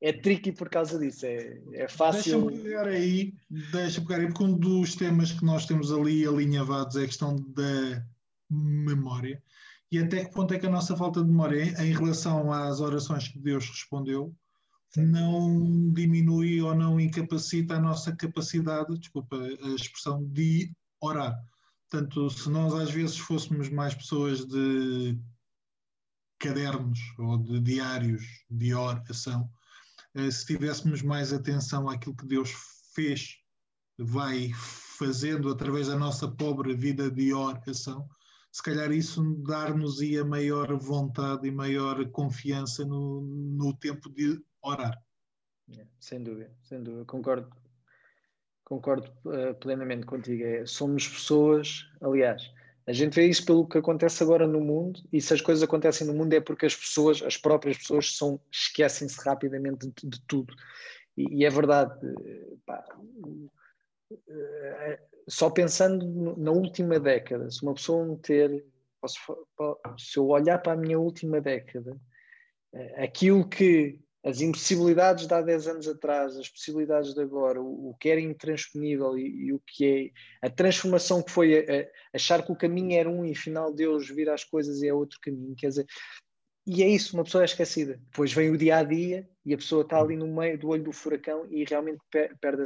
é 0.00 0.12
tricky 0.12 0.52
por 0.52 0.68
causa 0.68 0.98
disso. 0.98 1.26
É, 1.26 1.60
é 1.72 1.88
fácil. 1.88 2.46
Deixa-me 2.46 2.62
pegar 2.62 2.86
aí, 2.86 3.34
deixa 3.50 4.00
pegar 4.00 4.16
aí, 4.16 4.26
porque 4.26 4.44
um 4.44 4.56
dos 4.56 4.94
temas 4.94 5.32
que 5.32 5.44
nós 5.44 5.66
temos 5.66 5.92
ali 5.92 6.26
alinhavados 6.26 6.96
é 6.96 7.04
a 7.04 7.06
questão 7.06 7.36
da 7.36 8.04
memória. 8.48 9.42
E 9.92 9.98
até 9.98 10.24
que 10.24 10.32
ponto 10.32 10.54
é 10.54 10.58
que 10.58 10.66
a 10.66 10.70
nossa 10.70 10.96
falta 10.96 11.20
de 11.20 11.28
memória 11.28 11.62
em 11.82 11.92
relação 11.92 12.52
às 12.52 12.80
orações 12.80 13.28
que 13.28 13.38
Deus 13.38 13.68
respondeu 13.68 14.34
não 14.96 15.92
diminui 15.92 16.60
ou 16.60 16.74
não 16.74 16.98
incapacita 16.98 17.74
a 17.74 17.80
nossa 17.80 18.14
capacidade, 18.14 18.98
desculpa 18.98 19.36
a 19.36 19.74
expressão, 19.74 20.24
de 20.24 20.72
orar. 21.00 21.36
Portanto, 21.88 22.30
se 22.30 22.48
nós 22.48 22.74
às 22.74 22.90
vezes 22.90 23.18
fôssemos 23.18 23.68
mais 23.68 23.94
pessoas 23.94 24.44
de 24.44 25.18
cadernos 26.38 26.98
ou 27.18 27.38
de 27.38 27.60
diários 27.60 28.24
de 28.48 28.74
oração, 28.74 29.48
se 30.30 30.46
tivéssemos 30.46 31.02
mais 31.02 31.32
atenção 31.32 31.88
àquilo 31.88 32.16
que 32.16 32.26
Deus 32.26 32.52
fez, 32.94 33.36
vai 33.98 34.50
fazendo 34.98 35.50
através 35.50 35.88
da 35.88 35.96
nossa 35.96 36.28
pobre 36.28 36.74
vida 36.74 37.10
de 37.10 37.32
oração, 37.32 38.08
se 38.52 38.62
calhar 38.62 38.90
isso 38.90 39.22
dar-nos-ia 39.46 40.24
maior 40.24 40.76
vontade 40.76 41.46
e 41.46 41.52
maior 41.52 42.04
confiança 42.10 42.84
no, 42.84 43.20
no 43.22 43.76
tempo 43.76 44.10
de 44.10 44.42
orar. 44.60 45.00
Sem 46.00 46.22
dúvida, 46.22 46.52
sem 46.64 46.82
dúvida, 46.82 47.04
concordo, 47.04 47.48
concordo 48.64 49.08
uh, 49.26 49.54
plenamente 49.60 50.04
contigo. 50.04 50.42
É, 50.42 50.66
somos 50.66 51.06
pessoas, 51.06 51.88
aliás, 52.00 52.52
a 52.90 52.92
gente 52.92 53.14
vê 53.14 53.26
isso 53.26 53.46
pelo 53.46 53.68
que 53.68 53.78
acontece 53.78 54.20
agora 54.20 54.48
no 54.48 54.60
mundo, 54.60 55.00
e 55.12 55.20
se 55.20 55.32
as 55.32 55.40
coisas 55.40 55.62
acontecem 55.62 56.04
no 56.04 56.12
mundo 56.12 56.32
é 56.34 56.40
porque 56.40 56.66
as 56.66 56.74
pessoas, 56.74 57.22
as 57.22 57.36
próprias 57.36 57.78
pessoas, 57.78 58.16
são, 58.16 58.40
esquecem-se 58.50 59.24
rapidamente 59.24 59.86
de, 59.86 60.08
de 60.08 60.20
tudo. 60.26 60.52
E, 61.16 61.40
e, 61.40 61.44
é 61.44 61.50
verdade, 61.50 61.94
pá, 62.66 62.84
eh, 64.28 65.00
só 65.28 65.50
pensando 65.50 66.36
na 66.36 66.50
última 66.50 66.98
década, 66.98 67.48
se 67.48 67.62
uma 67.62 67.74
pessoa 67.74 68.04
meter, 68.04 68.64
se 69.96 70.18
eu 70.18 70.26
olhar 70.26 70.58
para 70.58 70.72
a 70.72 70.76
minha 70.76 70.98
última 70.98 71.40
década, 71.40 71.96
eh, 72.72 73.04
aquilo 73.04 73.48
que 73.48 74.00
as 74.22 74.40
impossibilidades 74.40 75.26
de 75.26 75.32
há 75.32 75.40
10 75.40 75.68
anos 75.68 75.88
atrás, 75.88 76.36
as 76.36 76.48
possibilidades 76.48 77.14
de 77.14 77.22
agora, 77.22 77.60
o, 77.60 77.90
o 77.90 77.94
que 77.94 78.08
era 78.08 78.20
intransponível 78.20 79.16
e, 79.16 79.46
e, 79.46 79.52
o 79.52 79.60
que 79.60 80.12
é 80.42 80.46
a 80.46 80.50
transformação 80.50 81.22
que 81.22 81.30
foi 81.30 81.58
a, 81.58 81.82
a 81.82 81.86
achar 82.14 82.44
que 82.44 82.52
o 82.52 82.56
caminho 82.56 82.98
era 82.98 83.08
um 83.08 83.24
e 83.24 83.32
afinal 83.32 83.72
Deus 83.72 84.08
vira 84.08 84.34
as 84.34 84.44
coisas 84.44 84.82
e 84.82 84.88
é 84.88 84.94
outro 84.94 85.18
caminho, 85.22 85.54
quer 85.56 85.68
dizer, 85.68 85.86
e 86.66 86.82
é 86.82 86.88
isso, 86.88 87.16
uma 87.16 87.24
pessoa 87.24 87.42
é 87.42 87.46
esquecida. 87.46 87.98
Depois 88.10 88.32
vem 88.32 88.50
o 88.50 88.58
dia 88.58 88.76
a 88.76 88.84
dia 88.84 89.28
e 89.44 89.54
a 89.54 89.56
pessoa 89.56 89.82
está 89.82 89.98
ali 89.98 90.16
no 90.16 90.26
meio 90.26 90.58
do 90.58 90.68
olho 90.68 90.84
do 90.84 90.92
furacão 90.92 91.46
e 91.50 91.64
realmente 91.64 92.00
perde 92.40 92.62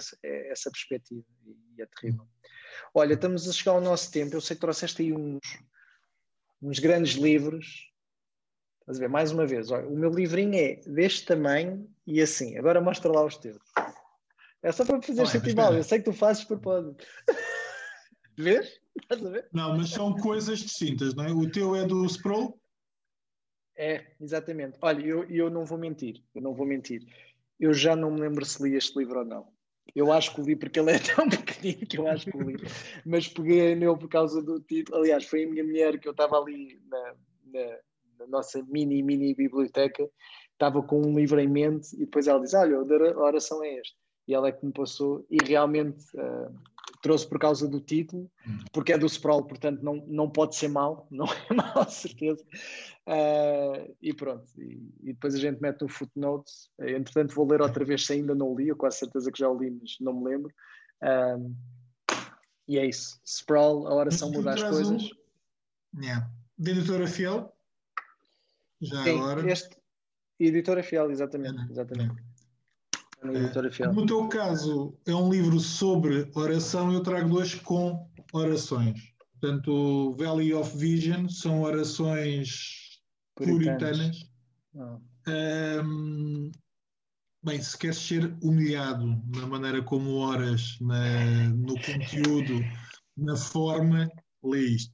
essa, 0.50 0.70
perspectiva 0.70 1.24
e 1.76 1.80
é 1.80 1.86
terrível. 1.86 2.26
Olha, 2.92 3.14
estamos 3.14 3.48
a 3.48 3.52
chegar 3.52 3.72
ao 3.72 3.80
nosso 3.80 4.10
tempo. 4.10 4.34
Eu 4.34 4.40
sei 4.40 4.56
que 4.56 4.60
trouxeste 4.60 5.02
aí 5.02 5.12
uns, 5.12 5.40
uns 6.60 6.80
grandes 6.80 7.14
livros 7.14 7.93
Estás 8.84 8.98
a 8.98 9.00
ver? 9.00 9.08
Mais 9.08 9.32
uma 9.32 9.46
vez, 9.46 9.70
olha, 9.70 9.88
o 9.88 9.96
meu 9.96 10.10
livrinho 10.10 10.54
é 10.54 10.76
deste 10.86 11.24
tamanho 11.24 11.88
e 12.06 12.20
assim. 12.20 12.58
Agora 12.58 12.82
mostra 12.82 13.10
lá 13.10 13.24
os 13.24 13.38
teus. 13.38 13.56
É 14.62 14.70
só 14.70 14.84
para 14.84 15.00
fazer 15.00 15.26
sentir 15.26 15.56
mal. 15.56 15.74
Eu 15.74 15.82
sei 15.82 15.98
que 15.98 16.04
tu 16.04 16.12
fazes 16.12 16.44
propósito. 16.44 17.06
Vês? 18.36 18.78
Estás 19.00 19.24
a 19.24 19.30
ver? 19.30 19.48
Não, 19.52 19.74
mas 19.76 19.88
são 19.88 20.14
coisas 20.16 20.58
distintas, 20.58 21.14
não 21.14 21.24
é? 21.24 21.32
O 21.32 21.50
teu 21.50 21.74
é 21.74 21.86
do 21.86 22.04
Sproul? 22.04 22.60
É, 23.74 24.04
exatamente. 24.20 24.78
Olha, 24.82 25.02
eu, 25.02 25.24
eu 25.30 25.48
não 25.48 25.64
vou 25.64 25.78
mentir. 25.78 26.22
Eu 26.34 26.42
não 26.42 26.54
vou 26.54 26.66
mentir. 26.66 27.02
Eu 27.58 27.72
já 27.72 27.96
não 27.96 28.10
me 28.10 28.20
lembro 28.20 28.44
se 28.44 28.62
li 28.62 28.76
este 28.76 28.98
livro 28.98 29.20
ou 29.20 29.24
não. 29.24 29.48
Eu 29.94 30.12
acho 30.12 30.34
que 30.34 30.40
o 30.42 30.44
li 30.44 30.56
porque 30.56 30.78
ele 30.78 30.92
é 30.92 30.98
tão 31.14 31.28
pequenino 31.28 31.86
que 31.86 31.98
eu 31.98 32.06
acho 32.06 32.30
que 32.30 32.36
o 32.36 32.42
li. 32.42 32.56
Mas 33.04 33.28
peguei 33.28 33.74
nele 33.74 33.96
por 33.96 34.08
causa 34.08 34.42
do 34.42 34.60
título. 34.60 34.98
Aliás, 34.98 35.24
foi 35.24 35.44
a 35.44 35.48
minha 35.48 35.64
mulher 35.64 35.98
que 35.98 36.06
eu 36.06 36.12
estava 36.12 36.38
ali 36.38 36.80
na, 36.86 37.14
na 37.46 37.78
na 38.24 38.38
nossa 38.38 38.62
mini, 38.68 39.02
mini 39.02 39.34
biblioteca, 39.34 40.08
estava 40.52 40.82
com 40.82 41.00
um 41.00 41.16
livro 41.16 41.40
em 41.40 41.48
mente 41.48 41.94
e 41.94 42.00
depois 42.00 42.26
ela 42.26 42.40
diz: 42.40 42.54
Olha, 42.54 42.76
a 42.76 43.18
oração 43.20 43.62
é 43.62 43.74
este. 43.80 43.96
e 44.26 44.34
ela 44.34 44.48
é 44.48 44.52
que 44.52 44.64
me 44.64 44.72
passou 44.72 45.26
e 45.30 45.36
realmente 45.44 46.04
uh, 46.16 46.54
trouxe 47.02 47.28
por 47.28 47.38
causa 47.38 47.68
do 47.68 47.80
título, 47.80 48.30
porque 48.72 48.92
é 48.92 48.98
do 48.98 49.06
Sprawl, 49.06 49.44
portanto 49.44 49.82
não, 49.82 49.96
não 50.06 50.30
pode 50.30 50.56
ser 50.56 50.68
mal, 50.68 51.06
não 51.12 51.26
é 51.26 51.54
mal, 51.54 51.88
certeza. 51.88 52.42
Uh, 53.06 53.94
e 54.00 54.14
pronto, 54.14 54.46
e, 54.58 54.90
e, 55.02 55.12
depois 55.12 55.34
a 55.34 55.38
gente 55.38 55.60
mete 55.60 55.82
no 55.82 55.88
footnote. 55.88 56.50
Entretanto, 56.80 57.34
vou 57.34 57.46
ler 57.46 57.60
outra 57.60 57.84
vez 57.84 58.06
se 58.06 58.14
ainda 58.14 58.34
não 58.34 58.54
li, 58.54 58.68
eu 58.68 58.76
quase 58.76 58.98
certeza 58.98 59.30
que 59.30 59.38
já 59.38 59.48
o 59.48 59.58
li, 59.58 59.70
mas 59.70 59.96
não 60.00 60.14
me 60.14 60.30
lembro. 60.30 60.52
Uh, 61.02 61.54
e 62.66 62.78
é 62.78 62.86
isso. 62.86 63.20
Sprawl, 63.24 63.86
a 63.86 63.94
oração 63.94 64.30
muda 64.30 64.54
as 64.54 64.62
coisas. 64.62 65.10
Um... 65.94 66.02
Yeah. 66.02 66.30
De 66.56 66.70
editora 66.70 67.06
fiel? 67.06 67.53
Já 68.84 69.02
Sim, 69.02 69.18
agora. 69.18 69.50
Este, 69.50 69.76
editora 70.38 70.82
fiel, 70.82 71.10
exatamente. 71.10 71.60
É, 71.60 71.70
exatamente. 71.70 72.20
É. 72.20 72.34
Fiel. 73.70 73.92
No 73.94 74.04
teu 74.04 74.28
caso, 74.28 74.94
é 75.06 75.14
um 75.14 75.30
livro 75.32 75.58
sobre 75.58 76.30
oração, 76.34 76.92
eu 76.92 77.02
trago 77.02 77.30
dois 77.30 77.54
com 77.54 78.06
orações. 78.34 79.00
Portanto, 79.40 80.14
Valley 80.18 80.52
of 80.52 80.76
Vision 80.76 81.26
são 81.28 81.62
orações 81.62 83.00
puritanas. 83.34 84.28
puritanas. 84.72 85.00
Um, 85.26 86.52
bem, 87.42 87.62
se 87.62 87.78
queres 87.78 87.96
ser 87.96 88.36
humilhado 88.42 89.06
na 89.34 89.46
maneira 89.46 89.82
como 89.82 90.16
oras, 90.16 90.78
na, 90.80 91.48
no 91.48 91.74
conteúdo, 91.80 92.60
na 93.16 93.36
forma, 93.36 94.06
lê 94.42 94.60
isto. 94.60 94.92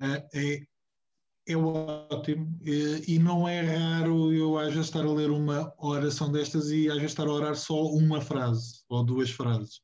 Uh, 0.00 0.26
é 0.34 0.62
é 1.48 1.56
ótimo 1.56 2.60
e 2.62 3.18
não 3.18 3.48
é 3.48 3.62
raro 3.62 4.32
eu 4.32 4.58
vezes 4.58 4.86
estar 4.86 5.04
a 5.04 5.10
ler 5.10 5.30
uma 5.30 5.72
oração 5.78 6.30
destas 6.30 6.70
e 6.70 6.88
vezes 6.96 7.12
estar 7.12 7.26
a 7.26 7.32
orar 7.32 7.56
só 7.56 7.86
uma 7.86 8.20
frase 8.20 8.82
ou 8.88 9.02
duas 9.02 9.30
frases. 9.30 9.80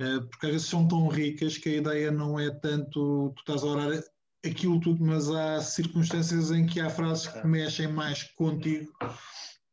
Eh, 0.00 0.20
porque 0.28 0.46
às 0.46 0.52
vezes 0.52 0.66
são 0.66 0.88
tão 0.88 1.06
ricas 1.06 1.56
que 1.56 1.68
a 1.68 1.76
ideia 1.76 2.10
não 2.10 2.38
é 2.38 2.50
tanto 2.50 3.32
tu 3.36 3.40
estás 3.40 3.62
a 3.62 3.66
orar 3.66 4.02
aquilo 4.44 4.80
tudo 4.80 5.04
mas 5.04 5.30
há 5.30 5.60
circunstâncias 5.62 6.50
em 6.50 6.66
que 6.66 6.80
há 6.80 6.90
frases 6.90 7.28
que 7.28 7.46
mexem 7.46 7.86
mais 7.86 8.24
contigo 8.34 8.92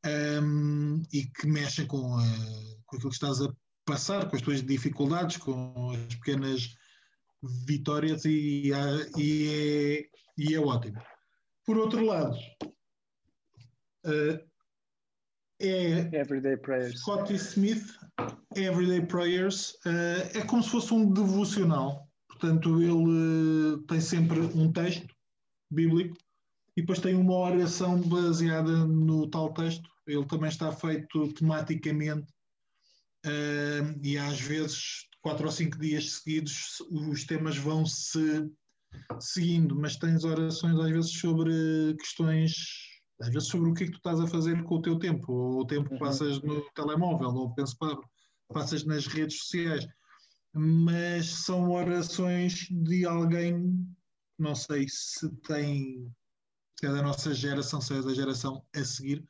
um, 0.06 0.10
ehm, 0.10 1.04
e 1.12 1.26
que 1.26 1.48
mexem 1.48 1.88
com, 1.88 2.16
a, 2.16 2.24
com 2.86 2.98
aquilo 2.98 3.10
que 3.10 3.16
estás 3.16 3.42
a 3.42 3.52
passar 3.84 4.30
com 4.30 4.36
as 4.36 4.44
tuas 4.44 4.64
dificuldades 4.64 5.38
com 5.38 5.90
as 5.92 6.16
pequenas 6.16 6.70
vitórias 7.66 8.24
e, 8.24 8.72
e, 9.18 9.48
é, 9.50 10.06
e 10.38 10.54
é 10.54 10.60
ótimo 10.60 11.02
por 11.66 11.78
outro 11.78 12.04
lado, 12.06 12.36
uh, 14.06 14.52
é 15.60 16.20
Everyday 16.20 16.58
Prayers. 16.58 17.00
Scotty 17.00 17.36
Smith, 17.36 17.86
Everyday 18.56 19.06
Prayers, 19.06 19.72
uh, 19.86 20.38
é 20.38 20.46
como 20.46 20.64
se 20.64 20.70
fosse 20.70 20.94
um 20.94 21.12
devocional. 21.12 22.08
Portanto, 22.28 22.82
ele 22.82 23.76
uh, 23.76 23.78
tem 23.84 24.02
sempre 24.02 24.40
um 24.40 24.72
texto 24.72 25.14
bíblico 25.70 26.18
e 26.76 26.82
depois 26.82 27.00
tem 27.00 27.16
uma 27.16 27.36
oração 27.36 28.02
baseada 28.02 28.86
no 28.86 29.30
tal 29.30 29.54
texto. 29.54 29.88
Ele 30.08 30.26
também 30.26 30.50
está 30.50 30.72
feito 30.72 31.32
tematicamente 31.34 32.28
e 34.02 34.18
às 34.18 34.40
vezes, 34.42 35.08
quatro 35.22 35.46
ou 35.46 35.52
cinco 35.52 35.78
dias 35.78 36.14
seguidos, 36.14 36.82
os 36.90 37.24
temas 37.24 37.56
vão 37.56 37.86
se 37.86 38.50
seguindo, 39.20 39.76
mas 39.76 39.98
tens 39.98 40.24
orações 40.24 40.78
às 40.80 40.92
vezes 40.92 41.12
sobre 41.20 41.96
questões, 42.00 42.54
às 43.22 43.30
vezes 43.30 43.48
sobre 43.48 43.70
o 43.70 43.74
que 43.74 43.84
é 43.84 43.86
que 43.88 43.94
tu 43.94 43.98
estás 43.98 44.20
a 44.20 44.28
fazer 44.28 44.64
com 44.64 44.76
o 44.76 44.82
teu 44.82 44.98
tempo, 44.98 45.32
ou 45.32 45.62
o 45.62 45.66
tempo 45.66 45.90
que 45.90 45.94
uhum. 45.94 46.00
passas 46.00 46.42
no 46.42 46.62
telemóvel, 46.74 47.30
ou 47.30 47.54
penso 47.54 47.76
passas 48.50 48.84
nas 48.84 49.08
redes 49.08 49.40
sociais, 49.40 49.88
mas 50.54 51.28
são 51.28 51.72
orações 51.72 52.68
de 52.70 53.06
alguém, 53.06 53.88
não 54.38 54.56
sei 54.56 54.86
se 54.90 55.30
tem, 55.48 56.12
se 56.78 56.86
é 56.86 56.92
da 56.92 57.02
nossa 57.02 57.34
geração, 57.34 57.80
se 57.80 57.94
é 57.94 58.02
da 58.02 58.14
geração 58.14 58.64
a 58.76 58.84
seguir, 58.84 59.24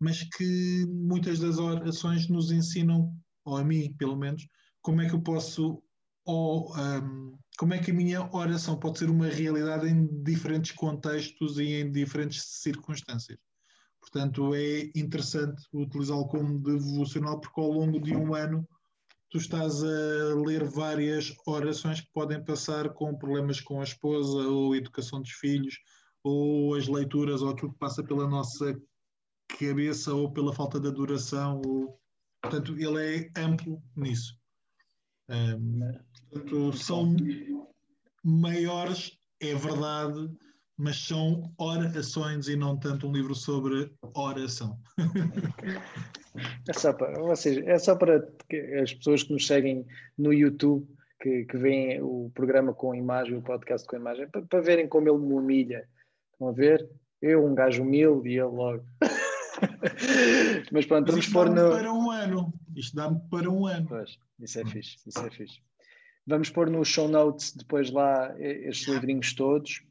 mas 0.00 0.22
que 0.36 0.84
muitas 0.88 1.38
das 1.38 1.58
orações 1.58 2.28
nos 2.28 2.50
ensinam, 2.50 3.14
ou 3.44 3.56
a 3.56 3.64
mim 3.64 3.94
pelo 3.96 4.16
menos, 4.16 4.46
como 4.82 5.00
é 5.00 5.08
que 5.08 5.14
eu 5.14 5.22
posso 5.22 5.82
ou 6.26 6.76
um, 6.76 7.38
como 7.56 7.72
é 7.72 7.78
que 7.78 7.90
a 7.90 7.94
minha 7.94 8.28
oração 8.34 8.78
pode 8.78 8.98
ser 8.98 9.08
uma 9.08 9.28
realidade 9.28 9.88
em 9.88 10.06
diferentes 10.22 10.72
contextos 10.72 11.58
e 11.58 11.80
em 11.80 11.90
diferentes 11.90 12.42
circunstâncias. 12.42 13.38
Portanto, 14.00 14.54
é 14.54 14.90
interessante 14.94 15.62
utilizá-lo 15.72 16.26
como 16.28 16.58
devocional, 16.58 17.40
porque 17.40 17.60
ao 17.60 17.70
longo 17.70 18.00
de 18.00 18.14
um 18.14 18.34
ano 18.34 18.68
tu 19.30 19.38
estás 19.38 19.82
a 19.82 20.34
ler 20.44 20.64
várias 20.64 21.34
orações 21.46 22.00
que 22.00 22.12
podem 22.12 22.44
passar 22.44 22.90
com 22.90 23.16
problemas 23.16 23.60
com 23.60 23.80
a 23.80 23.84
esposa, 23.84 24.48
ou 24.48 24.72
a 24.72 24.76
educação 24.76 25.20
dos 25.20 25.32
filhos, 25.32 25.76
ou 26.22 26.74
as 26.74 26.86
leituras, 26.86 27.42
ou 27.42 27.50
aquilo 27.50 27.72
que 27.72 27.78
passa 27.78 28.02
pela 28.02 28.28
nossa 28.28 28.76
cabeça, 29.58 30.12
ou 30.12 30.32
pela 30.32 30.52
falta 30.52 30.78
de 30.78 30.88
adoração. 30.88 31.60
Ou... 31.66 31.98
Portanto, 32.42 32.76
ele 32.78 33.30
é 33.34 33.40
amplo 33.40 33.82
nisso. 33.96 34.38
Um, 35.28 35.80
portanto, 36.30 36.72
são 36.76 37.14
maiores, 38.22 39.18
é 39.40 39.54
verdade, 39.54 40.30
mas 40.76 40.96
são 40.96 41.52
orações 41.58 42.48
e 42.48 42.56
não 42.56 42.76
tanto 42.76 43.08
um 43.08 43.12
livro 43.12 43.34
sobre 43.34 43.90
oração. 44.14 44.78
é, 46.68 46.72
só 46.72 46.92
para, 46.92 47.20
ou 47.20 47.34
seja, 47.34 47.62
é 47.64 47.78
só 47.78 47.96
para 47.96 48.28
as 48.82 48.92
pessoas 48.92 49.22
que 49.22 49.32
nos 49.32 49.46
seguem 49.46 49.86
no 50.18 50.32
YouTube, 50.32 50.86
que, 51.20 51.44
que 51.44 51.56
veem 51.56 52.02
o 52.02 52.30
programa 52.34 52.74
com 52.74 52.94
imagem, 52.94 53.36
o 53.36 53.42
podcast 53.42 53.86
com 53.86 53.96
imagem, 53.96 54.28
para, 54.28 54.42
para 54.42 54.60
verem 54.60 54.86
como 54.86 55.08
ele 55.08 55.18
me 55.18 55.32
humilha. 55.32 55.88
Estão 56.32 56.48
a 56.48 56.52
ver? 56.52 56.88
Eu, 57.22 57.46
um 57.46 57.54
gajo 57.54 57.82
humilde, 57.82 58.28
e 58.28 58.32
ele 58.32 58.42
logo. 58.42 58.84
Mas 60.70 60.84
pronto, 60.84 61.10
vamos 61.10 61.28
pôr 61.28 61.48
no. 61.48 61.70
Para 61.70 61.92
um 61.92 62.10
ano. 62.10 62.52
Isto 62.74 62.96
dá-me 62.96 63.18
para 63.30 63.50
um 63.50 63.66
ano. 63.66 63.86
Pois, 63.88 64.18
isso 64.38 64.60
é 64.60 64.66
fixe, 64.66 64.98
isso 65.06 65.18
é 65.18 65.30
fixe. 65.30 65.60
Vamos 66.26 66.50
pôr 66.50 66.68
no 66.68 66.84
show 66.84 67.08
notes 67.08 67.52
depois 67.52 67.90
lá 67.90 68.34
estes 68.40 68.88
livrinhos 68.88 69.32
todos. 69.34 69.82